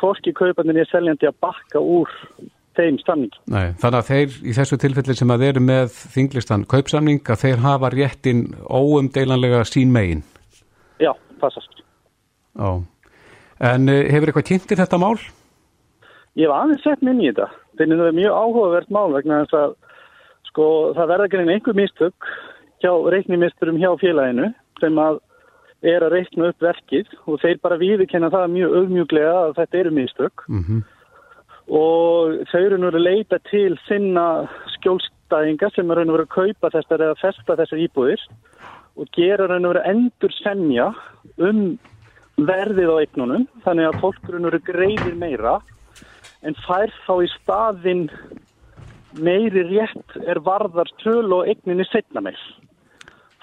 hvorki 0.00 0.34
kaupandinn 0.36 0.80
er 0.80 0.90
seljandi 0.90 1.28
að 1.28 1.38
bakka 1.44 1.80
úr 1.80 2.10
þeim 2.74 2.98
samning. 3.04 3.34
Nei, 3.50 3.74
þannig 3.78 4.00
að 4.00 4.08
þeir 4.08 4.38
í 4.42 4.54
þessu 4.56 4.78
tilfelli 4.82 5.16
sem 5.18 5.30
að 5.30 5.44
þeir 5.44 5.52
eru 5.52 5.64
með 5.68 5.98
þinglistan 6.14 6.66
kaupsamning 6.70 7.20
að 7.30 7.44
þeir 7.44 7.62
hafa 7.62 7.90
réttin 7.94 8.42
óumdeilanlega 8.66 9.62
sín 9.68 9.94
megin. 9.94 10.24
Já, 11.02 11.12
passast. 11.42 11.84
Já. 12.58 12.82
En 13.62 13.90
uh, 13.90 14.00
hefur 14.10 14.32
eitthvað 14.32 14.48
kynntir 14.50 14.80
þetta 14.82 14.98
mál? 14.98 15.14
Ég 16.34 16.48
hef 16.48 16.56
aðeins 16.56 16.82
sett 16.82 17.04
minn 17.06 17.22
í 17.22 17.30
þetta. 17.30 17.46
Finnir 17.78 18.00
það 18.00 18.18
mjög 18.20 18.40
áhugavert 18.40 18.90
mál 18.94 19.12
vegna 19.14 19.42
þess 19.44 19.58
að 19.60 19.76
sko 20.50 20.66
það 20.96 21.12
verða 21.12 21.28
ekki 21.28 21.44
einhver 21.44 21.78
mistök 21.78 22.32
hjá 22.84 22.92
reiknimisturum 23.14 23.80
hjá 23.82 23.90
félaginu 24.02 24.50
sem 24.80 24.98
að 25.00 25.22
er 25.84 26.04
að 26.04 26.14
reikna 26.16 26.48
upp 26.48 26.64
verkið 26.64 27.10
og 27.28 27.40
þeir 27.42 27.58
bara 27.60 27.80
viðurkenna 27.80 28.30
það 28.32 28.52
mjög 28.54 28.76
auðmjúglega 28.78 29.32
að 29.40 29.56
þetta 29.58 29.80
eru 29.82 29.96
mistök. 29.98 30.44
Mm 30.48 30.84
og 31.68 32.44
þau 32.50 32.60
eru 32.60 32.78
nú 32.78 32.90
að 32.90 33.00
leita 33.00 33.38
til 33.48 33.76
sinna 33.88 34.44
skjólstæðinga 34.76 35.70
sem 35.72 35.90
er 35.90 36.02
og 36.02 36.12
verið 36.12 36.26
að 36.26 36.34
kaupa 36.34 36.70
þessar 36.74 37.04
eða 37.06 37.20
festa 37.22 37.56
þessar 37.56 37.84
íbúðir 37.86 38.24
og 38.94 39.08
gera 39.16 39.48
og 39.48 39.70
verið 39.72 39.88
endur 39.92 40.34
semja 40.42 40.90
um 41.38 41.78
verðið 42.36 42.90
á 42.92 42.96
eignunum 43.00 43.46
þannig 43.64 43.88
að 43.88 44.00
fólk 44.02 44.28
raun 44.28 44.44
og 44.44 44.52
verið 44.52 44.68
greiðir 44.68 45.16
meira 45.16 45.56
en 46.44 46.56
fær 46.66 46.92
þá 47.06 47.14
í 47.24 47.30
staðinn 47.38 48.04
meiri 49.14 49.64
rétt 49.68 50.16
er 50.26 50.40
varðar 50.44 50.90
töl 51.02 51.30
og 51.36 51.48
eigninni 51.48 51.86
setna 51.88 52.22
meir. 52.24 52.40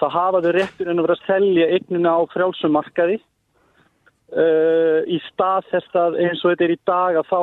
Það 0.00 0.16
hafa 0.16 0.42
þau 0.44 0.52
réttur 0.56 0.90
en 0.90 1.00
að 1.00 1.06
vera 1.06 1.18
að 1.18 1.28
selja 1.28 1.68
eignina 1.76 2.16
á 2.18 2.20
frjálsumarkaði 2.32 3.18
uh, 3.20 5.00
í 5.06 5.18
stað 5.30 5.70
þess 5.70 5.98
að 6.02 6.20
eins 6.26 6.42
og 6.42 6.52
þetta 6.52 6.66
er 6.66 6.74
í 6.74 6.80
dag 6.90 7.18
að 7.20 7.30
þá, 7.30 7.40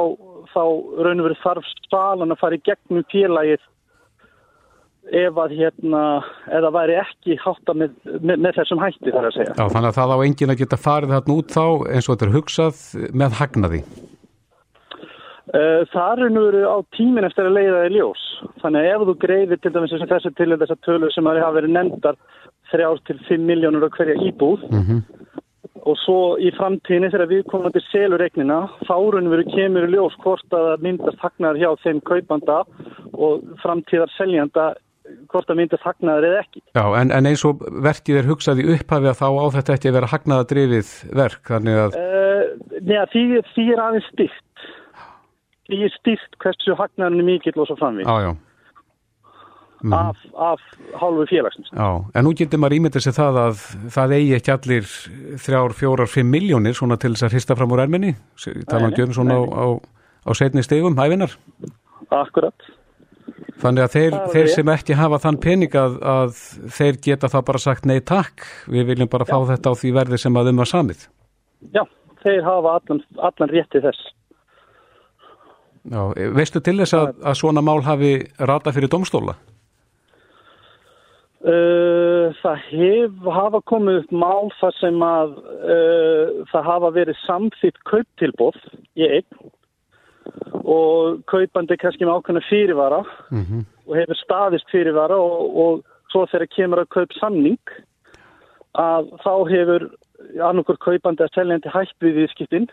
þá 0.54 0.64
raun 1.08 1.24
og 1.24 1.28
verið 1.30 1.44
þarf 1.44 1.74
stalan 1.88 2.36
að 2.36 2.42
fara 2.44 2.60
í 2.60 2.64
gegnum 2.68 3.08
félagið 3.12 3.68
ef 5.10 5.40
að 5.42 5.56
hérna, 5.58 6.04
eða 6.54 6.70
væri 6.76 7.00
ekki 7.02 7.40
hátta 7.42 7.74
með, 7.74 7.96
með, 8.20 8.36
með 8.46 8.60
þessum 8.60 8.82
hætti 8.84 9.14
þar 9.16 9.30
að 9.30 9.36
segja. 9.40 9.56
Já, 9.56 9.64
þannig 9.74 9.90
að 9.90 9.98
það 9.98 10.14
á 10.14 10.18
engin 10.28 10.54
að 10.54 10.60
geta 10.60 10.80
farið 10.84 11.14
þarna 11.16 11.38
út 11.40 11.56
þá 11.56 11.64
eins 11.96 12.06
og 12.06 12.12
þetta 12.14 12.28
er 12.28 12.36
hugsað 12.36 12.82
með 13.24 13.38
hagnaði. 13.40 13.82
Uh, 15.50 15.82
það 15.94 16.26
er 16.26 16.34
nú 16.36 16.44
á 16.62 16.78
tímin 16.98 17.26
eftir 17.26 17.50
að 17.50 17.58
leiða 17.58 17.86
í 17.88 17.94
ljós. 17.96 18.26
Þannig 18.62 18.86
að 18.86 18.92
ef 18.92 19.08
þú 19.08 19.16
greiðir 19.24 19.62
til 19.64 19.74
dæmis 19.76 19.96
þessu 19.98 20.34
til 20.38 20.52
þessar 20.56 20.84
tölur 20.86 21.16
sem 21.16 21.30
að 21.30 21.42
hafa 21.44 21.58
verið 21.60 21.76
nefndar 21.78 22.20
3 22.70 22.92
til 23.10 23.18
5 23.30 23.48
miljónur 23.50 23.90
á 23.90 23.96
hverja 23.98 24.20
íbúð 24.30 24.68
Mm 24.70 25.02
og 25.88 25.98
svo 26.04 26.20
í 26.42 26.52
framtíðinni 26.58 27.12
þegar 27.14 27.32
við 27.32 27.46
komum 27.50 27.74
til 27.74 27.84
selureiknina 27.88 28.60
þá 28.88 28.96
raun 29.14 29.32
veru 29.32 29.46
kemur 29.54 29.88
í 29.88 29.94
ljós 29.94 30.18
hvort 30.24 30.56
að 30.56 30.68
það 30.72 30.86
myndast 30.86 31.24
hagnaðar 31.24 31.62
hjá 31.62 31.70
þeim 31.86 32.04
kaupanda 32.10 32.60
og 33.14 33.50
framtíðar 33.64 34.14
seljanda 34.18 34.68
hvort 35.32 35.50
að 35.50 35.62
myndast 35.62 35.86
hagnaðar 35.88 36.28
eða 36.28 36.42
ekki. 36.44 36.62
Já, 36.78 36.84
en, 37.00 37.14
en 37.16 37.30
eins 37.30 37.46
og 37.48 37.64
verkið 37.86 38.20
er 38.20 38.30
hugsað 38.30 38.62
í 38.62 38.68
upphafi 38.76 39.10
að 39.10 39.22
þá 39.22 39.28
á 39.30 39.46
þetta 39.56 39.76
ekki 39.76 39.90
að 39.90 39.98
vera 39.98 40.12
hagnaðadrifið 40.14 40.92
verk, 41.22 41.42
þannig 41.50 41.82
að, 41.86 41.98
Uh, 42.00 42.78
neða, 42.86 43.08
því, 43.12 43.24
því 43.54 43.64
er 43.74 43.82
aðeins 43.84 44.12
styrt. 44.14 44.49
Því 45.70 45.82
er 45.86 45.98
styrt 46.00 46.38
hversu 46.42 46.76
hagnaðarinn 46.78 47.24
er 47.24 47.28
mikill 47.28 47.60
og 47.62 47.70
svo 47.70 47.78
framvið 47.80 48.08
já, 48.10 48.16
já. 48.26 48.32
Mhm. 49.80 49.94
af, 49.94 50.18
af 50.36 50.60
hálfu 51.00 51.26
félagsins. 51.30 51.70
Já, 51.72 51.90
en 52.16 52.26
nú 52.26 52.34
getur 52.36 52.60
maður 52.60 52.76
ímyndið 52.80 53.06
sér 53.06 53.16
það 53.16 53.38
að 53.46 53.62
það 53.96 54.16
eigi 54.18 54.34
ekki 54.36 54.52
allir 54.52 54.90
þrjár, 55.46 55.76
fjórar, 55.78 56.10
fimm 56.12 56.34
miljónir 56.34 56.76
svona 56.76 56.98
til 57.00 57.14
þess 57.14 57.30
að 57.30 57.38
hrista 57.38 57.56
fram 57.56 57.72
úr 57.72 57.84
erminni, 57.86 58.16
talandi 58.68 59.06
um 59.06 59.14
svona 59.16 59.40
á, 59.40 59.44
á, 59.48 59.66
á 60.28 60.32
setni 60.36 60.66
stegum, 60.68 61.00
hæfinar. 61.00 61.32
Akkurat. 62.12 62.68
Þannig 63.60 63.86
að 63.86 63.96
þeir, 63.96 64.20
þeir 64.34 64.52
sem 64.52 64.70
ekki 64.74 65.00
hafa 65.00 65.20
þann 65.24 65.40
pening 65.44 65.74
að, 65.76 65.96
að 66.04 66.44
þeir 66.76 67.00
geta 67.08 67.32
það 67.32 67.48
bara 67.48 67.64
sagt 67.64 67.88
nei 67.88 68.00
takk, 68.00 68.44
við 68.68 68.92
viljum 68.92 69.12
bara 69.12 69.28
fá 69.28 69.38
þetta 69.48 69.72
á 69.72 69.80
því 69.80 69.96
verði 69.96 70.20
sem 70.20 70.40
að 70.40 70.52
um 70.52 70.62
var 70.64 70.72
samið. 70.72 71.08
Já, 71.76 71.84
þeir 72.24 72.44
hafa 72.44 72.78
allan, 72.80 73.04
allan 73.16 73.52
rétti 73.52 73.84
þess. 73.84 74.12
Já, 75.88 76.02
veistu 76.36 76.62
til 76.64 76.76
þess 76.82 76.98
að, 76.98 77.14
að 77.24 77.38
svona 77.40 77.64
mál 77.64 77.80
hafi 77.86 78.12
rata 78.40 78.74
fyrir 78.76 78.92
domstóla? 78.92 79.38
Uh, 81.40 82.36
það 82.42 82.66
hef, 82.68 83.20
hafa 83.32 83.62
komið 83.72 84.02
upp 84.02 84.10
mál 84.12 84.50
þar 84.60 84.76
sem 84.76 85.06
að 85.08 85.38
uh, 85.40 86.42
það 86.52 86.68
hafa 86.68 86.90
verið 86.98 87.22
samþýtt 87.24 87.80
kauptilbóð 87.88 88.60
í 89.00 89.08
einn 89.08 89.48
og 90.70 91.22
kaupandi 91.32 91.78
kannski 91.80 92.06
með 92.06 92.20
ákveðna 92.20 92.48
fyrirvara 92.50 93.04
Mm 93.32 93.64
og 93.90 93.98
hefur 93.98 94.20
staðist 94.20 94.70
fyrirvara 94.70 95.18
og, 95.18 95.56
og 95.58 96.12
svo 96.14 96.26
þegar 96.30 96.54
kemur 96.54 96.84
að 96.84 96.92
kaup 96.94 97.16
samning 97.18 97.74
að 98.78 99.10
þá 99.24 99.34
hefur 99.50 99.88
annarkur 100.46 100.78
kaupandi 100.84 101.26
að 101.26 101.34
seljandi 101.34 101.74
hætt 101.74 102.06
við 102.06 102.20
viðskiptin 102.22 102.70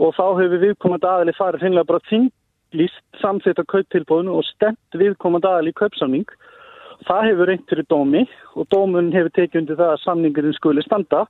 og 0.00 0.14
þá 0.16 0.24
hefur 0.40 0.62
viðkomandi 0.64 1.08
aðali 1.10 1.34
farið 1.36 1.64
hreinlega 1.66 1.88
bara 1.90 2.06
þinglist 2.10 3.20
samþýtt 3.20 3.60
á 3.60 3.70
kauptilbúðinu 3.74 4.38
og 4.40 4.46
stemt 4.48 4.96
viðkomandi 5.00 5.50
aðali 5.50 5.74
í 5.74 5.78
kaupsamning. 5.80 6.26
Það 7.08 7.26
hefur 7.30 7.48
reynt 7.52 7.68
fyrir 7.70 7.86
dómi 7.88 8.24
og 8.56 8.66
dómun 8.72 9.12
hefur 9.14 9.32
tekið 9.36 9.62
undir 9.62 9.78
það 9.80 9.94
að 9.94 10.02
samningurinn 10.04 10.56
skuli 10.58 10.84
standa 10.84 11.26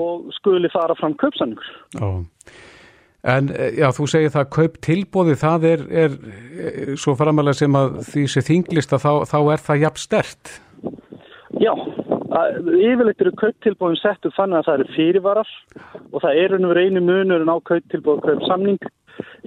og 0.00 0.30
skuli 0.38 0.70
fara 0.72 0.94
fram 0.96 1.14
kaupsamningur. 1.20 1.68
Já. 1.98 2.08
En 3.28 3.50
eh, 3.50 3.74
já, 3.82 3.88
þú 3.92 4.06
segir 4.08 4.30
það 4.30 4.46
kaup 4.54 4.76
tilbóði, 4.86 5.34
það 5.36 5.64
er, 5.68 5.80
er, 6.04 6.12
er 6.62 6.92
svo 6.96 7.16
framalega 7.18 7.58
sem 7.58 7.74
að 7.76 7.98
því 8.06 8.22
sé 8.30 8.42
þinglista 8.46 8.96
þá, 9.02 9.10
þá 9.26 9.38
er 9.52 9.64
það 9.66 9.82
jafn 9.82 10.02
stert. 10.04 10.52
Já, 11.58 11.72
að- 11.74 11.97
yfirleitt 12.28 13.22
eru 13.24 13.32
kauptilbúðin 13.40 14.00
settu 14.02 14.30
þannig 14.36 14.60
að 14.60 14.66
það 14.66 14.78
eru 14.78 14.94
fyrirvarar 14.94 15.52
og 16.12 16.22
það 16.24 16.40
eru 16.44 16.60
nú 16.60 16.72
einu 16.76 17.00
munurinn 17.00 17.52
á 17.52 17.56
kauptilbúð 17.70 18.18
og 18.18 18.26
kaupsamning 18.26 18.88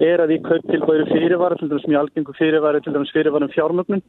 er 0.02 0.22
að 0.22 0.36
í 0.36 0.38
kauptilbúð 0.42 0.96
eru 0.96 1.10
fyrirvarar, 1.12 1.58
til 1.60 1.70
dæmis 1.70 1.86
mjög 1.88 2.00
algengu 2.02 2.34
fyrirvarar, 2.38 2.82
til 2.82 2.94
dæmis 2.94 3.12
fyrirvarum 3.14 3.52
fjármögnun 3.54 4.02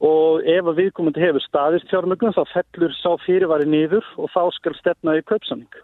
og 0.00 0.44
ef 0.48 0.68
að 0.68 0.80
viðkomandi 0.80 1.24
hefur 1.24 1.44
staðist 1.44 1.88
fjármögnun 1.92 2.36
þá 2.36 2.42
fellur 2.52 2.96
sá 3.00 3.10
fyrirvari 3.24 3.68
niður 3.68 4.04
og 4.16 4.30
þá 4.34 4.42
skal 4.56 4.76
stefna 4.78 5.16
í 5.18 5.24
kaupsamning. 5.28 5.80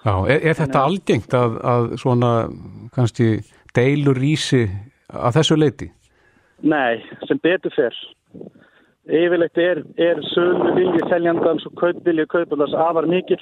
Já, 0.00 0.14
er, 0.32 0.38
er 0.48 0.56
þetta 0.56 0.86
algengt 0.86 1.34
að, 1.36 1.58
að 1.60 1.90
svona 2.00 2.32
kannski 2.94 3.42
deilur 3.76 4.18
rísi 4.18 4.64
að 5.10 5.40
þessu 5.40 5.58
leiti? 5.58 5.90
Nei, 6.62 7.02
sem 7.28 7.40
betur 7.42 7.74
fer. 7.74 7.96
Yfirleitt 9.08 9.56
er, 9.58 9.80
er 9.96 10.18
sölu 10.34 10.74
vilji 10.76 11.00
seljandans 11.08 11.64
og 11.66 11.72
kaupvilji 11.80 12.26
kaupandans 12.30 12.74
afar 12.76 13.06
mikill 13.08 13.40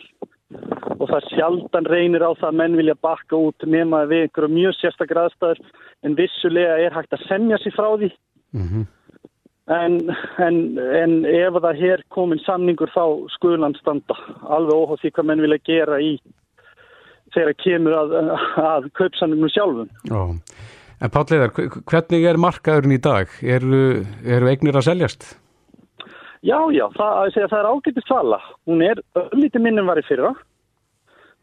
og 0.99 1.09
það 1.11 1.27
sjaldan 1.33 1.89
reynir 1.91 2.23
á 2.25 2.31
það 2.39 2.47
að 2.53 2.59
menn 2.61 2.77
vilja 2.79 2.95
bakka 3.05 3.37
út 3.37 3.67
nema 3.67 4.05
við 4.09 4.23
einhverju 4.29 4.53
mjög 4.55 4.77
sérstakar 4.79 5.21
aðstæður 5.27 5.59
en 6.07 6.15
vissulega 6.19 6.79
er 6.87 6.95
hægt 6.95 7.13
að 7.19 7.27
semja 7.29 7.59
sér 7.61 7.75
frá 7.77 7.89
því 8.01 8.09
en, 9.69 9.99
en, 10.47 10.57
en 11.03 11.13
ef 11.29 11.59
það 11.61 11.83
hér 11.83 12.05
komin 12.15 12.41
samningur 12.47 12.89
þá 12.95 13.03
skulan 13.35 13.75
standa 13.77 14.17
alveg 14.49 14.73
óháð 14.79 15.03
því 15.03 15.11
hvað 15.19 15.29
menn 15.33 15.43
vilja 15.45 15.59
gera 15.69 15.99
í 16.01 16.15
þegar 17.35 17.59
kemur 17.61 17.99
að, 17.99 18.15
að 18.57 18.87
kaupsamningum 18.97 19.51
sjálfum. 19.53 19.91
Já. 20.09 20.23
En 21.05 21.13
Páll 21.13 21.29
Leðar, 21.31 21.53
hve- 21.59 21.83
hvernig 21.93 22.25
er 22.25 22.41
markaðurinn 22.41 22.97
í 22.97 23.03
dag? 23.05 23.29
Eru, 23.45 23.83
eru 24.25 24.49
eignir 24.49 24.79
að 24.81 24.87
seljast? 24.89 25.27
Já, 26.47 26.59
já, 26.71 26.85
það, 26.95 27.15
að 27.19 27.33
segja, 27.35 27.49
það 27.51 27.61
er 27.61 27.69
ágætist 27.73 28.11
svala. 28.11 28.39
Hún 28.69 28.85
er 28.87 29.01
öllítið 29.19 29.65
minn 29.65 29.81
en 29.81 29.89
var 29.89 29.99
í 29.99 30.05
fyrra. 30.07 30.35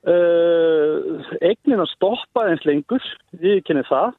Uh, 0.05 1.25
eignin 1.41 1.81
að 1.81 1.89
stoppa 1.95 2.45
eins 2.51 2.63
lengur, 2.67 3.03
við 3.41 3.63
kynni 3.67 3.83
það. 3.89 4.13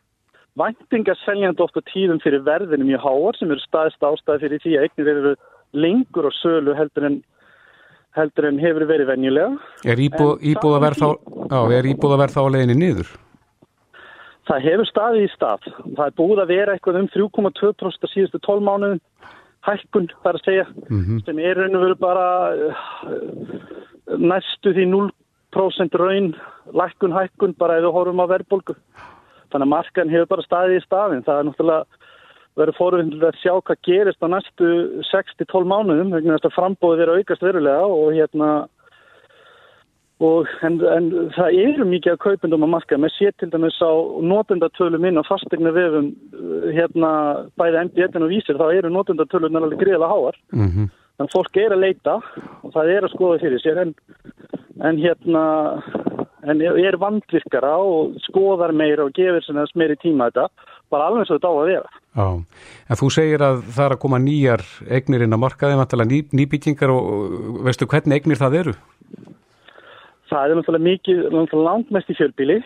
Væntingar 0.57 1.19
seljandi 1.23 1.63
oft 1.63 1.77
á 1.79 1.83
tíðum 1.93 2.21
fyrir 2.25 2.45
verðinu 2.45 2.89
mjög 2.89 3.05
háar 3.05 3.39
sem 3.39 3.53
eru 3.53 3.63
staðist 3.63 4.05
ástæði 4.09 4.43
fyrir 4.43 4.63
því 4.65 4.75
að 4.77 4.87
eignir 4.87 5.11
eru 5.13 5.33
lengur 5.77 6.29
á 6.29 6.33
sölu 6.41 6.75
heldur 6.77 7.09
en, 7.11 7.19
heldur 8.17 8.49
en 8.49 8.61
hefur 8.61 8.87
verið 8.89 9.13
venjulega. 9.13 9.53
Er 9.85 10.01
íbúð, 10.01 10.33
En 10.41 10.49
íbúðaverð 10.53 12.37
þá, 12.37 12.41
á 12.41 12.53
leiðinni 12.53 12.79
niður? 12.81 13.13
Það 14.47 14.65
hefur 14.71 14.89
staðið 14.91 15.27
í 15.27 15.31
stað. 15.35 15.69
Það 15.85 16.05
er 16.07 16.17
búið 16.21 16.43
að 16.43 16.53
vera 16.55 16.75
eitthvað 16.77 17.01
um 17.03 17.11
3,2% 17.15 18.11
síðustu 18.13 18.41
12 18.47 18.67
mánuðum 18.67 19.01
hækkun, 19.67 20.09
þar 20.25 20.39
að 20.39 20.47
segja, 20.47 20.67
sem 21.27 21.43
er 21.43 21.61
raun 21.61 21.79
og 21.79 21.85
veru 21.85 21.99
bara 22.01 22.27
uh, 22.55 22.83
næstu 24.17 24.73
því 24.77 24.87
0% 24.95 26.01
raun 26.01 26.33
lækkun 26.77 27.15
hækkun 27.15 27.57
bara 27.59 27.79
ef 27.79 27.87
við 27.87 27.97
horfum 27.97 28.23
á 28.23 28.33
verðbólgu. 28.33 28.77
Þannig 29.53 29.67
að 29.67 29.73
markan 29.73 30.13
hefur 30.13 30.31
bara 30.35 30.47
staðið 30.47 30.79
í 30.79 30.85
staðin. 30.85 31.25
Það 31.27 31.41
er 31.41 31.49
náttúrulega 31.49 32.05
verið 32.57 32.79
fórvindilega 32.79 33.33
að 33.33 33.41
sjá 33.43 33.53
hvað 33.69 33.83
gerist 33.87 34.25
á 34.25 34.29
næstu 34.33 34.71
6-12 35.11 35.69
mánuðum, 35.71 36.15
vegna 36.15 36.39
þess 36.39 36.49
að 36.49 36.57
frambóðið 36.57 37.05
er 37.05 37.13
aukast 37.19 37.45
verulega 37.45 37.85
og 37.85 38.15
hérna 38.17 38.51
Og 40.25 40.49
en, 40.65 40.79
en 40.89 41.09
það 41.35 41.59
eru 41.61 41.87
mikið 41.91 42.15
að 42.15 42.23
kaupendum 42.25 42.65
að 42.65 42.73
marka. 42.73 42.97
Með 42.97 43.13
sé 43.19 43.33
til 43.37 43.51
dæmis 43.53 43.77
á 43.85 43.93
notendatölu 44.25 45.01
minn 45.03 45.21
á 45.21 45.29
fastegna 45.29 45.75
vefum 45.77 46.15
hérna 46.73 47.11
bæði 47.61 47.83
MBN 47.91 48.25
og 48.25 48.33
vísir, 48.33 48.57
þá 48.57 48.71
eru 48.71 48.93
notendatölunar 48.95 49.67
alveg 49.67 49.83
greiðlega 49.83 50.09
háar. 50.09 50.39
Mm 50.57 50.71
-hmm. 50.71 50.89
Að 51.21 51.33
fólk 51.33 51.57
er 51.57 51.73
að 51.73 51.85
leita 51.85 52.15
og 52.63 52.73
það 52.73 52.93
er 52.95 53.05
að 53.05 53.13
skoða 53.13 53.41
fyrir 53.41 53.61
sér 53.61 53.79
en, 53.83 53.95
en 54.81 54.97
hérna 55.01 55.45
en 56.47 56.61
er 56.63 56.97
vandvirkara 57.01 57.77
og 57.77 58.17
skoðar 58.29 58.73
meira 58.73 59.05
og 59.05 59.15
gefur 59.17 59.45
sér 59.45 59.61
þess 59.61 59.79
meiri 59.79 59.97
tíma 59.97 60.31
þetta 60.31 60.49
bara 60.93 61.09
alveg 61.11 61.25
og 61.25 61.33
þetta 61.35 61.49
á 61.51 61.55
að 61.57 61.71
vera. 61.71 61.91
Já, 62.17 62.29
en 62.89 63.01
þú 63.01 63.09
segir 63.11 63.43
að 63.43 63.63
það 63.75 63.87
er 63.87 63.95
að 63.97 64.03
koma 64.05 64.19
nýjar 64.23 64.63
eignir 64.89 65.25
inn 65.27 65.37
á 65.37 65.39
markaði, 65.39 65.75
ný, 66.07 66.21
nýbyggingar 66.33 66.93
og 66.95 67.03
og 67.11 67.65
veistu 67.67 67.89
hvernig 67.91 68.21
eignir 68.21 68.41
það 68.41 68.59
eru? 68.61 68.77
Það 70.27 70.51
er 70.53 70.59
náttúrulega 70.59 70.89
mikið, 70.91 71.19
náttúrulega 71.31 71.67
langmest 71.71 72.11
í 72.11 72.17
fjölbíli 72.19 72.61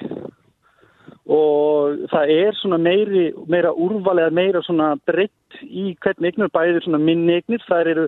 og 1.31 2.07
það 2.11 2.33
er 2.35 2.57
svona 2.59 2.79
meiri, 2.81 3.29
meira 3.51 3.71
úrval 3.71 4.19
eða 4.19 4.35
meira 4.35 4.63
svona 4.67 4.95
breytt 5.07 5.61
í 5.63 5.93
hvernig 6.03 6.33
eignur 6.33 6.51
bæðir 6.55 6.87
svona 6.87 7.03
minni 7.03 7.37
eignir. 7.37 7.63
Það 7.69 7.91
eru, 7.93 8.07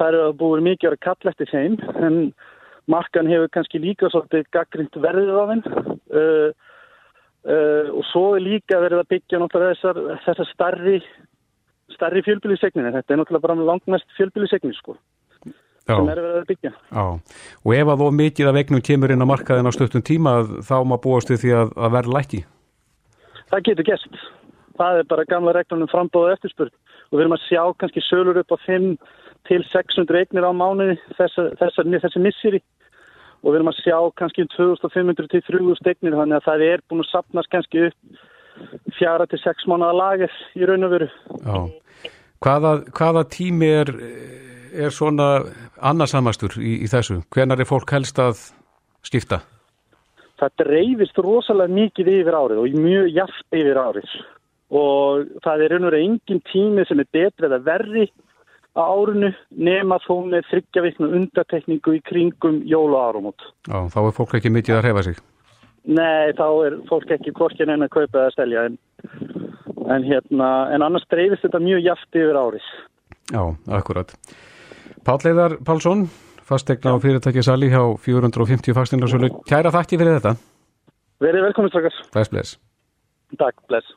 það 0.00 0.14
eru 0.14 0.32
búið 0.40 0.64
mikið 0.70 0.88
að 0.88 0.94
vera 0.94 1.04
kall 1.06 1.32
eftir 1.32 1.52
þeim 1.52 1.76
en 2.06 2.16
markan 2.88 3.30
hefur 3.30 3.52
kannski 3.54 3.82
líka 3.82 4.10
svolítið 4.10 4.48
gaggrind 4.56 4.98
verðið 5.04 5.36
á 5.36 5.44
þeim 5.52 5.62
uh, 5.68 6.48
uh, 7.44 7.86
og 7.92 8.02
svo 8.10 8.24
er 8.38 8.46
líka 8.46 8.80
verið 8.80 9.04
að 9.04 9.10
byggja 9.12 9.42
náttúrulega 9.42 9.76
þessar, 9.76 10.02
þessar 10.24 10.50
starri, 10.54 10.98
starri 11.94 12.24
fjölbílisegnir. 12.24 12.90
Þetta 12.96 13.14
er 13.14 13.22
náttúrulega 13.22 13.46
bara 13.46 13.70
langmest 13.74 14.16
fjölbílisegnir 14.16 14.80
sko 14.80 14.96
sem 15.88 16.10
er 16.12 16.20
verið 16.22 16.38
að 16.38 16.48
byggja. 16.52 16.72
já. 16.92 17.04
Og 17.64 17.74
ef 17.78 17.92
að 17.92 18.02
þó 18.02 18.08
mikið 18.18 18.50
af 18.50 18.60
eignum 18.60 18.84
kemur 18.88 19.14
inn 19.14 19.24
á 19.24 19.30
markaðin 19.30 19.70
á 19.70 19.72
stöttum 19.76 20.04
tíma, 20.04 20.34
þá 20.64 20.76
má 20.84 20.96
búast 21.00 21.32
við 21.32 21.44
því 21.44 21.54
að, 21.60 21.72
að 21.76 21.94
verða 21.96 22.16
lækki. 22.18 22.42
Það 23.48 23.64
getur 23.70 23.88
gest. 23.88 24.20
Það 24.78 25.00
er 25.00 25.08
bara 25.10 25.28
gamla 25.28 25.54
reglunum 25.56 25.90
frambóða 25.90 26.36
eftirspurð 26.36 26.74
og 27.08 27.16
við 27.16 27.24
erum 27.24 27.36
að 27.38 27.46
sjá 27.48 27.62
kannski 27.80 28.04
sölur 28.04 28.38
upp 28.38 28.52
á 28.52 28.58
5 28.66 28.90
til 29.48 29.62
600 29.72 30.20
eignir 30.20 30.44
á 30.44 30.52
mánuði 30.52 30.98
þessar, 31.16 31.54
þessar, 31.58 31.88
þessi 32.04 32.22
missiri 32.22 32.60
og 33.42 33.52
við 33.52 33.60
erum 33.60 33.70
að 33.72 33.80
sjá 33.80 33.98
kannski 34.20 34.44
um 34.44 34.50
2500 34.54 35.30
til 35.32 35.42
3000 35.48 35.92
eignir 35.92 36.18
þannig 36.18 36.38
að 36.38 36.48
það 36.48 36.64
er 36.68 36.84
búin 36.90 37.04
að 37.04 37.10
sapnast 37.12 37.52
kannski 37.54 37.88
upp 37.88 38.96
fjara 38.98 39.26
til 39.30 39.40
6 39.40 39.68
mánuða 39.70 39.96
lagir 39.96 40.38
í 40.58 40.68
raun 40.68 40.86
og 40.86 40.94
veru. 40.94 41.08
Já. 41.42 41.58
Hvaða, 42.44 42.72
hvaða 42.94 43.24
tími 43.34 43.68
er, 43.80 43.88
er 44.72 44.94
svona 44.94 45.28
annarsamastur 45.80 46.58
í, 46.60 46.78
í 46.84 46.88
þessu? 46.90 47.22
Hvenar 47.34 47.60
er 47.60 47.68
fólk 47.68 47.92
helst 47.94 48.18
að 48.22 48.40
skipta? 49.06 49.42
Það 50.38 50.54
dreifist 50.62 51.18
rosalega 51.18 51.74
mikið 51.74 52.10
yfir 52.20 52.36
árið 52.38 52.62
og 52.62 52.78
mjög 52.78 53.08
jaft 53.16 53.58
yfir 53.58 53.80
árið 53.80 54.18
og 54.68 55.28
það 55.44 55.64
er 55.64 55.78
veru 55.80 55.98
engin 55.98 56.42
tími 56.52 56.84
sem 56.86 57.00
er 57.00 57.08
betri 57.12 57.48
eða 57.48 57.62
verri 57.64 58.04
á 58.78 58.84
árinu 58.84 59.32
nema 59.50 59.98
þó 60.04 60.20
með 60.28 60.46
þryggjavikna 60.52 61.08
undatekningu 61.18 61.96
í 61.96 62.02
kringum 62.06 62.60
jóla 62.68 63.08
árumót. 63.08 63.40
Já, 63.66 63.88
þá 63.90 63.98
er 64.04 64.14
fólk 64.18 64.36
ekki 64.38 64.52
mikið 64.54 64.76
að 64.76 64.84
hrefa 64.84 65.04
sig. 65.08 65.22
Nei, 65.88 66.34
þá 66.36 66.46
er 66.66 66.76
fólk 66.90 67.10
ekki 67.16 67.32
hvorkin 67.34 67.72
en 67.72 67.86
að 67.86 67.94
kaupa 67.96 68.26
eða 68.26 68.34
stelja 68.36 68.66
en, 68.68 68.76
en, 69.88 70.04
hérna, 70.04 70.50
en 70.74 70.84
annars 70.84 71.06
dreifist 71.10 71.46
þetta 71.46 71.62
mjög 71.64 71.86
jaft 71.86 72.20
yfir 72.20 72.38
árið. 72.38 72.70
Já, 73.32 73.42
akkurat. 73.80 74.14
Páll 75.06 75.30
Eðar 75.30 75.58
Pálsson, 75.66 76.06
fastegna 76.48 76.94
á 76.94 76.96
fyrirtæki 77.02 77.44
Sali 77.44 77.68
hjá 77.72 77.82
450 78.04 78.76
fastegnarsölu. 78.76 79.30
Kæra 79.48 79.72
þakki 79.74 80.00
fyrir 80.00 80.18
þetta. 80.18 80.34
Verið 81.22 81.48
velkomin 81.48 81.72
strax. 81.72 82.02
Bless, 82.14 82.32
bless. 82.32 82.58
Takk, 83.38 83.60
bless. 83.70 83.94